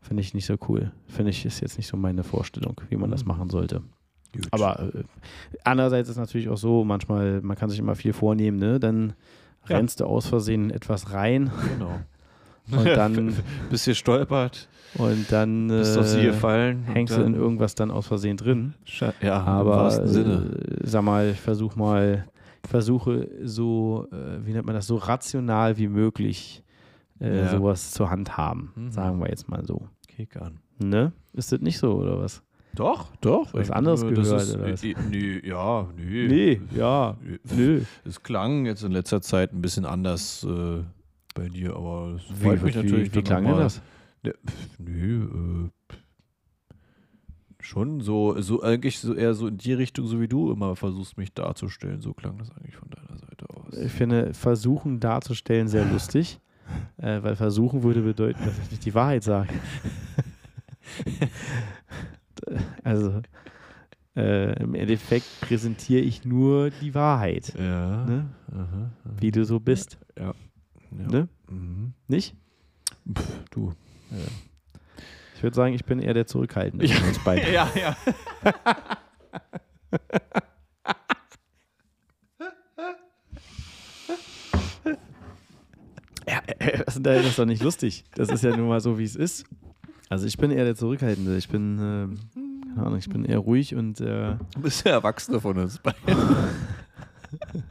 finde 0.00 0.22
ich 0.22 0.34
nicht 0.34 0.46
so 0.46 0.56
cool. 0.68 0.92
Finde 1.06 1.30
ich, 1.30 1.44
ist 1.44 1.60
jetzt 1.60 1.76
nicht 1.76 1.86
so 1.86 1.96
meine 1.96 2.24
Vorstellung, 2.24 2.80
wie 2.88 2.96
man 2.96 3.10
das 3.10 3.24
machen 3.24 3.50
sollte. 3.50 3.82
Gut. 4.32 4.48
Aber 4.50 4.80
äh, 4.94 5.04
andererseits 5.64 6.08
ist 6.08 6.16
es 6.16 6.20
natürlich 6.20 6.48
auch 6.48 6.56
so, 6.56 6.84
manchmal, 6.84 7.42
man 7.42 7.56
kann 7.56 7.68
sich 7.68 7.78
immer 7.78 7.94
viel 7.94 8.14
vornehmen, 8.14 8.56
ne? 8.58 8.80
Dann 8.80 9.12
Ja. 9.68 9.76
rennst 9.76 10.00
du 10.00 10.06
aus 10.06 10.26
Versehen 10.26 10.70
etwas 10.70 11.12
rein 11.12 11.50
genau. 11.74 12.00
und 12.70 12.86
dann, 12.96 13.34
Bist 13.70 13.84
hier 13.84 13.94
stolpert, 13.94 14.68
und 14.94 15.30
dann 15.32 15.68
bist 15.68 15.96
auf 15.98 16.06
sie 16.06 16.20
äh, 16.20 16.26
gefallen. 16.26 16.84
hängst 16.84 17.16
du 17.16 17.22
in 17.22 17.34
irgendwas 17.34 17.74
dann 17.74 17.90
aus 17.90 18.06
Versehen 18.06 18.36
drin. 18.36 18.74
Ja, 19.20 19.40
im 19.40 19.48
Aber 19.48 19.70
wahrsten 19.76 20.08
Sinne. 20.08 20.50
äh, 20.82 20.86
sag 20.86 21.02
mal, 21.02 21.30
ich 21.30 21.40
versuch 21.40 21.76
mal, 21.76 22.26
ich 22.62 22.70
versuche 22.70 23.28
so, 23.42 24.06
äh, 24.12 24.46
wie 24.46 24.52
nennt 24.52 24.66
man 24.66 24.74
das, 24.74 24.86
so 24.86 24.96
rational 24.96 25.78
wie 25.78 25.88
möglich 25.88 26.62
äh, 27.20 27.38
Ja. 27.38 27.48
sowas 27.48 27.90
zur 27.92 28.10
Hand 28.10 28.36
haben, 28.36 28.72
Mhm. 28.76 28.92
sagen 28.92 29.18
wir 29.20 29.28
jetzt 29.28 29.48
mal 29.48 29.64
so. 29.64 29.88
Kick 30.08 30.36
an. 30.36 30.58
Ne? 30.78 31.12
Ist 31.32 31.52
das 31.52 31.60
nicht 31.60 31.78
so, 31.78 31.94
oder 31.94 32.18
was? 32.18 32.42
Doch, 32.74 33.14
doch. 33.20 33.52
Was 33.54 33.70
anderes 33.70 34.00
das 34.00 34.08
gehört, 34.10 34.42
ist, 34.42 34.54
oder 34.56 34.72
was? 34.72 34.82
Nö, 35.10 35.40
ja, 35.44 35.86
nö. 35.96 36.28
Nee, 36.28 36.60
ja, 36.76 37.16
nö. 37.54 37.82
Es 38.04 38.22
klang 38.22 38.66
jetzt 38.66 38.82
in 38.82 38.92
letzter 38.92 39.20
Zeit 39.20 39.52
ein 39.52 39.60
bisschen 39.62 39.84
anders 39.84 40.44
äh, 40.44 40.82
bei 41.32 41.48
dir, 41.48 41.74
aber 41.76 42.16
Wie, 42.16 42.44
freut 42.44 42.62
mich 42.62 42.74
wie, 42.74 42.78
natürlich. 42.82 43.14
wie 43.14 43.22
klang 43.22 43.44
mal- 43.44 43.58
das? 43.58 43.80
Ja, 44.24 44.32
pf, 44.32 44.78
nö, 44.78 45.24
äh, 45.66 45.94
schon 47.60 48.00
so, 48.00 48.40
so 48.40 48.62
eigentlich 48.62 48.98
so 49.00 49.14
eher 49.14 49.34
so 49.34 49.46
in 49.48 49.56
die 49.56 49.72
Richtung, 49.72 50.06
so 50.06 50.20
wie 50.20 50.28
du 50.28 50.52
immer 50.52 50.76
versuchst, 50.76 51.16
mich 51.16 51.32
darzustellen. 51.32 52.00
So 52.00 52.12
klang 52.12 52.38
das 52.38 52.50
eigentlich 52.50 52.76
von 52.76 52.90
deiner 52.90 53.18
Seite 53.18 53.46
aus. 53.50 53.76
Ich 53.78 53.92
finde, 53.92 54.34
versuchen 54.34 55.00
darzustellen 55.00 55.68
sehr 55.68 55.84
lustig, 55.84 56.40
äh, 56.98 57.22
weil 57.22 57.36
versuchen 57.36 57.82
würde 57.82 58.02
bedeuten, 58.02 58.44
dass 58.44 58.58
ich 58.58 58.70
nicht 58.70 58.84
die 58.84 58.94
Wahrheit 58.94 59.22
sage. 59.24 59.52
also, 62.84 63.22
äh, 64.16 64.60
im 64.62 64.74
Endeffekt 64.74 65.26
präsentiere 65.40 66.00
ich 66.02 66.24
nur 66.24 66.70
die 66.70 66.94
Wahrheit, 66.94 67.54
Ja. 67.58 68.04
ne? 68.04 68.26
Aha, 68.52 68.60
aha. 68.62 68.90
wie 69.18 69.30
du 69.30 69.44
so 69.44 69.58
bist. 69.60 69.98
Ja. 70.18 70.34
Ne? 70.96 71.28
Mhm. 71.48 71.92
Nicht? 72.08 72.34
Pff, 73.12 73.44
du. 73.50 73.72
Ich 75.36 75.42
würde 75.42 75.56
sagen, 75.56 75.74
ich 75.74 75.84
bin 75.84 75.98
eher 75.98 76.14
der 76.14 76.26
Zurückhaltende 76.26 76.86
von 76.88 77.08
uns 77.08 77.18
beiden. 77.24 77.52
Ja, 77.52 77.68
ja. 77.74 77.96
Ja, 86.26 86.40
äh, 86.46 86.84
das 86.84 87.02
das 87.02 87.26
ist 87.26 87.38
doch 87.38 87.44
nicht 87.46 87.62
lustig. 87.62 88.04
Das 88.14 88.28
ist 88.28 88.44
ja 88.44 88.56
nun 88.56 88.68
mal 88.68 88.80
so, 88.80 88.98
wie 88.98 89.04
es 89.04 89.16
ist. 89.16 89.44
Also 90.08 90.26
ich 90.26 90.36
bin 90.36 90.50
eher 90.50 90.64
der 90.64 90.76
Zurückhaltende. 90.76 91.36
Ich 91.36 91.48
bin, 91.48 91.78
ähm, 91.80 92.18
keine 92.74 92.86
Ahnung, 92.86 92.98
ich 92.98 93.08
bin 93.08 93.24
eher 93.24 93.38
ruhig 93.38 93.74
und 93.74 94.00
äh, 94.00 94.36
Du 94.54 94.60
bist 94.60 94.84
der 94.84 94.92
Erwachsene 94.92 95.40
von 95.40 95.58
uns 95.58 95.78
beiden. 95.78 95.98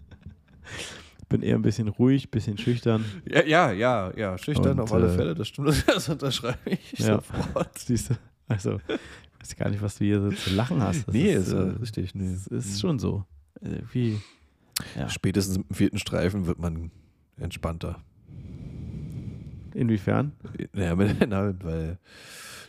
bin 1.31 1.41
eher 1.41 1.55
ein 1.55 1.61
bisschen 1.61 1.87
ruhig, 1.87 2.29
bisschen 2.29 2.57
schüchtern. 2.57 3.03
Ja, 3.25 3.43
ja, 3.43 3.71
ja, 3.71 4.11
ja. 4.15 4.37
Schüchtern 4.37 4.73
Und, 4.73 4.81
auf 4.81 4.93
alle 4.93 5.11
äh, 5.11 5.15
Fälle, 5.15 5.33
das 5.33 5.47
stimmt. 5.47 5.83
Das 5.87 6.09
unterschreibe 6.09 6.57
ich 6.65 6.99
Ja. 6.99 7.15
sofort. 7.15 7.77
Siehst 7.79 8.11
du? 8.11 8.13
Also, 8.47 8.79
ich 8.87 9.49
weiß 9.49 9.55
gar 9.55 9.69
nicht, 9.69 9.81
was 9.81 9.97
du 9.97 10.05
hier 10.05 10.21
so 10.21 10.29
zu 10.31 10.53
lachen 10.53 10.81
hast. 10.81 11.07
Das 11.07 11.13
nee, 11.15 11.31
ist, 11.31 11.47
ist, 11.47 11.53
äh, 11.53 11.57
richtig. 11.79 12.13
Nee. 12.13 12.37
das 12.49 12.65
ist 12.65 12.81
schon 12.81 12.99
so. 12.99 13.25
Äh, 13.61 13.79
Wie? 13.91 14.19
Ja. 14.97 15.09
Spätestens 15.09 15.57
im 15.57 15.65
vierten 15.71 15.97
Streifen 15.97 16.45
wird 16.47 16.59
man 16.59 16.91
entspannter. 17.37 18.03
Inwiefern? 19.73 20.33
Ja, 20.73 20.95
mit 20.95 21.19
weil 21.63 21.97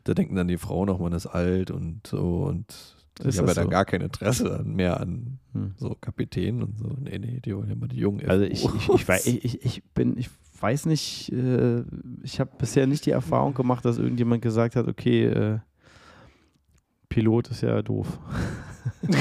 da 0.05 0.14
denken 0.14 0.37
dann 0.37 0.48
die 0.48 0.59
Frauen 0.59 0.88
auch, 0.88 1.01
man 1.01 1.12
ist 1.12 1.27
alt 1.27 1.70
und 1.70 2.07
so 2.07 2.44
und 2.44 2.96
Ist 3.20 3.35
ich 3.35 3.38
habe 3.40 3.48
ja 3.53 3.62
so? 3.62 3.68
gar 3.68 3.85
kein 3.85 4.01
Interesse 4.01 4.59
an, 4.61 4.75
mehr 4.75 5.01
an 5.01 5.38
Hm. 5.53 5.75
so 5.77 5.94
Kapitänen 6.01 6.62
und 6.62 6.79
so. 6.79 6.88
Nee, 6.98 7.18
nee, 7.18 7.40
die 7.44 7.55
wollen 7.55 7.68
ja 7.68 7.75
mal 7.75 7.87
die 7.88 7.98
jungen 7.98 8.27
Also 8.29 8.44
ich, 8.44 8.64
ich, 8.64 9.44
ich, 9.44 9.64
ich, 9.64 9.83
bin, 9.94 10.16
ich 10.16 10.31
weiß 10.61 10.87
nicht, 10.87 11.31
äh, 11.33 11.83
ich 12.22 12.40
habe 12.40 12.51
bisher 12.59 12.87
nicht 12.87 13.05
die 13.05 13.11
Erfahrung 13.11 13.53
gemacht, 13.53 13.85
dass 13.85 13.98
irgendjemand 13.98 14.40
gesagt 14.42 14.77
hat, 14.77 14.88
okay, 14.88 15.27
äh, 15.27 15.59
Pilot 17.11 17.51
ist 17.51 17.61
ja 17.62 17.83
doof. 17.83 18.18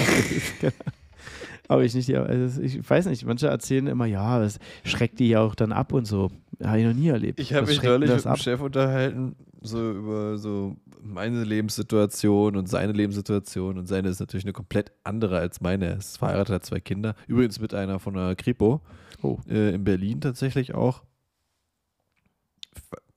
Aber 1.67 1.84
ich 1.84 1.93
nicht, 1.93 2.08
die- 2.10 2.17
also 2.17 2.62
ich 2.62 2.88
weiß 2.89 3.06
nicht, 3.08 3.25
manche 3.25 3.47
erzählen 3.47 3.88
immer, 3.88 4.06
ja, 4.06 4.39
das 4.39 4.60
schreckt 4.84 5.19
die 5.19 5.30
ja 5.30 5.41
auch 5.41 5.56
dann 5.56 5.71
ab 5.71 5.93
und 5.93 6.06
so. 6.06 6.32
Habe 6.63 6.80
ich 6.80 6.86
noch 6.86 6.93
nie 6.93 7.08
erlebt. 7.10 7.39
Ich 7.39 7.54
habe 7.54 7.67
mich 7.67 7.82
neulich 7.82 8.10
mit 8.12 8.23
dem 8.23 8.27
ab? 8.32 8.39
Chef 8.39 8.62
unterhalten, 8.62 9.36
so 9.62 9.91
über 9.91 10.38
so 10.38 10.76
meine 11.02 11.43
Lebenssituation 11.43 12.56
und 12.56 12.67
seine 12.67 12.93
Lebenssituation. 12.93 13.78
Und 13.78 13.88
seine 13.88 14.10
ist 14.10 14.19
natürlich 14.19 14.45
eine 14.45 14.54
komplett 14.54 14.91
andere 15.04 15.38
als 15.38 15.62
meine. 15.62 15.86
Er 15.86 15.97
ist 15.97 16.17
verheiratet, 16.17 16.56
hat 16.56 16.65
zwei 16.65 16.80
Kinder. 16.80 17.15
Übrigens 17.28 17.60
mit 17.60 17.74
einer 17.74 18.00
von 18.00 18.15
der 18.15 18.36
Kripo. 18.36 18.82
Oh. 19.21 19.38
Äh, 19.47 19.76
in 19.76 19.84
Berlin 19.84 20.19
tatsächlich 20.19 20.74
auch. 20.74 21.04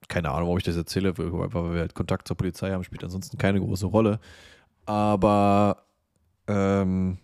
Keine 0.09 0.31
Ahnung, 0.31 0.45
warum 0.45 0.59
ich 0.59 0.65
das 0.65 0.77
erzähle, 0.77 1.17
weil 1.17 1.73
wir 1.73 1.81
halt 1.81 1.95
Kontakt 1.95 2.29
zur 2.29 2.37
Polizei 2.37 2.71
haben, 2.71 2.85
spielt 2.85 3.03
ansonsten 3.05 3.39
keine 3.39 3.61
große 3.61 3.87
Rolle. 3.87 4.21
Aber 4.85 5.87
ähm, 6.47 7.19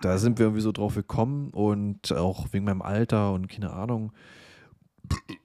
da 0.00 0.18
sind 0.18 0.38
wir 0.38 0.46
irgendwie 0.46 0.62
so 0.62 0.70
drauf 0.70 0.94
gekommen 0.94 1.50
und 1.50 2.12
auch 2.12 2.46
wegen 2.52 2.64
meinem 2.64 2.82
Alter 2.82 3.32
und 3.32 3.48
keine 3.48 3.72
Ahnung. 3.72 4.12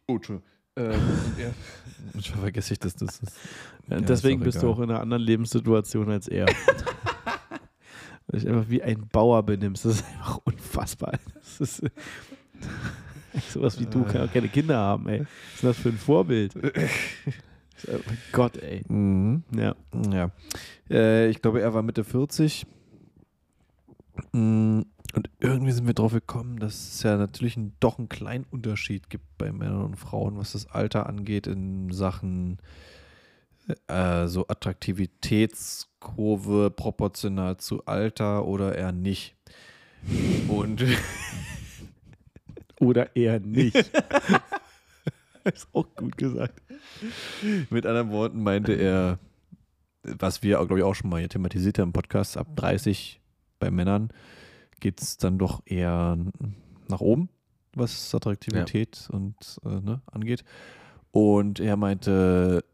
Oh, 0.08 0.16
Entschuldigung. 0.16 0.51
Ähm, 0.76 0.92
ja. 1.38 1.52
Manchmal 2.14 2.40
vergesse 2.42 2.74
ich 2.74 2.80
das. 2.80 2.96
das, 2.96 3.20
das 3.20 3.34
Ja, 3.90 4.00
Deswegen 4.00 4.42
ist 4.42 4.46
bist 4.46 4.58
du 4.58 4.68
egal. 4.68 4.74
auch 4.76 4.80
in 4.80 4.90
einer 4.90 5.00
anderen 5.02 5.24
Lebenssituation 5.24 6.10
als 6.10 6.28
er. 6.28 6.46
Weil 8.28 8.40
dich 8.40 8.48
einfach 8.50 8.70
wie 8.70 8.82
ein 8.82 9.08
Bauer 9.12 9.44
benimmst. 9.44 9.86
Das 9.86 9.96
ist 9.96 10.06
einfach 10.06 10.40
unfassbar. 10.46 11.14
Das 11.36 11.60
ist 11.60 11.84
äh, 11.84 11.90
sowas 13.50 13.80
wie 13.80 13.86
du 13.86 14.04
kann 14.04 14.28
auch 14.28 14.32
keine 14.34 14.48
Kinder 14.48 14.78
haben, 14.78 15.08
ey. 15.10 15.20
Was 15.22 15.54
ist 15.56 15.64
das 15.64 15.78
für 15.78 15.90
ein 15.90 15.98
Vorbild? 15.98 16.54
Oh 16.56 18.00
mein 18.06 18.18
Gott, 18.32 18.58
ey. 18.58 18.84
Mhm. 18.88 19.44
Ja. 19.56 19.76
Ja. 20.12 20.32
Äh, 20.90 21.30
ich 21.30 21.42
glaube, 21.42 21.62
er 21.62 21.74
war 21.74 21.82
Mitte 21.82 22.04
40. 22.04 22.66
Mm, 24.34 24.82
Und 25.14 25.30
irgendwie 25.40 25.72
sind 25.72 25.88
wir 25.88 25.94
drauf 25.94 26.12
gekommen, 26.14 26.60
dass 26.60 26.94
es 26.94 27.04
ja 27.04 27.18
natürlich 27.18 27.58
ein, 27.58 27.74
doch 27.80 27.98
einen 27.98 28.10
kleinen 28.10 28.46
Unterschied 28.50 29.10
gibt 29.10 29.26
bei 29.38 29.52
Männern 29.52 29.84
und 29.84 29.98
Frauen, 29.98 30.38
was 30.38 30.54
das 30.54 30.68
Alter 30.68 31.08
angeht, 31.08 31.48
in 31.48 31.92
Sachen 31.92 32.60
äh, 33.88 34.28
so 34.28 34.48
Attraktivitätskurve 34.48 36.72
proportional 36.72 37.58
zu 37.58 37.86
Alter 37.86 38.46
oder 38.46 38.78
eher 38.78 38.92
nicht. 38.92 39.36
Und 40.48 40.84
Oder 42.82 43.16
eher 43.16 43.40
nicht. 43.40 43.76
ist 45.44 45.68
auch 45.72 45.86
gut 45.96 46.18
gesagt. 46.18 46.60
Mit 47.70 47.86
anderen 47.86 48.10
Worten 48.10 48.42
meinte 48.42 48.74
er, 48.74 49.20
was 50.02 50.42
wir, 50.42 50.58
glaube 50.58 50.80
ich, 50.80 50.84
auch 50.84 50.96
schon 50.96 51.12
mal 51.12 51.20
hier 51.20 51.30
thematisiert 51.30 51.78
haben 51.78 51.90
im 51.90 51.94
Podcast, 51.94 52.38
ab 52.38 52.48
30 52.56 53.22
bei 53.60 53.70
Männern 53.70 54.10
geht 54.82 55.02
es 55.02 55.16
dann 55.18 55.38
doch 55.38 55.62
eher 55.66 56.18
nach 56.90 57.00
oben, 57.00 57.30
was 57.74 58.14
Attraktivität 58.14 59.08
und 59.14 59.36
äh, 59.64 59.80
ne, 59.80 60.02
angeht. 60.12 60.44
Und 61.12 61.60
er 61.62 61.78
meinte, 61.78 62.66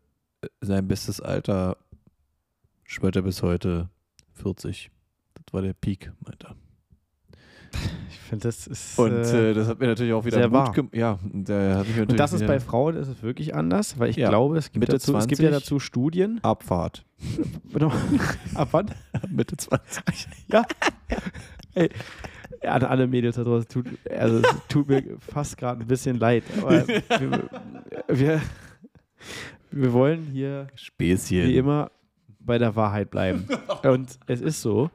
sein 0.62 0.88
bestes 0.88 1.22
Alter 1.22 1.78
schwört 2.84 3.16
er 3.16 3.22
bis 3.22 3.44
heute 3.44 3.90
40. 4.34 4.90
Das 5.36 5.54
war 5.54 5.62
der 5.62 5.74
Peak, 5.74 6.12
meinte 6.26 6.48
er. 6.48 6.56
Ich 8.10 8.30
finde, 8.30 8.44
das 8.48 8.68
ist. 8.68 9.00
Und 9.00 9.12
äh, 9.14 9.52
äh, 9.52 9.54
das 9.54 9.68
hat 9.70 9.80
mir 9.80 9.88
natürlich 9.88 10.12
auch 10.12 10.26
wieder 10.26 10.38
sehr 10.38 10.48
Mut 10.50 10.58
wahr. 10.58 10.72
gem- 10.74 10.90
Ja, 10.92 11.18
der 11.24 11.78
hat 11.78 11.88
mich 11.88 11.98
und 12.00 12.20
das 12.20 12.34
ist 12.34 12.46
bei 12.46 12.60
Frauen 12.60 12.96
ist 12.98 13.08
es 13.08 13.22
wirklich 13.24 13.56
anders, 13.56 14.00
weil 14.00 14.10
ich 14.10 14.18
Ja. 14.18 14.28
glaube, 14.28 14.58
es 14.58 14.66
gibt, 14.72 14.82
Mitte 14.82 14.94
dazu, 14.94 15.16
es 15.16 15.28
gibt 15.28 15.42
ja 15.42 15.50
20. 15.50 15.64
dazu 15.64 15.80
Studien. 15.80 16.40
Abfahrt. 16.44 17.06
Ab 18.56 18.68
wann? 18.72 18.92
Mitte 19.30 19.56
20. 19.56 20.28
Ja. 20.52 20.64
Ey, 21.78 21.90
an 22.62 22.84
alle 22.84 23.08
Mädels 23.08 23.36
da 23.36 23.44
draußen, 23.44 23.68
tut, 23.68 23.86
also 24.10 24.38
es 24.38 24.56
tut 24.68 24.88
mir 24.88 25.04
fast 25.20 25.58
gerade 25.58 25.82
ein 25.82 25.88
bisschen 25.88 26.18
leid. 26.18 26.44
Aber 26.62 26.88
wir, 26.88 27.50
wir, 28.08 28.42
wir 29.72 29.94
wollen 29.94 30.24
hier 30.32 30.68
Späßchen. 30.76 31.48
wie 31.48 31.58
immer 31.58 31.92
bei 32.40 32.58
der 32.58 32.76
Wahrheit 32.76 33.12
bleiben. 33.12 33.48
Und 33.84 34.18
es 34.26 34.42
ist 34.42 34.62
so. 34.62 34.90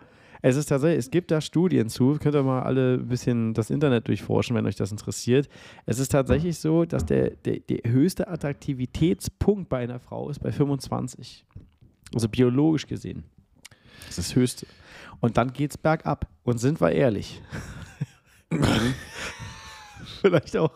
Es 0.45 0.57
ist 0.57 0.67
tatsächlich, 0.67 0.99
es 0.99 1.11
gibt 1.11 1.31
da 1.31 1.41
Studien 1.41 1.89
zu, 1.89 2.19
könnt 2.21 2.35
ihr 2.35 2.43
mal 2.43 2.63
alle 2.63 2.95
ein 2.95 3.07
bisschen 3.07 3.55
das 3.55 3.71
Internet 3.71 4.09
durchforschen, 4.09 4.57
wenn 4.57 4.67
euch 4.67 4.75
das 4.75 4.91
interessiert. 4.91 5.49
Es 5.87 6.01
ist 6.01 6.11
tatsächlich 6.11 6.59
so, 6.59 6.85
dass 6.85 7.07
der, 7.07 7.31
der, 7.31 7.61
der 7.61 7.93
höchste 7.93 8.27
Attraktivitätspunkt 8.27 9.69
bei 9.69 9.79
einer 9.79 10.01
Frau 10.01 10.29
ist 10.31 10.41
bei 10.41 10.51
25. 10.51 11.47
Also 12.13 12.29
biologisch 12.29 12.89
gesehen. 12.89 13.23
Das 14.09 14.19
ist 14.19 14.31
das 14.31 14.37
höchste. 14.37 14.67
Und 15.23 15.37
dann 15.37 15.53
geht's 15.53 15.79
bergab. 15.79 16.27
Und 16.43 16.59
sind 16.59 16.81
wir 16.81 16.91
ehrlich. 16.91 17.41
Vielleicht 20.21 20.57
auch 20.57 20.73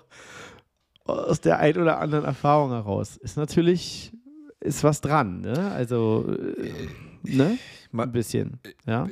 aus 1.05 1.41
der 1.41 1.59
ein 1.59 1.77
oder 1.77 1.99
anderen 1.99 2.25
Erfahrung 2.25 2.71
heraus. 2.71 3.17
Ist 3.17 3.37
natürlich, 3.37 4.13
ist 4.61 4.85
was 4.85 5.01
dran, 5.01 5.41
ne? 5.41 5.73
Also, 5.73 6.33
äh, 6.33 6.89
ne? 7.25 7.59
Ein 7.93 8.13
bisschen, 8.13 8.61
ja. 8.87 9.09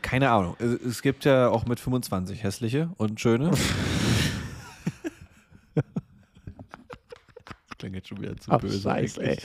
Keine 0.00 0.30
Ahnung. 0.30 0.56
Es 0.60 1.02
gibt 1.02 1.24
ja 1.24 1.48
auch 1.48 1.66
mit 1.66 1.80
25 1.80 2.42
hässliche 2.42 2.90
und 2.96 3.20
schöne. 3.20 3.50
jetzt 7.98 8.08
schon 8.08 8.20
wieder 8.20 8.36
zu 8.36 8.50
Ach, 8.50 8.58
böse. 8.60 8.80
Scheiße, 8.80 9.20
eigentlich. 9.20 9.44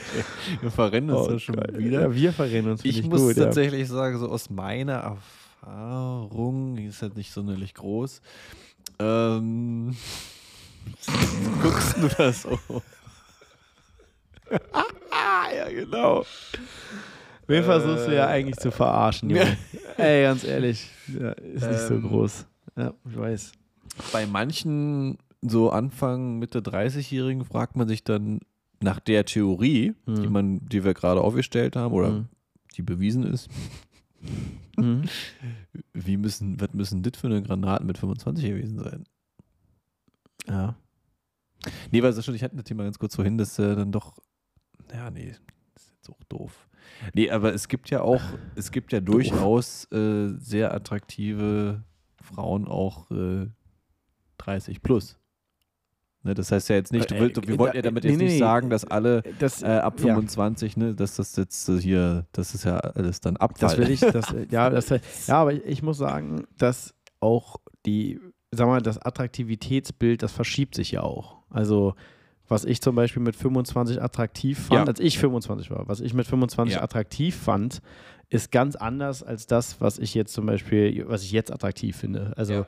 Wir 0.60 0.70
verrennen 0.70 1.10
uns 1.10 1.28
Oh 1.28 1.30
da 1.32 1.38
schon 1.38 1.56
Gott. 1.56 1.76
wieder. 1.78 2.00
Ja, 2.02 2.14
wir 2.14 2.32
verrennen 2.32 2.70
uns. 2.72 2.84
Ich 2.84 2.96
finde 2.96 3.10
muss 3.10 3.20
gut, 3.22 3.36
ja. 3.36 3.44
tatsächlich 3.44 3.88
sagen, 3.88 4.18
so 4.18 4.28
aus 4.28 4.50
meiner 4.50 5.18
Erfahrung, 5.62 6.76
die 6.76 6.86
ist 6.86 7.02
halt 7.02 7.16
nicht 7.16 7.32
sonderlich 7.32 7.74
groß. 7.74 8.20
Ähm, 8.98 9.96
guckst 11.62 11.96
du 11.98 12.08
das 12.08 12.42
so? 12.42 12.58
Ah, 15.10 15.46
ja, 15.56 15.68
genau. 15.70 16.24
Wen 17.46 17.64
versuchst 17.64 18.06
du 18.08 18.14
ja 18.14 18.26
Äh, 18.26 18.32
eigentlich 18.34 18.56
zu 18.56 18.70
verarschen, 18.70 19.30
Junge? 19.30 19.56
Ey, 19.96 20.22
ganz 20.24 20.44
ehrlich, 20.44 20.90
ja, 21.08 21.32
ist 21.32 21.66
nicht 21.68 21.80
so 21.80 21.94
Ähm, 21.94 22.02
groß. 22.08 22.46
Ja, 22.76 22.92
ich 23.08 23.16
weiß. 23.18 23.52
Bei 24.12 24.26
manchen 24.26 25.18
so 25.46 25.70
Anfang, 25.70 26.38
Mitte 26.38 26.60
30-Jährigen 26.60 27.44
fragt 27.44 27.76
man 27.76 27.86
sich 27.88 28.02
dann 28.04 28.40
nach 28.82 28.98
der 29.00 29.24
Theorie, 29.24 29.94
die, 30.06 30.26
Mhm. 30.26 30.32
man, 30.32 30.68
die 30.68 30.84
wir 30.84 30.94
gerade 30.94 31.20
aufgestellt 31.20 31.76
haben 31.76 31.94
oder 31.94 32.10
Mhm. 32.10 32.28
die 32.76 32.82
bewiesen 32.82 33.24
ist, 33.24 33.48
Mhm. 34.76 35.02
wie 35.92 36.16
müssen, 36.16 36.60
was 36.60 36.72
müssen 36.72 37.02
das 37.02 37.16
für 37.20 37.26
eine 37.28 37.42
Granaten 37.42 37.86
mit 37.86 37.98
25 37.98 38.44
gewesen 38.44 38.78
sein? 38.78 39.04
Ja. 40.48 40.76
Nee, 41.90 42.02
weil 42.02 42.20
schon, 42.22 42.34
ich 42.34 42.42
hatte 42.42 42.56
das 42.56 42.64
Thema 42.64 42.84
ganz 42.84 42.98
kurz 42.98 43.14
vorhin, 43.14 43.38
dass 43.38 43.58
äh, 43.58 43.74
dann 43.76 43.92
doch, 43.92 44.18
ja, 44.92 45.10
nee, 45.10 45.28
das 45.74 45.82
ist 45.84 45.92
jetzt 45.94 46.10
auch 46.10 46.22
doof. 46.28 46.68
Nee, 47.14 47.30
aber 47.30 47.54
es 47.54 47.68
gibt 47.68 47.88
ja 47.90 48.02
auch, 48.02 48.20
es 48.54 48.70
gibt 48.70 48.92
ja 48.92 49.00
durchaus 49.00 49.90
äh, 49.92 50.34
sehr 50.38 50.74
attraktive 50.74 51.82
Frauen 52.20 52.66
auch 52.68 53.10
äh, 53.10 53.46
30 54.38 54.82
plus. 54.82 55.18
Ne, 56.24 56.32
das 56.34 56.50
heißt 56.50 56.70
ja 56.70 56.76
jetzt 56.76 56.90
nicht, 56.92 57.10
du 57.10 57.14
Äh, 57.16 57.20
willst, 57.20 57.38
äh, 57.38 57.46
wir 57.46 57.58
wollten 57.58 57.76
ja 57.76 57.82
damit 57.82 58.02
nee, 58.04 58.10
jetzt 58.10 58.18
nee, 58.18 58.24
nicht 58.24 58.32
nee. 58.34 58.38
sagen, 58.38 58.70
dass 58.70 58.84
alle 58.86 59.22
Das, 59.38 59.62
äh, 59.62 59.66
ab 59.66 60.00
ja. 60.00 60.06
25, 60.14 60.76
ne, 60.78 60.94
dass 60.94 61.16
das 61.16 61.36
jetzt 61.36 61.68
äh, 61.68 61.78
hier, 61.80 62.24
das 62.32 62.54
ist 62.54 62.64
ja 62.64 62.78
alles 62.78 63.20
dann 63.20 63.36
Abfall. 63.36 63.68
Das 63.68 63.76
will 63.78 63.90
ich, 63.90 64.00
das, 64.12 64.32
äh, 64.32 64.46
ja, 64.50 64.70
das, 64.70 64.88
ja, 64.88 64.98
aber 65.36 65.52
ich, 65.52 65.64
ich 65.66 65.82
muss 65.82 65.98
sagen, 65.98 66.44
dass 66.56 66.94
auch 67.20 67.56
die, 67.84 68.18
sag 68.52 68.66
mal, 68.68 68.80
das 68.80 68.98
Attraktivitätsbild, 68.98 70.22
das 70.22 70.32
verschiebt 70.32 70.74
sich 70.74 70.92
ja 70.92 71.02
auch. 71.02 71.36
Also, 71.50 71.94
was 72.48 72.64
ich 72.64 72.80
zum 72.80 72.94
Beispiel 72.94 73.22
mit 73.22 73.36
25 73.36 74.02
attraktiv 74.02 74.58
fand, 74.58 74.80
Ja. 74.80 74.84
als 74.86 75.00
ich 75.00 75.18
25 75.18 75.70
war, 75.70 75.88
was 75.88 76.00
ich 76.00 76.14
mit 76.14 76.26
25 76.26 76.76
Ja. 76.76 76.82
attraktiv 76.82 77.36
fand, 77.36 77.80
ist 78.30 78.50
ganz 78.50 78.76
anders 78.76 79.22
als 79.22 79.46
das, 79.46 79.80
was 79.80 79.98
ich 79.98 80.14
jetzt 80.14 80.32
zum 80.32 80.46
Beispiel, 80.46 81.04
was 81.08 81.22
ich 81.22 81.32
jetzt 81.32 81.52
attraktiv 81.52 81.96
finde. 81.96 82.32
Also, 82.36 82.52
Ja. 82.54 82.66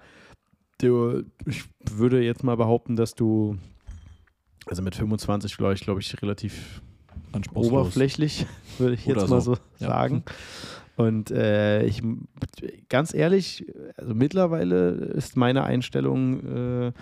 Du, 0.79 1.22
ich 1.47 1.64
würde 1.91 2.22
jetzt 2.22 2.45
mal 2.45 2.57
behaupten, 2.57 2.97
dass 2.97 3.14
du, 3.14 3.57
also 4.66 4.83
mit 4.83 4.95
25 4.95 5.57
glaube 5.57 5.74
ich, 5.74 5.81
glaube 5.81 6.01
ich, 6.01 6.22
relativ 6.22 6.83
oberflächlich, 7.55 8.47
würde 8.79 8.95
ich 8.95 9.07
jetzt 9.07 9.16
Oder 9.18 9.29
mal 9.29 9.41
so. 9.41 9.55
so 9.55 9.61
Ja. 9.79 9.89
sagen. 9.89 10.22
Und 10.97 11.31
äh, 11.31 11.85
ich, 11.85 12.03
ganz 12.89 13.12
ehrlich, 13.12 13.66
also 13.99 14.14
mittlerweile 14.14 14.91
ist 14.93 15.37
meine 15.37 15.64
Einstellung, 15.64 16.87
äh, 16.87 16.93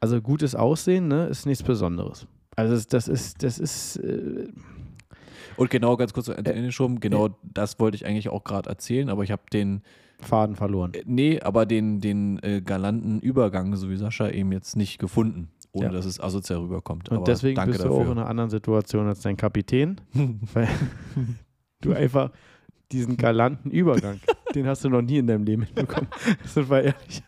also 0.00 0.20
gutes 0.20 0.56
Aussehen, 0.56 1.06
ne, 1.06 1.26
ist 1.28 1.46
nichts 1.46 1.62
Besonderes. 1.62 2.26
Also 2.56 2.84
das, 2.88 3.06
ist, 3.06 3.42
das 3.44 3.58
ist, 3.60 3.96
äh, 3.98 4.48
Und 5.56 5.70
genau, 5.70 5.96
ganz 5.96 6.12
kurz 6.12 6.26
zu 6.26 6.32
Ende 6.32 6.52
Äh, 6.52 6.62
geschoben, 6.62 6.98
genau 6.98 7.38
das 7.44 7.78
wollte 7.78 7.94
ich 7.96 8.06
eigentlich 8.06 8.28
auch 8.28 8.42
gerade 8.42 8.68
erzählen, 8.68 9.08
aber 9.08 9.22
ich 9.22 9.30
habe 9.30 9.42
den, 9.52 9.82
Faden 10.20 10.56
verloren. 10.56 10.92
äh, 10.94 11.02
nee, 11.06 11.40
aber 11.40 11.66
den, 11.66 12.00
den 12.00 12.38
äh, 12.42 12.60
galanten 12.62 13.20
Übergang, 13.20 13.74
so 13.76 13.90
wie 13.90 13.96
Sascha, 13.96 14.28
eben 14.30 14.52
jetzt 14.52 14.76
nicht 14.76 14.98
gefunden, 14.98 15.48
ohne 15.72 15.86
Ja. 15.86 15.92
dass 15.92 16.04
es 16.06 16.20
asozial 16.20 16.60
rüberkommt. 16.60 17.08
Und 17.10 17.16
aber 17.18 17.24
deswegen 17.24 17.56
danke 17.56 17.72
bist 17.72 17.84
du 17.84 17.90
auch 17.90 18.04
in 18.04 18.12
einer 18.12 18.26
anderen 18.26 18.50
Situation 18.50 19.06
als 19.06 19.20
dein 19.20 19.36
Kapitän, 19.36 20.00
weil 20.54 20.68
du 21.80 21.92
einfach 21.92 22.30
diesen 22.92 23.16
galanten 23.16 23.70
Übergang, 23.70 24.20
den 24.54 24.66
hast 24.66 24.84
du 24.84 24.88
noch 24.88 25.02
nie 25.02 25.18
in 25.18 25.26
deinem 25.26 25.44
Leben 25.44 25.62
hinbekommen. 25.62 26.08
Sind 26.44 26.70
wir 26.70 26.82
ehrlich. 26.82 27.22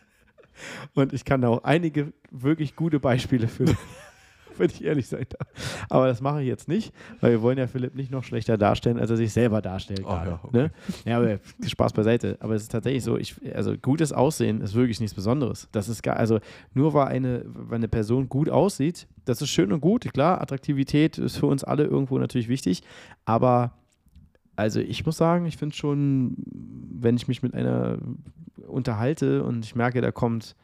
Und 0.95 1.13
ich 1.13 1.23
kann 1.25 1.41
da 1.41 1.49
auch 1.49 1.63
einige 1.63 2.13
wirklich 2.31 2.75
gute 2.75 2.99
Beispiele 2.99 3.47
für, 3.47 3.65
wenn 4.59 4.69
ich 4.69 4.83
ehrlich 4.83 5.07
sein 5.07 5.25
darf. 5.29 5.85
Aber 5.89 6.07
das 6.07 6.21
mache 6.21 6.41
ich 6.41 6.47
jetzt 6.47 6.67
nicht, 6.67 6.93
weil 7.21 7.31
wir 7.31 7.41
wollen 7.41 7.57
ja 7.57 7.67
Philipp 7.67 7.95
nicht 7.95 8.11
noch 8.11 8.23
schlechter 8.23 8.57
darstellen, 8.57 8.99
als 8.99 9.09
er 9.09 9.17
sich 9.17 9.33
selber 9.33 9.61
darstellt. 9.61 10.01
Oh, 10.03 10.09
gerade, 10.09 10.29
ja, 10.31 10.39
okay. 10.43 10.57
ne? 10.57 10.71
ja, 11.05 11.17
aber 11.17 11.39
Spaß 11.65 11.93
beiseite. 11.93 12.37
Aber 12.39 12.55
es 12.55 12.63
ist 12.63 12.71
tatsächlich 12.71 13.03
so, 13.03 13.17
ich, 13.17 13.35
also 13.55 13.75
gutes 13.77 14.13
Aussehen 14.13 14.61
ist 14.61 14.73
wirklich 14.73 14.99
nichts 14.99 15.15
Besonderes. 15.15 15.67
Das 15.71 15.89
ist 15.89 16.03
gar, 16.03 16.17
also 16.17 16.39
nur 16.73 16.93
weil 16.93 17.07
eine, 17.07 17.43
weil 17.45 17.77
eine 17.77 17.87
Person 17.87 18.29
gut 18.29 18.49
aussieht, 18.49 19.07
das 19.25 19.41
ist 19.41 19.49
schön 19.49 19.71
und 19.71 19.81
gut. 19.81 20.11
Klar, 20.13 20.41
Attraktivität 20.41 21.17
ist 21.17 21.37
für 21.37 21.47
uns 21.47 21.63
alle 21.63 21.83
irgendwo 21.83 22.17
natürlich 22.17 22.47
wichtig, 22.47 22.83
aber 23.25 23.73
also 24.55 24.79
ich 24.79 25.05
muss 25.05 25.17
sagen, 25.17 25.45
ich 25.45 25.57
finde 25.57 25.75
schon, 25.75 26.35
wenn 26.45 27.15
ich 27.15 27.27
mich 27.27 27.43
mit 27.43 27.53
einer 27.53 27.99
unterhalte 28.67 29.43
und 29.43 29.63
ich 29.63 29.75
merke, 29.75 30.01
da 30.01 30.11
kommt 30.11 30.55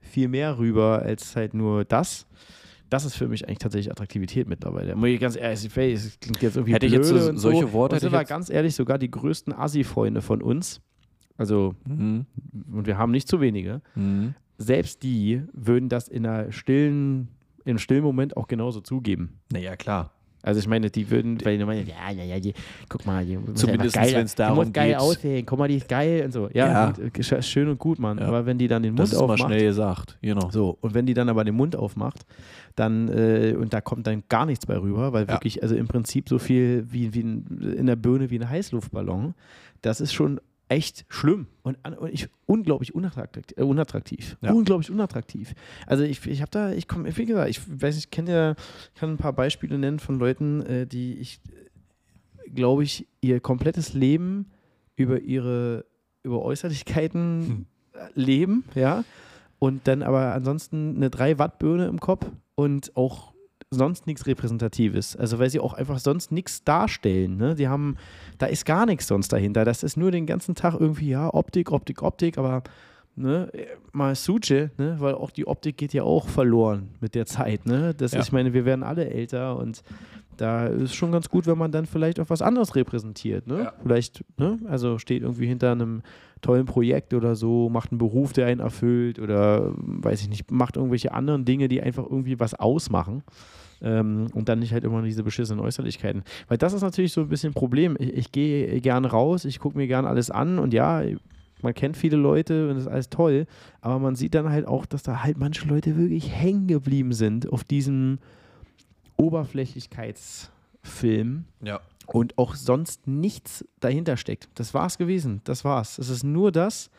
viel 0.00 0.28
mehr 0.28 0.58
rüber 0.58 1.02
als 1.02 1.36
halt 1.36 1.52
nur 1.52 1.84
das. 1.84 2.26
Das 2.90 3.04
ist 3.04 3.14
für 3.16 3.28
mich 3.28 3.46
eigentlich 3.46 3.58
tatsächlich 3.58 3.90
Attraktivität 3.90 4.48
mittlerweile. 4.48 4.94
Muss 4.96 5.08
ich 5.08 5.20
ganz 5.20 5.36
ehrlich, 5.36 5.64
es 5.64 6.18
klingt 6.20 6.42
jetzt 6.42 6.56
irgendwie 6.56 6.74
Hätte 6.74 6.86
ich 6.86 6.92
jetzt 6.92 7.08
so- 7.08 7.36
solche 7.36 7.62
so. 7.62 7.72
Worte 7.72 7.94
Und 7.94 8.00
sind 8.00 8.08
ich 8.08 8.12
wir 8.18 8.24
ganz 8.24 8.50
ehrlich, 8.50 8.74
sogar 8.74 8.98
die 8.98 9.10
größten 9.10 9.52
Assi-Freunde 9.52 10.20
von 10.22 10.42
uns, 10.42 10.80
also 11.38 11.74
Mhm. 11.86 12.26
und 12.72 12.86
wir 12.86 12.98
haben 12.98 13.12
nicht 13.12 13.28
zu 13.28 13.40
wenige, 13.40 13.80
Mhm. 13.94 14.34
selbst 14.58 15.02
die 15.04 15.42
würden 15.52 15.88
das 15.88 16.08
in 16.08 16.26
einer 16.26 16.50
stillen, 16.52 17.28
im 17.64 17.78
stillen 17.78 18.02
Moment 18.02 18.36
auch 18.36 18.48
genauso 18.48 18.80
zugeben. 18.80 19.38
Naja, 19.52 19.76
klar. 19.76 20.12
Also 20.42 20.58
ich 20.60 20.66
meine, 20.66 20.90
die 20.90 21.10
würden, 21.10 21.38
weil 21.44 21.58
die 21.58 21.64
meinen, 21.64 21.86
ja, 21.86 22.10
ja, 22.10 22.24
ja, 22.24 22.40
die, 22.40 22.54
guck 22.88 23.04
mal, 23.06 23.24
die 23.24 23.38
Zumindest, 23.54 23.94
ja 23.96 24.02
einfach 24.02 24.12
geil, 24.12 24.14
wenn's 24.14 24.34
die 24.34 24.38
darum 24.42 24.56
muss 24.64 24.72
geil 24.72 24.88
geht. 24.88 24.96
aussehen, 24.98 25.46
guck 25.46 25.58
mal, 25.58 25.68
die 25.68 25.76
ist 25.76 25.88
geil 25.88 26.22
und 26.24 26.32
so. 26.32 26.48
Ja, 26.52 26.66
Ja. 26.66 26.86
Und, 26.88 26.98
äh, 26.98 27.20
sch- 27.20 27.42
schön 27.42 27.68
und 27.68 27.78
gut, 27.78 27.98
Mann. 27.98 28.18
Ja. 28.18 28.26
Aber 28.26 28.46
wenn 28.46 28.56
die 28.58 28.68
dann 28.68 28.82
den 28.82 28.96
Das 28.96 29.10
Mund 29.10 29.12
ist 29.14 29.26
mal 29.26 29.34
aufmacht, 29.34 29.50
schnell 29.52 29.64
gesagt. 29.66 30.18
Genau. 30.22 30.50
so, 30.50 30.78
und 30.80 30.94
wenn 30.94 31.06
die 31.06 31.14
dann 31.14 31.28
aber 31.28 31.44
den 31.44 31.54
Mund 31.54 31.76
aufmacht, 31.76 32.24
dann, 32.76 33.08
äh, 33.08 33.54
und 33.58 33.72
da 33.74 33.80
kommt 33.80 34.06
dann 34.06 34.22
gar 34.28 34.46
nichts 34.46 34.64
bei 34.66 34.78
rüber, 34.78 35.12
weil 35.12 35.28
wirklich, 35.28 35.62
also 35.62 35.74
im 35.74 35.88
Prinzip 35.88 36.28
so 36.28 36.38
viel 36.38 36.86
wie, 36.90 37.12
wie 37.12 37.20
in 37.20 37.86
der 37.86 37.96
Birne 37.96 38.30
wie 38.30 38.38
ein 38.38 38.48
Heißluftballon, 38.48 39.34
das 39.82 40.00
ist 40.00 40.12
schon 40.12 40.40
echt 40.70 41.04
schlimm 41.08 41.48
und, 41.62 41.76
und 41.98 42.14
ich, 42.14 42.28
unglaublich 42.46 42.94
unattraktiv. 42.94 43.58
Äh, 43.58 43.62
unattraktiv. 43.62 44.36
Ja. 44.40 44.52
Unglaublich 44.52 44.90
unattraktiv. 44.90 45.52
Also 45.86 46.04
ich, 46.04 46.24
ich 46.26 46.40
habe 46.40 46.50
da, 46.50 46.70
ich 46.70 46.86
komme, 46.86 47.14
wie 47.16 47.26
gesagt, 47.26 47.50
ich 47.50 47.60
weiß, 47.82 47.98
ich 47.98 48.10
kenne 48.10 48.30
ja, 48.30 48.54
kann 48.94 49.10
ein 49.10 49.16
paar 49.16 49.32
Beispiele 49.32 49.78
nennen 49.78 49.98
von 49.98 50.18
Leuten, 50.18 50.62
äh, 50.62 50.86
die 50.86 51.18
ich, 51.18 51.40
glaube 52.54 52.84
ich, 52.84 53.08
ihr 53.20 53.40
komplettes 53.40 53.94
Leben 53.94 54.46
über 54.94 55.20
ihre, 55.20 55.84
über 56.22 56.42
Äußerlichkeiten 56.42 57.46
Hm. 57.46 57.66
äh, 57.94 58.08
leben, 58.14 58.64
ja, 58.76 59.04
und 59.58 59.88
dann 59.88 60.02
aber 60.02 60.34
ansonsten 60.34 60.94
eine 60.96 61.10
3 61.10 61.38
Watt 61.38 61.58
Birne 61.58 61.88
im 61.88 61.98
Kopf 61.98 62.26
und 62.54 62.96
auch 62.96 63.34
sonst 63.72 64.06
nichts 64.08 64.26
Repräsentatives. 64.26 65.16
Also 65.16 65.38
weil 65.38 65.48
sie 65.48 65.60
auch 65.60 65.74
einfach 65.74 66.00
sonst 66.00 66.32
nichts 66.32 66.64
darstellen. 66.64 67.36
Ne? 67.36 67.54
Die 67.54 67.68
haben, 67.68 67.96
da 68.38 68.46
ist 68.46 68.66
gar 68.66 68.84
nichts 68.84 69.06
sonst 69.06 69.32
dahinter. 69.32 69.64
Das 69.64 69.84
ist 69.84 69.96
nur 69.96 70.10
den 70.10 70.26
ganzen 70.26 70.56
Tag 70.56 70.74
irgendwie, 70.74 71.10
ja, 71.10 71.32
Optik, 71.32 71.70
Optik, 71.70 72.02
Optik, 72.02 72.36
aber 72.36 72.64
ne, 73.16 73.50
mal 73.92 74.14
Suche, 74.14 74.70
ne, 74.78 74.96
weil 74.98 75.14
auch 75.14 75.30
die 75.30 75.46
Optik 75.46 75.76
geht 75.76 75.92
ja 75.92 76.02
auch 76.02 76.28
verloren 76.28 76.88
mit 77.00 77.14
der 77.14 77.26
Zeit, 77.26 77.66
ne? 77.66 77.94
Das 77.94 78.12
Ja. 78.12 78.20
ist, 78.20 78.26
ich 78.26 78.32
meine, 78.32 78.52
wir 78.54 78.64
werden 78.64 78.82
alle 78.82 79.08
älter 79.08 79.56
und 79.56 79.82
da 80.36 80.66
ist 80.68 80.94
schon 80.94 81.12
ganz 81.12 81.28
gut, 81.28 81.46
wenn 81.46 81.58
man 81.58 81.70
dann 81.70 81.84
vielleicht 81.84 82.18
auch 82.18 82.30
was 82.30 82.40
anderes 82.40 82.74
repräsentiert, 82.74 83.46
ne? 83.46 83.58
Ja. 83.64 83.72
Vielleicht, 83.82 84.24
ne, 84.38 84.58
also 84.68 84.98
steht 84.98 85.22
irgendwie 85.22 85.46
hinter 85.46 85.72
einem 85.72 86.02
tollen 86.40 86.64
Projekt 86.64 87.12
oder 87.12 87.34
so, 87.36 87.68
macht 87.68 87.92
einen 87.92 87.98
Beruf, 87.98 88.32
der 88.32 88.46
einen 88.46 88.60
erfüllt 88.60 89.18
oder 89.18 89.72
weiß 89.76 90.22
ich 90.22 90.28
nicht, 90.30 90.50
macht 90.50 90.76
irgendwelche 90.76 91.12
anderen 91.12 91.44
Dinge, 91.44 91.68
die 91.68 91.82
einfach 91.82 92.04
irgendwie 92.04 92.40
was 92.40 92.54
ausmachen. 92.54 93.22
Ähm, 93.82 94.26
und 94.34 94.48
dann 94.50 94.58
nicht 94.58 94.72
halt 94.74 94.84
immer 94.84 95.00
diese 95.02 95.22
beschissenen 95.22 95.60
Äußerlichkeiten. 95.64 96.22
Weil 96.48 96.58
das 96.58 96.74
ist 96.74 96.82
natürlich 96.82 97.12
so 97.14 97.22
ein 97.22 97.28
bisschen 97.28 97.50
ein 97.50 97.54
Problem. 97.54 97.96
Ich, 97.98 98.12
ich 98.14 98.32
gehe 98.32 98.78
gerne 98.82 99.08
raus, 99.10 99.46
ich 99.46 99.58
gucke 99.58 99.76
mir 99.78 99.86
gerne 99.86 100.06
alles 100.08 100.30
an 100.30 100.58
und 100.58 100.74
ja, 100.74 101.02
man 101.62 101.74
kennt 101.74 101.96
viele 101.96 102.16
Leute 102.16 102.68
und 102.68 102.74
das 102.76 102.84
ist 102.84 102.88
alles 102.88 103.10
toll, 103.10 103.46
aber 103.80 103.98
man 103.98 104.16
sieht 104.16 104.34
dann 104.34 104.48
halt 104.50 104.66
auch, 104.66 104.86
dass 104.86 105.02
da 105.02 105.22
halt 105.22 105.38
manche 105.38 105.66
Leute 105.68 105.96
wirklich 105.96 106.30
hängen 106.30 106.66
geblieben 106.66 107.12
sind 107.12 107.50
auf 107.52 107.64
diesem 107.64 108.18
Oberflächlichkeitsfilm 109.16 111.44
Ja. 111.62 111.80
und 112.06 112.38
auch 112.38 112.54
sonst 112.54 113.06
nichts 113.06 113.64
dahinter 113.80 114.16
steckt. 114.16 114.48
Das 114.54 114.74
war's 114.74 114.98
gewesen. 114.98 115.40
Das 115.44 115.64
war's. 115.64 115.98
Es 115.98 116.08
ist 116.08 116.24
nur 116.24 116.52
das. 116.52 116.90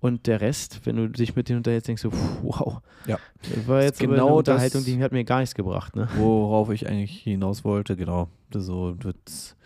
Und 0.00 0.26
der 0.26 0.40
Rest, 0.40 0.80
wenn 0.84 0.96
du 0.96 1.08
dich 1.08 1.36
mit 1.36 1.48
denen 1.48 1.58
unterhältst, 1.58 1.86
denkst 1.86 2.02
du, 2.02 2.10
wow. 2.42 2.80
Ja. 3.06 3.18
Das 3.54 3.68
war 3.68 3.76
Das 3.76 3.84
jetzt 3.86 4.00
ist 4.00 4.06
aber 4.06 4.14
genau 4.16 4.26
eine 4.34 4.42
das- 4.42 4.54
Unterhaltung, 4.54 4.84
die 4.84 5.00
hat 5.02 5.12
mir 5.12 5.24
gar 5.24 5.38
nichts 5.40 5.54
gebracht. 5.54 5.94
Ne? 5.94 6.08
Worauf 6.16 6.70
ich 6.70 6.88
eigentlich 6.88 7.22
hinaus 7.22 7.64
wollte, 7.64 7.96
genau. 7.96 8.28
Das 8.50 8.64
So 8.66 8.96
wird's. 9.00 9.56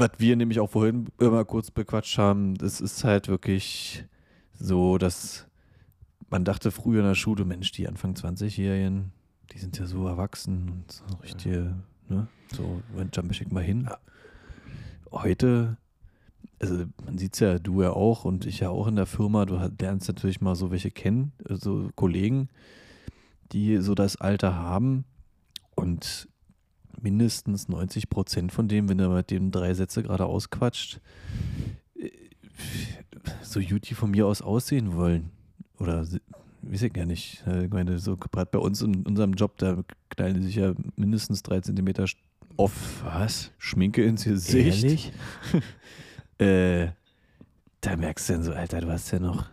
Was 0.00 0.12
wir 0.16 0.34
nämlich 0.34 0.60
auch 0.60 0.70
vorhin 0.70 1.08
immer 1.18 1.44
kurz 1.44 1.70
bequatscht 1.70 2.16
haben, 2.16 2.54
das 2.54 2.80
ist 2.80 3.04
halt 3.04 3.28
wirklich 3.28 4.06
so, 4.58 4.96
dass 4.96 5.46
man 6.30 6.42
dachte 6.42 6.70
früher 6.70 7.00
in 7.00 7.06
der 7.06 7.14
Schule, 7.14 7.44
Mensch, 7.44 7.70
die 7.72 7.86
Anfang 7.86 8.14
20-Jährigen, 8.14 9.12
die 9.52 9.58
sind 9.58 9.78
ja 9.78 9.84
so 9.84 10.06
erwachsen 10.06 10.70
und 10.70 10.90
so 10.90 11.04
richtige, 11.22 11.76
ne? 12.08 12.28
So, 12.56 12.80
möchte 12.94 13.44
ich 13.44 13.52
mal 13.52 13.62
hin. 13.62 13.90
Heute, 15.12 15.76
also 16.60 16.86
man 17.04 17.18
sieht 17.18 17.34
es 17.34 17.40
ja, 17.40 17.58
du 17.58 17.82
ja 17.82 17.90
auch 17.90 18.24
und 18.24 18.46
ich 18.46 18.60
ja 18.60 18.70
auch 18.70 18.86
in 18.86 18.96
der 18.96 19.04
Firma, 19.04 19.44
du 19.44 19.60
lernst 19.78 20.08
natürlich 20.08 20.40
mal 20.40 20.54
so 20.54 20.70
welche 20.70 20.90
kennen, 20.90 21.32
so 21.46 21.90
Kollegen, 21.94 22.48
die 23.52 23.76
so 23.82 23.94
das 23.94 24.16
Alter 24.16 24.54
haben 24.54 25.04
und 25.74 26.26
mindestens 27.02 27.68
90 27.68 28.08
Prozent 28.10 28.52
von 28.52 28.68
dem, 28.68 28.88
wenn 28.88 28.98
er 28.98 29.08
mit 29.08 29.30
dem 29.30 29.50
drei 29.50 29.74
Sätze 29.74 30.02
gerade 30.02 30.26
ausquatscht, 30.26 31.00
äh, 31.98 32.10
so 33.42 33.60
gut 33.60 33.88
die 33.88 33.94
von 33.94 34.10
mir 34.10 34.26
aus 34.26 34.42
aussehen 34.42 34.94
wollen. 34.94 35.30
Oder 35.78 36.06
weiß 36.62 36.82
ich 36.82 36.92
gar 36.92 37.06
nicht. 37.06 37.42
Äh, 37.46 37.64
Ich 37.64 37.70
meine, 37.70 37.98
so 37.98 38.16
gerade 38.16 38.50
bei 38.50 38.58
uns 38.58 38.82
in 38.82 39.06
unserem 39.06 39.32
Job, 39.34 39.56
da 39.58 39.82
knallen 40.10 40.34
die 40.34 40.42
sich 40.42 40.56
ja 40.56 40.74
mindestens 40.96 41.42
drei 41.42 41.60
Zentimeter 41.60 42.06
off 42.56 43.02
Was? 43.04 43.50
Schminke 43.58 44.04
ins 44.04 44.24
Gesicht. 44.24 44.84
Ehrlich? 44.84 45.12
Äh, 46.38 46.92
da 47.82 47.96
merkst 47.98 48.30
du 48.30 48.32
dann 48.32 48.42
so, 48.42 48.54
Alter, 48.54 48.80
du 48.80 48.88
hast 48.88 49.10
ja 49.10 49.18
noch. 49.18 49.50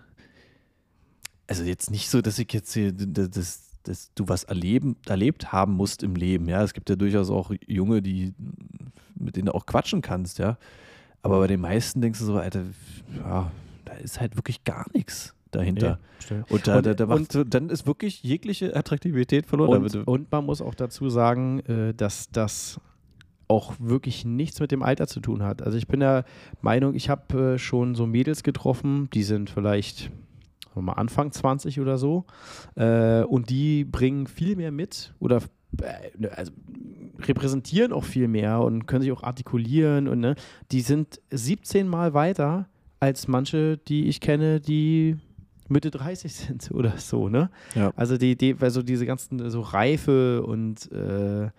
Also 1.47 1.63
jetzt 1.63 1.91
nicht 1.91 2.09
so, 2.09 2.21
dass 2.21 2.39
ich 2.39 2.51
jetzt 2.53 2.73
hier, 2.73 2.93
dass, 2.93 3.66
dass, 3.87 4.13
du 4.15 4.27
was 4.27 4.43
erleben, 4.43 4.95
erlebt 5.07 5.51
haben 5.51 5.73
musst 5.73 6.03
im 6.03 6.15
Leben. 6.15 6.47
Ja, 6.47 6.63
es 6.63 6.73
gibt 6.73 6.89
ja 6.89 6.95
durchaus 6.95 7.29
auch 7.29 7.51
Junge, 7.67 8.01
die 8.01 8.33
mit 9.15 9.35
denen 9.35 9.47
du 9.47 9.55
auch 9.55 9.65
quatschen 9.65 10.01
kannst, 10.01 10.39
ja. 10.39 10.57
Aber 11.21 11.39
bei 11.39 11.47
den 11.47 11.59
meisten 11.61 12.01
denkst 12.01 12.19
du 12.19 12.25
so, 12.25 12.35
Alter, 12.37 12.63
ja, 13.17 13.51
da 13.85 13.93
ist 13.93 14.19
halt 14.19 14.35
wirklich 14.35 14.63
gar 14.63 14.85
nichts 14.93 15.33
dahinter. 15.51 15.99
stimmt. 16.19 16.49
Und, 16.51 16.67
da, 16.67 16.77
Und- 16.77 16.85
da, 16.85 16.93
da 16.93 17.05
macht, 17.05 17.37
dann 17.53 17.69
ist 17.69 17.85
wirklich 17.87 18.21
jegliche 18.23 18.75
Attraktivität 18.75 19.45
verloren. 19.47 19.83
Und, 19.83 20.07
und 20.07 20.31
man 20.31 20.45
muss 20.45 20.61
auch 20.61 20.75
dazu 20.75 21.09
sagen, 21.09 21.59
äh, 21.61 21.93
dass 21.93 22.29
das 22.29 22.79
auch 23.47 23.73
wirklich 23.79 24.25
nichts 24.25 24.59
mit 24.59 24.71
dem 24.71 24.83
Alter 24.83 25.07
zu 25.07 25.19
tun 25.21 25.41
hat. 25.41 25.61
Also 25.61 25.77
ich 25.77 25.87
bin 25.87 26.01
der 26.01 26.25
Meinung, 26.61 26.95
ich 26.95 27.09
habe 27.09 27.53
äh, 27.53 27.57
schon 27.57 27.95
so 27.95 28.05
Mädels 28.05 28.43
getroffen, 28.43 29.09
die 29.13 29.23
sind 29.23 29.49
vielleicht 29.49 30.11
mal 30.81 30.93
Anfang 30.93 31.31
20 31.31 31.79
oder 31.79 31.97
so 31.97 32.25
äh, 32.75 33.23
und 33.23 33.49
die 33.49 33.85
bringen 33.85 34.27
viel 34.27 34.55
mehr 34.55 34.71
mit 34.71 35.13
oder 35.19 35.37
äh, 35.81 36.09
ne, 36.17 36.31
also 36.35 36.51
repräsentieren 37.19 37.93
auch 37.93 38.03
viel 38.03 38.27
mehr 38.27 38.61
und 38.61 38.85
können 38.85 39.01
sich 39.01 39.11
auch 39.11 39.23
artikulieren 39.23 40.07
und 40.07 40.19
ne, 40.19 40.35
die 40.71 40.81
sind 40.81 41.19
17 41.31 41.87
Mal 41.87 42.13
weiter 42.13 42.67
als 42.99 43.27
manche, 43.27 43.77
die 43.77 44.07
ich 44.07 44.21
kenne, 44.21 44.59
die 44.59 45.17
Mitte 45.69 45.91
30 45.91 46.33
sind 46.33 46.71
oder 46.73 46.97
so, 46.97 47.29
ne? 47.29 47.49
Ja. 47.75 47.91
Also 47.95 48.17
die, 48.17 48.35
die, 48.35 48.55
also 48.59 48.81
diese 48.83 49.05
ganzen 49.05 49.49
so 49.49 49.61
Reife 49.61 50.43
und 50.43 50.91
äh, 50.91 51.45
äh, 51.45 51.49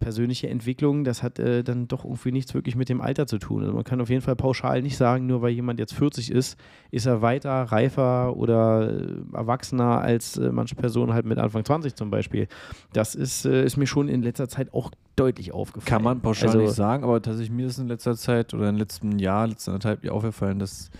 persönliche 0.00 0.48
Entwicklung, 0.48 1.04
das 1.04 1.22
hat 1.22 1.38
äh, 1.38 1.62
dann 1.62 1.86
doch 1.86 2.04
irgendwie 2.04 2.32
nichts 2.32 2.52
wirklich 2.54 2.74
mit 2.74 2.88
dem 2.88 3.00
Alter 3.00 3.26
zu 3.26 3.38
tun. 3.38 3.62
Also 3.62 3.74
man 3.74 3.84
kann 3.84 4.00
auf 4.00 4.10
jeden 4.10 4.22
Fall 4.22 4.34
pauschal 4.34 4.82
nicht 4.82 4.96
sagen, 4.96 5.26
nur 5.26 5.42
weil 5.42 5.52
jemand 5.52 5.78
jetzt 5.78 5.94
40 5.94 6.32
ist, 6.32 6.58
ist 6.90 7.06
er 7.06 7.22
weiter, 7.22 7.50
reifer 7.50 8.36
oder 8.36 8.90
äh, 8.90 9.36
erwachsener 9.36 10.00
als 10.00 10.36
äh, 10.36 10.50
manche 10.50 10.74
Personen 10.74 11.12
halt 11.12 11.26
mit 11.26 11.38
Anfang 11.38 11.64
20 11.64 11.94
zum 11.94 12.10
Beispiel. 12.10 12.48
Das 12.92 13.14
ist, 13.14 13.44
äh, 13.44 13.64
ist 13.64 13.76
mir 13.76 13.86
schon 13.86 14.08
in 14.08 14.22
letzter 14.22 14.48
Zeit 14.48 14.74
auch 14.74 14.90
deutlich 15.16 15.52
aufgefallen. 15.52 15.86
Kann 15.86 16.02
man 16.02 16.20
pauschal 16.20 16.48
also, 16.48 16.60
nicht 16.60 16.74
sagen, 16.74 17.04
aber 17.04 17.22
tatsächlich 17.22 17.54
mir 17.54 17.66
ist 17.66 17.78
in 17.78 17.86
letzter 17.88 18.16
Zeit 18.16 18.54
oder 18.54 18.68
im 18.68 18.76
letzten 18.76 19.18
Jahr, 19.18 19.46
letzten 19.46 19.70
anderthalb 19.70 20.04
Jahr 20.04 20.14
aufgefallen, 20.14 20.58
dass 20.58 20.90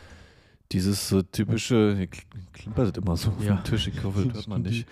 dieses 0.73 1.09
so 1.09 1.23
typische, 1.23 1.95
hier 1.97 2.07
kl- 2.07 2.23
klimpert 2.53 2.97
immer 2.97 3.17
so 3.17 3.31
auf 3.31 3.45
Ja. 3.45 3.55
dem 3.57 3.65
Tisch, 3.65 3.89
ich 3.89 4.03
hoffe, 4.03 4.25
das 4.27 4.35
hört 4.37 4.49
man 4.49 4.63
nicht. 4.63 4.87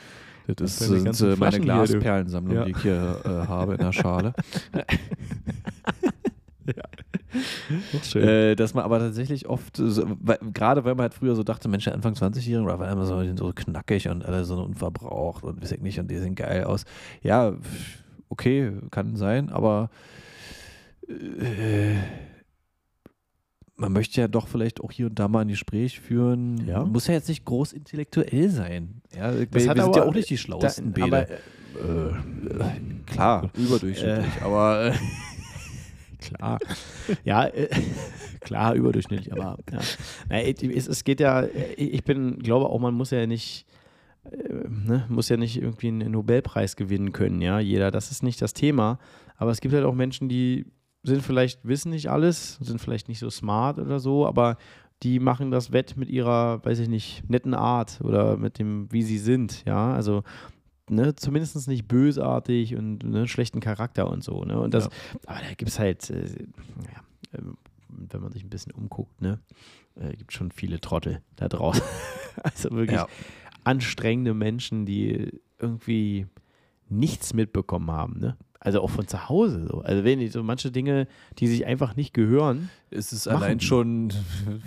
Das 0.47 0.57
Das 0.57 0.81
ist 0.81 0.89
sind 0.89 1.05
ganzen 1.05 1.33
äh, 1.33 1.37
meine. 1.37 1.61
Glasperlensammlung, 1.61 2.57
Ja. 2.57 2.65
die 2.65 2.71
ich 2.73 2.79
hier 2.83 3.21
äh, 3.25 3.29
habe 3.49 3.75
in 3.75 3.79
der 3.81 3.93
Schale. 3.93 4.33
schön. 8.03 8.23
äh, 8.29 8.57
dass 8.57 8.75
man 8.75 8.85
aber 8.85 8.99
tatsächlich 8.99 9.49
oft, 9.49 9.77
so, 9.77 10.05
weil, 10.21 10.39
gerade 10.53 10.85
weil 10.85 10.95
man 10.95 11.03
halt 11.03 11.15
früher 11.15 11.35
so 11.35 11.43
dachte, 11.43 11.69
Mensch, 11.69 11.85
der 11.85 11.95
Anfang 11.95 12.15
20-Jährigen 12.15 12.67
war 12.67 12.91
immer 12.91 13.07
so, 13.07 13.23
so 13.37 13.53
knackig 13.55 14.09
und 14.09 14.25
alle 14.25 14.45
so 14.45 14.63
unverbraucht 14.63 15.45
und 15.45 15.63
weiß 15.63 15.73
ich 15.73 15.81
nicht, 15.81 15.99
und 16.01 16.11
die 16.11 16.19
sehen 16.19 16.35
geil 16.35 16.65
aus. 16.65 16.85
Ja, 17.23 17.53
okay, 18.29 18.73
kann 18.91 19.17
sein, 19.17 19.51
aber 19.51 19.91
äh, 21.09 21.97
man 23.81 23.93
möchte 23.93 24.21
ja 24.21 24.29
doch 24.29 24.47
vielleicht 24.49 24.81
auch 24.83 24.93
hier 24.93 25.07
und 25.07 25.19
da 25.19 25.27
mal 25.29 25.41
ein 25.41 25.49
Gespräch 25.49 26.01
führen. 26.01 26.67
Ja. 26.67 26.85
Muss 26.85 27.07
ja 27.07 27.15
jetzt 27.15 27.29
nicht 27.29 27.45
groß 27.45 27.73
intellektuell 27.73 28.51
sein. 28.51 29.01
Ja, 29.17 29.37
wir 29.37 29.47
Das 29.47 29.67
hat 29.69 29.77
wir 29.77 29.85
sind 29.85 29.97
ja 29.97 30.03
auch 30.05 30.15
nicht 30.15 30.31
die 30.31 30.39
schlauesten 30.39 30.93
Da- 30.93 31.05
Bäder. 31.05 31.27
aber, 31.79 32.11
äh, 32.11 32.71
Klar, 33.07 33.51
überdurchschnittlich, 33.57 34.43
aber 34.43 34.87
äh, 34.87 34.93
Klar. 36.21 36.59
ja, 37.25 37.47
äh, 37.47 37.69
klar, 38.41 38.75
überdurchschnittlich, 38.75 39.33
aber 39.33 39.59
ja. 39.73 39.79
Na, 40.29 40.43
es, 40.43 40.87
es 40.87 41.05
geht 41.05 41.19
ja, 41.21 41.41
äh, 41.43 41.73
ich 41.75 42.05
bin, 42.05 42.39
glaube 42.41 42.67
auch, 42.69 42.79
man 42.79 42.93
muss 42.95 43.11
ja 43.11 43.27
nicht, 43.27 43.65
äh, 44.31 44.69
ne, 44.69 45.07
muss 45.09 45.31
ja 45.31 45.39
nicht 45.39 45.57
irgendwie 45.57 45.89
einen 45.89 46.11
Nobelpreis 46.13 46.77
gewinnen 46.77 47.13
können, 47.13 47.41
ja, 47.41 47.59
jeder, 47.59 47.91
das 47.91 48.11
ist 48.11 48.23
nicht 48.23 48.43
das 48.43 48.53
Thema, 48.53 48.99
aber 49.37 49.51
es 49.51 49.63
gibt 49.63 49.73
halt 49.75 49.85
auch 49.87 49.95
Menschen, 49.95 50.29
die 50.29 50.67
sind 51.03 51.23
vielleicht, 51.23 51.65
wissen 51.65 51.91
nicht 51.91 52.11
alles, 52.11 52.57
sind 52.61 52.81
vielleicht 52.81 53.09
nicht 53.09 53.19
so 53.19 53.31
smart 53.31 53.79
oder 53.79 54.01
so, 54.01 54.27
aber 54.27 54.57
die 55.03 55.19
machen 55.19 55.51
das 55.51 55.73
wett 55.73 55.97
mit 55.97 56.11
ihrer, 56.11 56.65
weiß 56.65 56.79
ich 56.81 56.89
nicht, 56.89 57.29
netten 57.29 57.55
Art 57.55 58.01
oder 58.03 58.37
mit 58.37 58.59
dem, 58.59 58.93
wie 58.93 59.03
sie 59.03 59.19
sind, 59.19 59.65
ja, 59.67 59.95
also 59.95 60.23
ne, 60.91 61.15
zumindest 61.17 61.69
nicht 61.69 61.89
bösartig 61.89 62.77
und 62.77 63.03
ne, 63.05 63.27
schlechten 63.27 63.61
Charakter 63.61 64.11
und 64.11 64.23
so, 64.23 64.45
ne, 64.45 64.61
und 64.61 64.75
das, 64.75 64.85
Ja. 64.85 64.91
aber 65.27 65.41
da 65.41 65.55
gibt 65.55 65.71
es 65.71 65.79
halt, 65.79 66.11
äh, 66.11 66.27
ja, 66.27 67.39
äh, 67.39 67.43
wenn 67.89 68.21
man 68.21 68.33
sich 68.33 68.45
ein 68.45 68.51
bisschen 68.51 68.73
umguckt, 68.73 69.21
ne, 69.23 69.39
äh, 69.95 70.15
gibt 70.17 70.33
schon 70.33 70.51
viele 70.51 70.81
Trottel 70.81 71.23
da 71.37 71.49
draußen. 71.49 71.83
also 72.43 72.71
wirklich 72.73 72.99
ja. 72.99 73.07
anstrengende 73.65 74.35
Menschen, 74.35 74.85
die 74.85 75.41
irgendwie 75.59 76.27
nichts 76.89 77.35
mitbekommen 77.35 77.91
haben, 77.91 78.19
ne? 78.19 78.37
Also 78.63 78.83
auch 78.83 78.91
von 78.91 79.09
zu 79.09 79.31
Hause 79.31 79.67
so. 79.67 79.81
Also 79.81 80.05
wenn 80.05 80.31
so 80.31 80.43
manche 80.43 80.71
Dinge, 80.71 81.09
die 81.39 81.49
sich 81.49 81.65
einfach 81.65 81.97
nicht 81.97 82.13
gehören, 82.13 82.69
Es 82.91 83.11
ist 83.11 83.27
allein 83.27 83.57
die. 83.57 83.65
schon, 83.65 84.13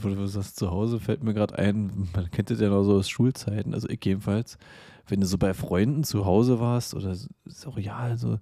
wo 0.01 0.09
du 0.09 0.25
sagst, 0.25 0.55
zu 0.57 0.71
Hause 0.71 0.99
fällt 0.99 1.23
mir 1.23 1.35
gerade 1.35 1.59
ein, 1.59 2.09
man 2.15 2.31
kennt 2.31 2.49
das 2.49 2.59
ja 2.59 2.69
noch 2.69 2.83
so 2.83 2.95
aus 2.95 3.07
Schulzeiten, 3.07 3.75
also 3.75 3.87
ich 3.87 4.03
jedenfalls, 4.03 4.57
wenn 5.07 5.21
du 5.21 5.27
so 5.27 5.37
bei 5.37 5.53
Freunden 5.53 6.03
zu 6.03 6.25
Hause 6.25 6.59
warst 6.59 6.95
oder 6.95 7.15
so, 7.45 7.73
ja, 7.77 7.97
also, 7.97 8.39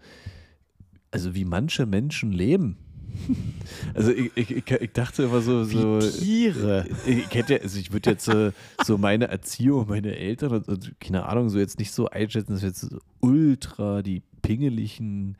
also 1.11 1.35
wie 1.35 1.43
manche 1.43 1.85
Menschen 1.85 2.31
leben. 2.31 2.77
Also 3.93 4.11
ich, 4.11 4.31
ich, 4.35 4.51
ich, 4.51 4.91
dachte 4.91 5.23
immer 5.23 5.41
so, 5.41 5.63
so 5.63 5.99
Tiere. 5.99 6.85
ich 7.05 7.33
hätte, 7.33 7.53
ja- 7.55 7.61
also 7.61 7.79
ich 7.79 7.91
würde 7.91 8.11
jetzt 8.11 8.25
so, 8.25 8.51
so 8.83 8.97
meine 8.97 9.27
Erziehung, 9.27 9.87
meine 9.87 10.15
Eltern 10.15 10.51
und, 10.51 10.67
und 10.67 10.99
keine 10.99 11.25
Ahnung, 11.25 11.49
so 11.49 11.57
jetzt 11.57 11.79
nicht 11.79 11.91
so 11.91 12.07
einschätzen, 12.07 12.53
dass 12.53 12.61
jetzt 12.61 12.81
so 12.81 12.99
ultra 13.19 14.01
die 14.01 14.21
pingeligen 14.41 15.37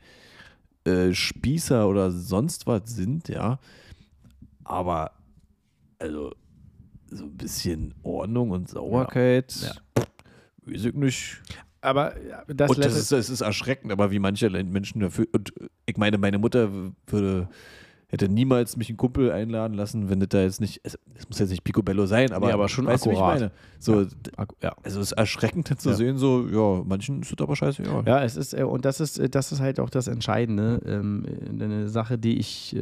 äh, 0.84 1.12
Spießer 1.12 1.88
oder 1.88 2.10
sonst 2.10 2.66
was 2.66 2.82
sind, 2.86 3.28
ja. 3.28 3.58
Aber, 4.64 5.12
also, 5.98 6.34
so 7.10 7.24
ein 7.24 7.36
bisschen 7.36 7.94
Ordnung 8.02 8.50
und 8.50 8.68
Sauberkeit. 8.68 9.54
Ja. 9.62 9.74
Weiß 10.64 10.84
ich 10.84 10.94
nicht. 10.94 11.42
Aber 11.82 12.14
das, 12.46 12.70
und 12.70 12.84
das 12.84 12.96
ist, 12.96 13.12
das 13.12 13.28
ist 13.28 13.40
erschreckend, 13.40 13.92
aber 13.92 14.10
wie 14.10 14.18
manche 14.18 14.48
Menschen 14.48 15.00
dafür. 15.00 15.26
Und 15.32 15.52
ich 15.84 15.96
meine, 15.96 16.16
meine 16.16 16.38
Mutter 16.38 16.70
würde 17.06 17.48
hätte 18.12 18.28
niemals 18.28 18.76
mich 18.76 18.90
einen 18.90 18.98
Kumpel 18.98 19.32
einladen 19.32 19.72
lassen, 19.72 20.10
wenn 20.10 20.20
das 20.20 20.28
da 20.28 20.42
jetzt 20.42 20.60
nicht, 20.60 20.80
es, 20.82 20.98
es 21.14 21.26
muss 21.28 21.38
jetzt 21.38 21.48
nicht 21.48 21.64
Picobello 21.64 22.04
sein, 22.04 22.32
aber, 22.32 22.48
nee, 22.48 22.52
aber 22.52 22.68
schon 22.68 22.84
weißt 22.84 23.06
akkurat. 23.06 23.40
du, 23.40 23.40
wie 23.40 23.44
ich 23.46 23.50
meine? 23.50 23.52
So, 23.78 24.02
ja. 24.02 24.46
ja. 24.62 24.76
Also 24.82 25.00
es 25.00 25.12
ist 25.12 25.18
erschreckend 25.18 25.80
zu 25.80 25.88
ja. 25.88 25.94
sehen, 25.94 26.18
so, 26.18 26.46
ja, 26.46 26.84
manchen 26.84 27.22
ist 27.22 27.32
das 27.32 27.40
aber 27.40 27.56
scheiße, 27.56 27.82
ja. 27.82 28.02
Ja, 28.06 28.22
es 28.22 28.36
ist, 28.36 28.52
äh, 28.52 28.64
und 28.64 28.84
das 28.84 29.00
ist, 29.00 29.34
das 29.34 29.50
ist 29.50 29.60
halt 29.60 29.80
auch 29.80 29.88
das 29.88 30.08
Entscheidende. 30.08 30.82
Ähm, 30.84 31.24
eine 31.58 31.88
Sache, 31.88 32.18
die 32.18 32.38
ich, 32.38 32.76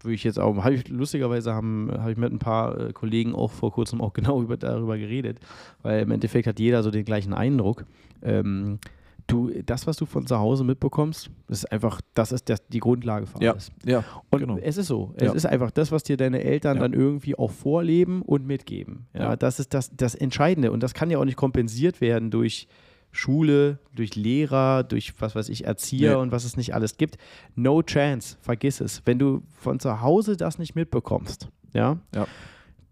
wo 0.00 0.08
ich 0.10 0.24
jetzt 0.24 0.38
auch, 0.38 0.56
habe 0.64 0.74
ich 0.74 0.88
lustigerweise 0.88 1.54
habe 1.54 2.10
ich 2.10 2.16
mit 2.16 2.32
ein 2.32 2.38
paar 2.38 2.78
äh, 2.78 2.92
Kollegen 2.92 3.34
auch 3.34 3.50
vor 3.50 3.72
kurzem 3.72 4.00
auch 4.00 4.12
genau 4.14 4.42
über, 4.42 4.56
darüber 4.56 4.98
geredet, 4.98 5.40
weil 5.82 6.02
im 6.02 6.10
Endeffekt 6.10 6.46
hat 6.46 6.58
jeder 6.60 6.82
so 6.82 6.90
den 6.90 7.04
gleichen 7.04 7.32
Eindruck. 7.34 7.84
Ähm, 8.22 8.78
du, 9.26 9.50
das, 9.64 9.86
was 9.86 9.96
du 9.96 10.06
von 10.06 10.26
zu 10.26 10.38
Hause 10.38 10.62
mitbekommst, 10.64 11.30
ist 11.48 11.72
einfach, 11.72 12.00
das 12.14 12.30
ist 12.30 12.48
das, 12.48 12.64
die 12.68 12.78
Grundlage 12.78 13.26
für 13.26 13.40
alles. 13.50 13.72
Ja, 13.84 14.04
und 14.30 14.38
genau. 14.40 14.58
es 14.62 14.76
ist 14.76 14.86
so. 14.86 15.12
Es 15.16 15.24
Ja. 15.24 15.32
ist 15.32 15.46
einfach 15.46 15.70
das, 15.72 15.90
was 15.90 16.02
dir 16.04 16.16
deine 16.16 16.42
Eltern 16.44 16.76
Ja. 16.76 16.82
dann 16.82 16.92
irgendwie 16.92 17.36
auch 17.36 17.50
vorleben 17.50 18.22
und 18.22 18.46
mitgeben. 18.46 19.06
Ja, 19.14 19.20
Ja. 19.30 19.36
das 19.36 19.58
ist 19.58 19.74
das, 19.74 19.90
das 19.96 20.14
Entscheidende. 20.14 20.70
Und 20.70 20.82
das 20.82 20.94
kann 20.94 21.10
ja 21.10 21.18
auch 21.18 21.24
nicht 21.24 21.36
kompensiert 21.36 22.00
werden 22.00 22.30
durch 22.30 22.68
Schule, 23.16 23.78
durch 23.94 24.14
Lehrer, 24.14 24.82
durch 24.84 25.14
was 25.20 25.34
weiß 25.34 25.48
ich, 25.48 25.64
Erzieher 25.64 26.16
Nee. 26.16 26.22
und 26.22 26.32
was 26.32 26.44
es 26.44 26.56
nicht 26.56 26.74
alles 26.74 26.96
gibt. 26.96 27.16
No 27.54 27.82
chance, 27.82 28.36
vergiss 28.40 28.80
es. 28.80 29.02
Wenn 29.04 29.18
du 29.18 29.42
von 29.58 29.80
zu 29.80 30.00
Hause 30.00 30.36
das 30.36 30.58
nicht 30.58 30.74
mitbekommst, 30.74 31.48
ja, 31.72 31.98
Ja. 32.14 32.26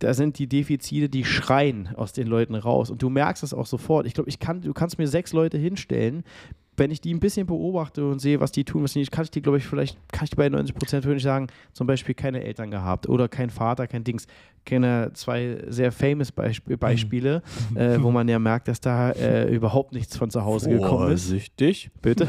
da 0.01 0.15
sind 0.15 0.39
die 0.39 0.49
Defizite, 0.49 1.09
die 1.09 1.25
schreien 1.25 1.89
aus 1.95 2.13
den 2.13 2.27
Leuten 2.27 2.55
raus. 2.55 2.91
Und 2.91 3.03
du 3.03 3.11
merkst 3.11 3.43
es 3.43 3.55
auch 3.55 3.67
sofort. 3.67 4.07
Ich 4.07 4.15
glaube, 4.15 4.29
ich 4.29 4.39
kann, 4.39 4.61
du 4.63 4.73
kannst 4.73 4.99
mir 4.99 5.07
sechs 5.09 5.33
Leute 5.33 5.57
hinstellen. 5.59 6.25
Wenn 6.77 6.91
ich 6.91 7.01
die 7.01 7.15
ein 7.15 7.21
bisschen 7.21 7.47
beobachte 7.47 8.07
und 8.07 8.19
sehe, 8.19 8.41
was 8.41 8.53
die 8.53 8.65
tun, 8.65 8.83
was 8.83 8.93
die 8.93 9.01
nicht, 9.01 9.13
kann 9.13 9.25
ich 9.25 9.31
die, 9.31 9.43
glaube 9.43 9.59
ich, 9.59 9.67
vielleicht, 9.67 9.97
kann 10.13 10.25
ich 10.25 10.31
die 10.31 10.37
bei 10.37 10.49
90 10.49 10.75
Prozent 10.75 11.05
würde 11.05 11.19
ich 11.19 11.23
sagen, 11.23 11.49
zum 11.73 11.87
Beispiel 11.87 12.15
keine 12.15 12.43
Eltern 12.43 12.71
gehabt 12.71 13.09
oder 13.09 13.29
kein 13.29 13.51
Vater, 13.51 13.87
kein 13.87 14.05
Dings. 14.05 14.27
Kenne 14.65 15.11
zwei 15.13 15.63
sehr 15.69 15.93
famous 15.93 16.33
Beisp 16.33 16.65
Beispiele, 16.81 17.43
äh, 17.75 17.99
wo 18.01 18.11
man 18.11 18.27
ja 18.29 18.39
merkt, 18.39 18.67
dass 18.69 18.81
da 18.81 19.11
äh, 19.11 19.55
überhaupt 19.55 19.93
nichts 19.93 20.17
von 20.17 20.31
zu 20.31 20.43
Hause 20.43 20.71
gekommen 20.71 21.13
ist. 21.13 21.27
Vorsichtig. 21.27 21.91
Bitte? 22.01 22.29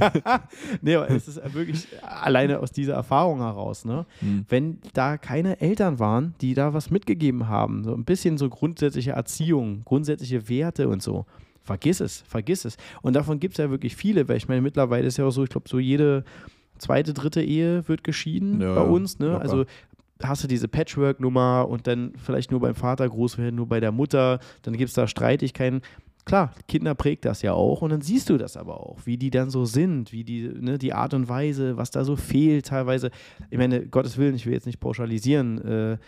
nee, 0.80 0.94
aber 0.94 1.10
es 1.10 1.26
ist 1.26 1.40
wirklich 1.52 1.88
alleine 2.02 2.60
aus 2.60 2.70
dieser 2.70 2.94
Erfahrung 2.94 3.40
heraus, 3.40 3.84
ne? 3.84 4.06
Hm. 4.20 4.46
Wenn 4.48 4.78
da 4.92 5.18
keine 5.18 5.60
Eltern 5.60 5.98
waren, 5.98 6.34
die 6.40 6.54
da 6.54 6.72
was 6.72 6.90
mitgegeben 6.90 7.48
haben, 7.48 7.82
so 7.82 7.94
ein 7.94 8.04
bisschen 8.04 8.38
so 8.38 8.48
grundsätzliche 8.48 9.12
Erziehung, 9.12 9.82
grundsätzliche 9.84 10.48
Werte 10.48 10.88
und 10.88 11.02
so, 11.02 11.26
vergiss 11.70 12.00
es, 12.00 12.22
vergiss 12.26 12.64
es. 12.64 12.76
Und 13.00 13.14
davon 13.14 13.38
gibt 13.38 13.54
es 13.54 13.58
ja 13.58 13.70
wirklich 13.70 13.94
viele, 13.94 14.28
weil 14.28 14.36
ich 14.38 14.48
meine, 14.48 14.60
mittlerweile 14.60 15.06
ist 15.06 15.18
ja 15.18 15.24
auch 15.24 15.30
so, 15.30 15.44
ich 15.44 15.50
glaube, 15.50 15.68
so 15.68 15.78
jede 15.78 16.24
zweite, 16.78 17.14
dritte 17.14 17.42
Ehe 17.42 17.86
wird 17.86 18.02
geschieden 18.02 18.60
Ja, 18.60 18.74
bei 18.74 18.80
uns, 18.82 19.20
ne? 19.20 19.28
locker. 19.28 19.42
Also 19.42 19.64
hast 20.20 20.42
du 20.42 20.48
diese 20.48 20.66
Patchwork-Nummer 20.66 21.68
und 21.68 21.86
dann 21.86 22.12
vielleicht 22.16 22.50
nur 22.50 22.58
beim 22.60 22.74
Vater 22.74 23.08
groß 23.08 23.38
werden, 23.38 23.54
nur 23.54 23.68
bei 23.68 23.78
der 23.78 23.92
Mutter, 23.92 24.40
dann 24.62 24.76
gibt 24.76 24.88
es 24.88 24.94
da 24.94 25.06
Streitigkeiten. 25.06 25.80
Klar, 26.24 26.52
Kinder 26.66 26.94
prägt 26.94 27.24
das 27.24 27.40
ja 27.42 27.52
auch 27.52 27.82
und 27.82 27.90
dann 27.90 28.02
siehst 28.02 28.28
du 28.28 28.36
das 28.36 28.56
aber 28.56 28.80
auch, 28.80 28.98
wie 29.04 29.16
die 29.16 29.30
dann 29.30 29.48
so 29.48 29.64
sind, 29.64 30.12
wie 30.12 30.24
die, 30.24 30.48
ne, 30.48 30.76
die 30.76 30.92
Art 30.92 31.14
und 31.14 31.28
Weise, 31.28 31.76
was 31.76 31.90
da 31.92 32.04
so 32.04 32.16
fehlt 32.16 32.66
teilweise. 32.66 33.10
Ich 33.48 33.58
meine, 33.58 33.86
Gottes 33.86 34.18
Willen, 34.18 34.34
ich 34.34 34.44
will 34.44 34.52
jetzt 34.52 34.66
nicht 34.66 34.80
pauschalisieren, 34.80 35.64
äh, 35.64 35.98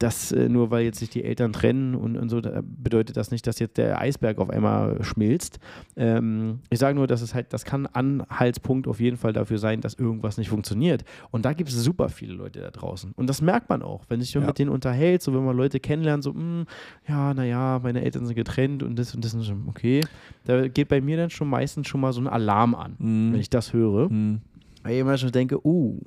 dass 0.00 0.32
äh, 0.32 0.48
nur 0.48 0.70
weil 0.70 0.84
jetzt 0.84 0.98
sich 0.98 1.10
die 1.10 1.22
Eltern 1.22 1.52
trennen 1.52 1.94
und, 1.94 2.16
und 2.16 2.30
so, 2.30 2.40
da 2.40 2.62
bedeutet 2.64 3.16
das 3.18 3.30
nicht, 3.30 3.46
dass 3.46 3.58
jetzt 3.58 3.76
der 3.76 4.00
Eisberg 4.00 4.38
auf 4.38 4.48
einmal 4.48 5.04
schmilzt. 5.04 5.60
Ähm, 5.94 6.60
ich 6.70 6.78
sage 6.78 6.94
nur, 6.96 7.06
dass 7.06 7.20
es 7.20 7.34
halt, 7.34 7.52
das 7.52 7.64
kann 7.66 7.86
Anhaltspunkt 7.86 8.88
auf 8.88 8.98
jeden 8.98 9.18
Fall 9.18 9.34
dafür 9.34 9.58
sein, 9.58 9.82
dass 9.82 9.92
irgendwas 9.94 10.38
nicht 10.38 10.48
funktioniert. 10.48 11.04
Und 11.30 11.44
da 11.44 11.52
gibt 11.52 11.68
es 11.68 11.76
super 11.76 12.08
viele 12.08 12.32
Leute 12.32 12.60
da 12.60 12.70
draußen. 12.70 13.12
Und 13.14 13.28
das 13.28 13.42
merkt 13.42 13.68
man 13.68 13.82
auch, 13.82 14.04
wenn 14.08 14.20
sich 14.22 14.32
Ja. 14.32 14.40
mit 14.40 14.58
denen 14.58 14.70
unterhält, 14.70 15.20
so 15.22 15.34
wenn 15.34 15.44
man 15.44 15.54
Leute 15.56 15.80
kennenlernt, 15.80 16.24
so, 16.24 16.32
"Hm, 16.32 16.64
ja, 17.06 17.34
naja, 17.34 17.78
meine 17.82 18.02
Eltern 18.02 18.24
sind 18.24 18.36
getrennt 18.36 18.82
und 18.82 18.98
das 18.98 19.14
und 19.14 19.22
das 19.22 19.34
und 19.34 19.42
so, 19.42 19.52
okay. 19.68 20.00
Da 20.46 20.66
geht 20.68 20.88
bei 20.88 21.02
mir 21.02 21.18
dann 21.18 21.28
schon 21.30 21.48
meistens 21.48 21.88
schon 21.88 22.00
mal 22.00 22.14
so 22.14 22.22
ein 22.22 22.26
Alarm 22.26 22.74
an, 22.74 22.96
Hm. 22.98 23.32
wenn 23.34 23.40
ich 23.40 23.50
das 23.50 23.74
höre. 23.74 24.08
Hm. 24.08 24.40
Weil 24.82 24.94
ich 24.94 25.00
immer 25.00 25.18
schon 25.18 25.30
denke, 25.30 25.58
uh, 25.62 26.00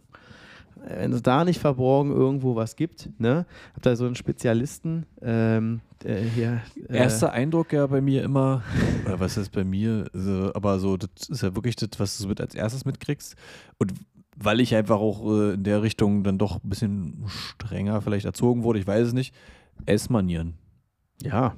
wenn 0.86 1.14
es 1.14 1.22
da 1.22 1.46
nicht 1.46 1.60
verborgen 1.60 2.12
irgendwo 2.12 2.56
was 2.56 2.76
gibt, 2.76 3.10
ne? 3.20 3.46
Hab 3.74 3.82
da 3.84 3.96
so 3.96 4.06
einen 4.06 4.16
Spezialisten, 4.16 5.06
ähm, 5.22 5.82
der 6.04 6.20
hier. 6.22 6.62
Äh, 6.90 6.98
Erster 6.98 7.32
Eindruck 7.32 7.74
ja 7.74 7.88
bei 7.88 8.02
mir 8.02 8.24
immer, 8.24 8.64
oder 9.06 9.20
was 9.20 9.38
ist 9.38 9.52
bei 9.52 9.64
mir, 9.64 10.06
so, 10.14 10.52
aber 10.54 10.80
so, 10.80 10.98
das 10.98 11.30
ist 11.30 11.44
ja 11.44 11.56
wirklich 11.56 11.76
das, 11.76 11.90
was 11.98 12.18
du 12.18 12.28
mit 12.28 12.42
als 12.42 12.56
erstes 12.56 12.86
mitkriegst. 12.86 13.36
Und 13.78 13.94
weil 14.36 14.60
ich 14.60 14.76
einfach 14.76 15.00
auch 15.00 15.26
äh, 15.26 15.54
in 15.54 15.64
der 15.64 15.82
Richtung 15.84 16.24
dann 16.24 16.38
doch 16.38 16.64
ein 16.64 16.70
bisschen 16.70 17.24
strenger 17.28 18.02
vielleicht 18.02 18.26
erzogen 18.26 18.64
wurde, 18.64 18.80
ich 18.80 18.88
weiß 18.88 19.08
es 19.08 19.14
nicht, 19.14 19.34
Essmanieren. 19.86 20.56
Ja, 21.22 21.56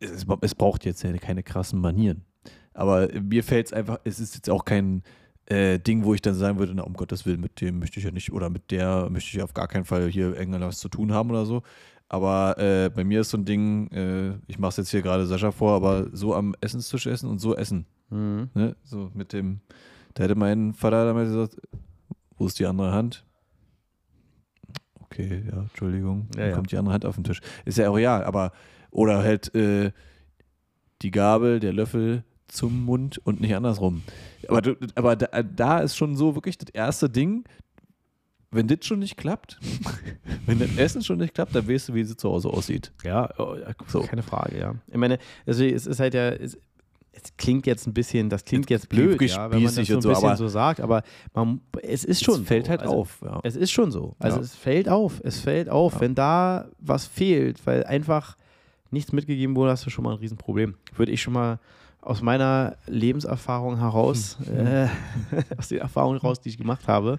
Es, 0.00 0.26
es 0.40 0.54
braucht 0.54 0.84
jetzt 0.84 1.02
ja 1.02 1.12
keine 1.18 1.42
krassen 1.42 1.80
Manieren. 1.80 2.24
Aber 2.72 3.08
mir 3.22 3.44
fällt 3.44 3.66
es 3.66 3.72
einfach, 3.72 4.00
es 4.04 4.18
ist 4.18 4.34
jetzt 4.34 4.50
auch 4.50 4.64
kein 4.64 5.02
äh, 5.46 5.78
Ding, 5.78 6.04
wo 6.04 6.14
ich 6.14 6.22
dann 6.22 6.34
sagen 6.34 6.58
würde, 6.58 6.74
na 6.74 6.82
um 6.82 6.94
Gottes 6.94 7.26
Willen, 7.26 7.40
mit 7.40 7.60
dem 7.60 7.78
möchte 7.78 7.98
ich 7.98 8.04
ja 8.04 8.10
nicht, 8.10 8.32
oder 8.32 8.50
mit 8.50 8.70
der 8.70 9.08
möchte 9.10 9.36
ich 9.36 9.42
auf 9.42 9.54
gar 9.54 9.68
keinen 9.68 9.84
Fall 9.84 10.08
hier 10.08 10.36
irgendwas 10.36 10.78
zu 10.78 10.88
tun 10.88 11.12
haben 11.12 11.30
oder 11.30 11.44
so. 11.44 11.62
Aber 12.08 12.58
äh, 12.58 12.90
bei 12.90 13.04
mir 13.04 13.22
ist 13.22 13.30
so 13.30 13.38
ein 13.38 13.44
Ding, 13.44 13.88
äh, 13.88 14.34
ich 14.46 14.58
mache 14.58 14.70
es 14.70 14.76
jetzt 14.76 14.90
hier 14.90 15.02
gerade 15.02 15.26
Sascha 15.26 15.50
vor, 15.50 15.72
aber 15.72 16.08
so 16.12 16.34
am 16.34 16.54
Essenstisch 16.60 17.06
essen 17.06 17.28
und 17.28 17.38
so 17.38 17.56
essen. 17.56 17.86
mhm. 18.10 18.50
Ne? 18.54 18.76
So 18.84 19.10
mit 19.14 19.32
dem, 19.32 19.60
da 20.14 20.24
hätte 20.24 20.34
mein 20.34 20.74
Vater 20.74 21.06
damals 21.06 21.30
gesagt, 21.30 21.56
wo 22.36 22.46
ist 22.46 22.58
die 22.58 22.66
andere 22.66 22.92
Hand? 22.92 23.24
Okay, 25.00 25.44
ja, 25.50 25.60
Entschuldigung. 25.62 26.28
Ja, 26.34 26.40
Dann 26.40 26.48
ja. 26.50 26.54
kommt 26.56 26.72
die 26.72 26.76
andere 26.76 26.94
Hand 26.94 27.06
auf 27.06 27.14
den 27.14 27.24
Tisch. 27.24 27.40
Ist 27.64 27.78
ja 27.78 27.88
auch 27.88 27.96
real, 27.96 28.24
aber 28.24 28.52
oder 28.90 29.18
halt 29.18 29.54
äh, 29.54 29.92
die 31.02 31.10
Gabel, 31.10 31.60
der 31.60 31.72
Löffel 31.72 32.24
zum 32.48 32.84
Mund 32.84 33.18
und 33.24 33.40
nicht 33.40 33.54
andersrum. 33.54 34.02
Aber, 34.48 34.62
du- 34.62 34.76
aber 34.94 35.16
da, 35.16 35.42
da 35.42 35.78
ist 35.80 35.96
schon 35.96 36.16
so 36.16 36.34
wirklich 36.34 36.58
das 36.58 36.70
erste 36.70 37.08
Ding, 37.10 37.44
wenn 38.50 38.68
das 38.68 38.78
schon 38.86 39.00
nicht 39.00 39.16
klappt, 39.16 39.58
wenn 40.46 40.58
das 40.60 40.76
Essen 40.76 41.02
schon 41.02 41.18
nicht 41.18 41.34
klappt, 41.34 41.54
dann 41.54 41.68
weißt 41.68 41.88
du, 41.88 41.94
wie 41.94 42.00
es 42.02 42.16
zu 42.16 42.30
Hause 42.30 42.48
aussieht. 42.48 42.92
ja, 43.02 43.28
oh, 43.38 43.56
So. 43.88 44.00
keine 44.02 44.22
Frage, 44.22 44.58
ja. 44.58 44.74
Ich 44.86 44.96
meine, 44.96 45.18
also 45.46 45.64
es 45.64 45.86
ist 45.86 45.98
halt 45.98 46.14
ja, 46.14 46.28
es, 46.30 46.56
es 47.10 47.36
klingt 47.36 47.66
jetzt 47.66 47.86
ein 47.86 47.94
bisschen, 47.94 48.28
das 48.30 48.44
klingt 48.44 48.70
jetzt 48.70 48.88
blöd, 48.88 49.20
ja, 49.22 49.50
wenn 49.50 49.62
man 49.62 49.74
das 49.74 49.86
so 49.86 49.94
ein 49.96 50.02
so, 50.02 50.08
bisschen 50.08 50.36
so 50.36 50.48
sagt, 50.48 50.80
aber 50.80 51.02
man, 51.32 51.60
es 51.82 52.04
ist 52.04 52.22
schon 52.24 52.42
es 52.42 52.46
fällt 52.46 52.66
so. 52.66 52.70
halt 52.70 52.80
also, 52.82 52.94
auf. 52.94 53.18
Ja. 53.24 53.40
Es 53.42 53.56
ist 53.56 53.70
schon 53.72 53.90
so. 53.90 54.14
Also 54.18 54.36
Ja. 54.38 54.42
es 54.42 54.54
fällt 54.54 54.88
auf. 54.88 55.20
Es 55.24 55.40
fällt 55.40 55.68
auf, 55.68 56.00
wenn 56.00 56.14
da 56.14 56.68
was 56.78 57.06
fehlt, 57.06 57.64
weil 57.66 57.84
einfach 57.84 58.36
nichts 58.90 59.12
mitgegeben 59.12 59.56
wurde, 59.56 59.72
hast 59.72 59.84
du 59.86 59.90
schon 59.90 60.04
mal 60.04 60.12
ein 60.12 60.18
Riesenproblem. 60.18 60.74
Würde 60.96 61.10
ich 61.12 61.20
schon 61.22 61.32
mal 61.32 61.58
aus 62.04 62.20
meiner 62.22 62.76
Lebenserfahrung 62.86 63.78
heraus, 63.78 64.36
äh, 64.54 64.88
aus 65.58 65.68
den 65.68 65.78
Erfahrungen 65.78 66.20
heraus, 66.20 66.40
die 66.40 66.50
ich 66.50 66.58
gemacht 66.58 66.86
habe, 66.86 67.18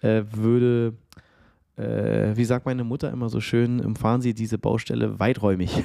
äh, 0.00 0.22
würde, 0.30 0.94
äh, 1.76 2.34
wie 2.36 2.44
sagt 2.44 2.64
meine 2.66 2.84
Mutter 2.84 3.10
immer 3.10 3.28
so 3.28 3.40
schön, 3.40 3.80
umfahren 3.84 4.22
Sie 4.22 4.34
diese 4.34 4.58
Baustelle 4.58 5.18
weiträumig. 5.18 5.70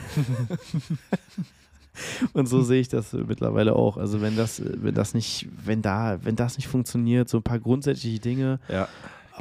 Und 2.33 2.45
so 2.47 2.61
sehe 2.61 2.79
ich 2.79 2.89
das 2.89 3.13
mittlerweile 3.13 3.75
auch. 3.75 3.97
Also 3.97 4.21
wenn 4.21 4.35
das, 4.37 4.61
wenn 4.63 4.93
das 4.93 5.13
nicht, 5.15 5.47
wenn 5.65 5.81
da, 5.81 6.19
wenn 6.23 6.35
das 6.35 6.57
nicht 6.57 6.67
funktioniert, 6.67 7.27
so 7.27 7.37
ein 7.37 7.43
paar 7.43 7.59
grundsätzliche 7.59 8.19
Dinge, 8.19 8.59
ja. 8.69 8.87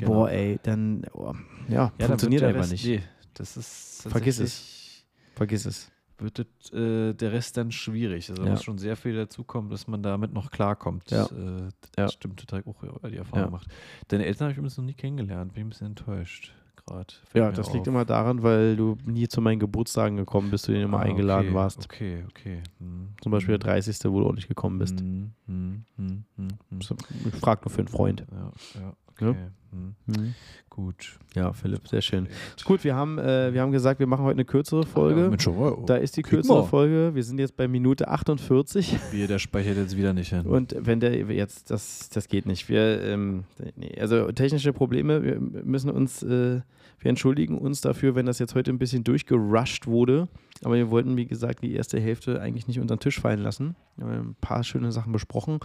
Boah, 0.04 0.30
ey, 0.30 0.58
dann 0.62 1.06
oh, 1.14 1.32
ja, 1.68 1.90
Ja, 1.98 2.06
funktioniert 2.06 2.42
dann 2.42 2.54
einfach 2.54 2.70
nicht. 2.70 2.84
Nee, 2.84 3.02
das 3.32 3.56
ist 3.56 4.02
Vergiss 4.02 4.36
tatsächlich- 4.38 5.04
Vergiss 5.34 5.64
es. 5.66 5.90
Wird 6.18 6.38
das, 6.38 6.72
äh, 6.72 7.12
der 7.12 7.32
Rest 7.32 7.56
dann 7.58 7.70
schwierig. 7.72 8.30
Also 8.30 8.40
da 8.42 8.46
Ja. 8.48 8.54
muss 8.54 8.62
schon 8.64 8.78
sehr 8.78 8.96
viel 8.96 9.14
dazukommen, 9.14 9.70
dass 9.70 9.86
man 9.86 10.02
damit 10.02 10.32
noch 10.32 10.50
klarkommt. 10.50 11.10
Ja. 11.10 11.24
Äh, 11.26 11.68
das 11.80 11.90
Ja. 11.98 12.08
stimmt 12.08 12.40
total 12.40 12.62
auch 12.66 13.00
die 13.08 13.16
Erfahrung 13.16 13.40
Ja. 13.40 13.46
gemacht. 13.46 13.68
Deine 14.08 14.24
Eltern 14.24 14.44
habe 14.46 14.52
ich 14.52 14.58
übrigens 14.58 14.78
noch 14.78 14.84
nie 14.84 14.94
kennengelernt. 14.94 15.52
Bin 15.52 15.66
ein 15.66 15.68
bisschen 15.68 15.88
enttäuscht 15.88 16.54
gerade. 16.86 17.12
Ja, 17.34 17.50
das 17.52 17.72
liegt 17.74 17.86
immer 17.86 18.04
daran, 18.06 18.42
weil 18.42 18.76
du 18.76 18.96
nie 19.04 19.28
zu 19.28 19.40
meinen 19.42 19.58
Geburtstagen 19.58 20.16
gekommen 20.16 20.50
bist, 20.50 20.68
du 20.68 20.72
denen 20.72 20.84
immer 20.84 21.00
eingeladen 21.00 21.48
Ah, 21.48 21.50
okay, 21.50 21.54
warst. 21.54 21.84
Okay, 21.84 22.24
okay. 22.30 22.62
Hm. 22.78 23.08
Zum 23.20 23.32
Beispiel 23.32 23.54
Hm. 23.54 23.60
der 23.60 23.72
30., 23.74 24.10
wo 24.12 24.20
du 24.20 24.28
auch 24.28 24.34
nicht 24.34 24.48
gekommen 24.48 24.78
bist. 24.78 24.98
Hm, 25.00 25.32
hm, 25.46 25.84
hm, 25.96 26.24
hm. 26.36 26.48
Ich 26.80 27.34
frag 27.34 27.62
nur 27.64 27.70
für 27.72 27.78
einen 27.80 27.88
Freund. 27.88 28.24
Ja, 28.30 28.52
ja, 28.80 28.80
Ja? 29.20 29.30
okay. 29.30 29.48
Mhm. 29.76 29.94
Mhm. 30.06 30.34
Gut. 30.70 31.18
Ja, 31.34 31.52
Philipp, 31.52 31.88
sehr 31.88 32.02
schön. 32.02 32.28
Gut, 32.64 32.84
wir 32.84 32.94
haben, 32.94 33.18
äh, 33.18 33.52
wir 33.54 33.62
haben 33.62 33.72
gesagt, 33.72 33.98
wir 33.98 34.06
machen 34.06 34.24
heute 34.24 34.36
eine 34.36 34.44
kürzere 34.44 34.84
Folge. 34.84 35.22
Ja, 35.22 35.28
Mensch, 35.30 35.46
oh, 35.46 35.84
da 35.86 35.96
ist 35.96 36.16
die 36.16 36.22
kürzere. 36.22 36.66
Folge. 36.66 37.14
Wir 37.14 37.24
sind 37.24 37.38
jetzt 37.38 37.56
bei 37.56 37.66
Minute 37.66 38.08
48. 38.08 38.96
Wir, 39.10 39.26
der 39.26 39.38
speichert 39.38 39.76
jetzt 39.76 39.96
wieder 39.96 40.12
nicht 40.12 40.30
hin. 40.30 40.46
Und 40.46 40.76
wenn 40.78 41.00
der 41.00 41.14
jetzt, 41.32 41.70
das, 41.70 42.10
das 42.10 42.28
geht 42.28 42.44
nicht. 42.46 42.68
Wir, 42.68 43.02
ähm, 43.02 43.44
nee, 43.76 43.98
also 43.98 44.30
technische 44.32 44.72
Probleme, 44.72 45.22
wir 45.22 45.40
müssen 45.40 45.90
uns, 45.90 46.22
äh, 46.22 46.60
wir 46.98 47.08
entschuldigen 47.08 47.58
uns 47.58 47.80
dafür, 47.80 48.14
wenn 48.14 48.26
das 48.26 48.38
jetzt 48.38 48.54
heute 48.54 48.70
ein 48.70 48.78
bisschen 48.78 49.04
durchgerusht 49.04 49.86
wurde. 49.86 50.28
Aber 50.64 50.74
wir 50.74 50.90
wollten, 50.90 51.16
wie 51.16 51.26
gesagt, 51.26 51.62
die 51.62 51.74
erste 51.74 52.00
Hälfte 52.00 52.40
eigentlich 52.40 52.66
nicht 52.66 52.80
unter 52.80 52.96
den 52.96 53.00
Tisch 53.00 53.20
fallen 53.20 53.40
lassen. 53.40 53.76
Wir 53.96 54.06
haben 54.06 54.30
ein 54.30 54.36
paar 54.40 54.64
schöne 54.64 54.90
Sachen 54.90 55.12
besprochen. 55.12 55.60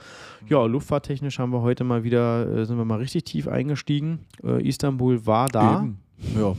Ja, 0.50 0.66
luftfahrttechnisch 0.66 1.40
haben 1.40 1.52
wir 1.52 1.62
heute 1.62 1.84
mal 1.84 2.04
wieder, 2.04 2.48
äh, 2.48 2.66
sind 2.66 2.78
wir 2.78 2.86
mal 2.86 2.98
richtig 3.00 3.24
tief 3.24 3.48
eingestiegen. 3.48 4.01
Äh, 4.44 4.68
Istanbul 4.68 5.26
war 5.26 5.48
da. 5.50 5.80
Eben. 5.82 5.98
Ja. 6.38 6.56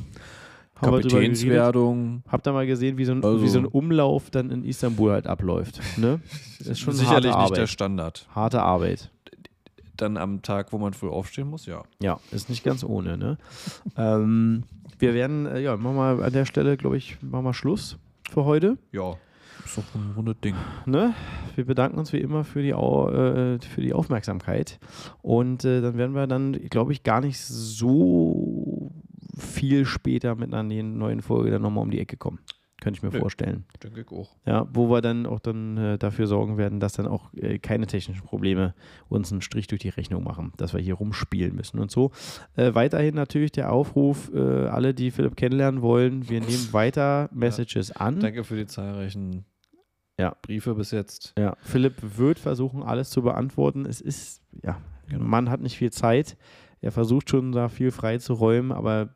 Kapitänswerdung. 0.74 2.22
Habt 2.28 2.47
ihr 2.47 2.53
mal 2.53 2.66
gesehen, 2.66 2.99
wie 2.99 3.05
so, 3.05 3.12
ein, 3.12 3.24
Also- 3.24 3.43
wie 3.43 3.49
so 3.49 3.59
ein 3.59 3.66
Umlauf 3.66 4.30
dann 4.30 4.51
in 4.51 4.64
Istanbul 4.64 5.12
halt 5.12 5.26
abläuft? 5.26 5.80
Ne? 5.97 6.20
Das 6.59 6.66
ist 6.68 6.80
schon 6.80 6.95
Sicherlich 6.95 7.34
nicht 7.36 7.57
der. 7.57 7.66
Standard. 7.66 8.26
Harte 8.34 8.62
Arbeit. 8.62 9.11
Dann 9.97 10.16
am 10.16 10.43
Tag, 10.43 10.72
wo 10.72 10.78
man 10.78 10.95
früh 10.95 11.09
aufstehen 11.09 11.49
muss, 11.49 11.66
ja. 11.66 11.82
Ja, 12.01 12.18
ist 12.32 12.49
nicht 12.49 12.64
ganz 12.64 12.82
ohne, 12.82 13.16
ne? 13.16 13.38
ähm, 13.97 14.64
wir 14.99 15.14
werden, 15.14 15.47
äh, 15.47 15.61
ja, 15.61 15.76
machen 15.76 15.97
wir 15.97 16.24
an 16.24 16.32
der 16.32 16.45
Stelle, 16.47 16.76
glaube 16.76 16.97
ich, 16.97 17.18
machen 17.22 17.45
wir 17.45 17.55
Schluss 17.55 17.99
für 18.30 18.45
heute. 18.45 18.78
Ja. 18.90 19.16
Ist 19.64 19.78
doch 19.78 19.94
ein 19.94 20.12
rundes 20.16 20.36
Ding. 20.40 20.54
Ne? 20.86 21.14
Wir 21.54 21.64
bedanken 21.64 21.98
uns 21.98 22.12
wie 22.12 22.18
immer 22.18 22.44
für 22.44 22.62
die, 22.62 22.74
Au 22.74 23.08
äh, 23.08 23.58
für 23.60 23.80
die 23.80 23.92
Aufmerksamkeit. 23.94 24.78
Und 25.22 25.64
äh, 25.64 25.80
dann 25.80 25.96
werden 25.96 26.14
wir 26.14 26.26
dann, 26.26 26.52
glaube 26.52 26.92
ich, 26.92 27.02
gar 27.02 27.20
nicht 27.20 27.38
so 27.40 28.92
viel 29.38 29.84
später 29.84 30.34
mit 30.34 30.52
einer 30.52 30.62
ne- 30.62 30.82
neuen 30.82 31.22
Folge 31.22 31.50
dann 31.50 31.62
nochmal 31.62 31.84
um 31.84 31.90
die 31.90 32.00
Ecke 32.00 32.16
kommen. 32.16 32.38
Könnte 32.82 32.98
ich 32.98 33.02
mir 33.04 33.12
Nö. 33.12 33.20
vorstellen. 33.20 33.64
Denke 33.80 34.00
ich 34.00 34.10
auch. 34.10 34.28
Ja, 34.44 34.66
wo 34.72 34.90
wir 34.90 35.00
dann 35.02 35.24
auch 35.24 35.38
dann 35.38 35.76
äh, 35.76 35.98
dafür 35.98 36.26
sorgen 36.26 36.58
werden, 36.58 36.80
dass 36.80 36.94
dann 36.94 37.06
auch 37.06 37.32
äh, 37.34 37.60
keine 37.60 37.86
technischen 37.86 38.24
Probleme 38.24 38.74
uns 39.08 39.30
einen 39.30 39.40
Strich 39.40 39.68
durch 39.68 39.80
die 39.80 39.90
Rechnung 39.90 40.24
machen, 40.24 40.52
dass 40.56 40.74
wir 40.74 40.80
hier 40.80 40.94
rumspielen 40.94 41.54
müssen 41.54 41.78
und 41.78 41.92
so. 41.92 42.10
Äh, 42.56 42.74
weiterhin 42.74 43.14
natürlich 43.14 43.52
der 43.52 43.72
Aufruf, 43.72 44.32
äh, 44.34 44.38
alle, 44.66 44.94
die 44.94 45.12
Philipp 45.12 45.36
kennenlernen 45.36 45.80
wollen, 45.80 46.28
wir 46.28 46.40
nehmen 46.40 46.72
weiter 46.72 47.30
Messages 47.32 47.92
an. 47.92 48.18
Danke 48.18 48.42
für 48.42 48.56
die 48.56 48.66
zahlreichen 48.66 49.44
Ja. 50.18 50.36
Briefe 50.42 50.74
bis 50.74 50.90
jetzt. 50.90 51.32
Ja, 51.38 51.56
Philipp 51.62 51.94
wird 52.18 52.38
versuchen, 52.38 52.82
alles 52.82 53.10
zu 53.10 53.22
beantworten. 53.22 53.86
Es 53.86 54.00
ist, 54.00 54.42
ja, 54.62 54.78
Genau. 55.08 55.24
Mann 55.24 55.50
hat 55.50 55.60
nicht 55.60 55.76
viel 55.76 55.90
Zeit. 55.92 56.36
Er 56.80 56.92
versucht 56.92 57.28
schon 57.30 57.52
da 57.52 57.68
viel 57.68 57.90
frei 57.90 58.18
zu 58.18 58.32
räumen, 58.34 58.72
aber 58.72 59.14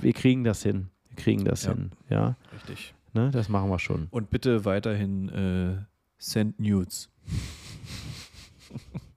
wir 0.00 0.12
kriegen 0.12 0.44
das 0.44 0.62
hin. 0.62 0.88
Wir 1.08 1.16
kriegen 1.16 1.44
das 1.44 1.64
Ja. 1.64 1.72
hin. 1.74 1.90
Ja, 2.08 2.36
Richtig. 2.54 2.94
ne, 3.14 3.30
das 3.30 3.48
machen 3.48 3.68
wir 3.70 3.78
schon. 3.78 4.06
Und 4.10 4.30
bitte 4.30 4.64
weiterhin 4.64 5.28
äh, 5.28 5.76
send 6.18 6.58
Nudes. 6.60 7.10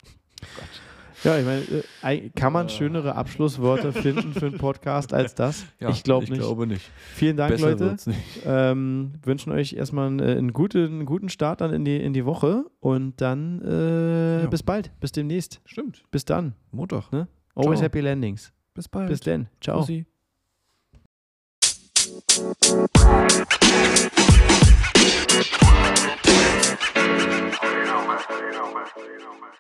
Ja, 1.24 1.38
ich 1.38 1.46
meine, 1.46 1.64
äh, 2.02 2.30
kann 2.32 2.52
man 2.52 2.68
schönere 2.70 3.16
Abschlusswörter 3.16 3.94
finden 3.94 4.34
für 4.34 4.48
einen 4.48 4.58
Podcast 4.58 5.14
als 5.14 5.36
das? 5.36 5.66
ich 5.80 6.04
glaube 6.04 6.24
nicht. 6.26 6.34
Ich 6.34 6.40
glaube 6.40 6.66
nicht. 6.66 6.90
Vielen 7.14 7.38
Dank, 7.38 7.52
Besser 7.52 7.70
Leute. 7.72 7.80
wird's 7.82 8.08
nicht. 8.08 8.20
Ähm, 8.46 9.14
wünschen 9.24 9.52
euch 9.52 9.74
erstmal 9.74 10.08
einen, 10.08 10.20
äh, 10.20 10.32
einen, 10.38 10.52
guten, 10.54 10.84
einen 10.86 11.06
guten 11.06 11.30
Start 11.30 11.62
dann 11.62 11.72
in 11.74 11.86
die, 11.86 11.98
in 11.98 12.14
die 12.14 12.26
Woche 12.26 12.66
und 12.80 13.22
dann 13.22 13.62
äh, 13.62 14.42
Ja. 14.42 14.48
bis 14.48 14.64
bald, 14.64 14.92
bis 15.00 15.12
demnächst. 15.12 15.62
Stimmt. 15.66 16.04
Bis 16.10 16.26
dann. 16.26 16.56
Montag. 16.72 17.10
Always 17.12 17.80
Ciao. 17.80 17.82
happy 17.84 18.00
landings. 18.00 18.52
Bis 18.74 18.88
bald. 18.88 19.10
Bis 19.10 19.20
dann. 19.20 19.48
Ciao. 19.60 19.80
Bussi. 19.80 20.06
You 26.52 27.86
know, 27.86 28.06
man. 28.06 28.20
You 28.30 28.52
know, 28.52 28.74
man. 28.74 28.88
You 28.98 29.20
know, 29.20 29.34
man. 29.40 29.52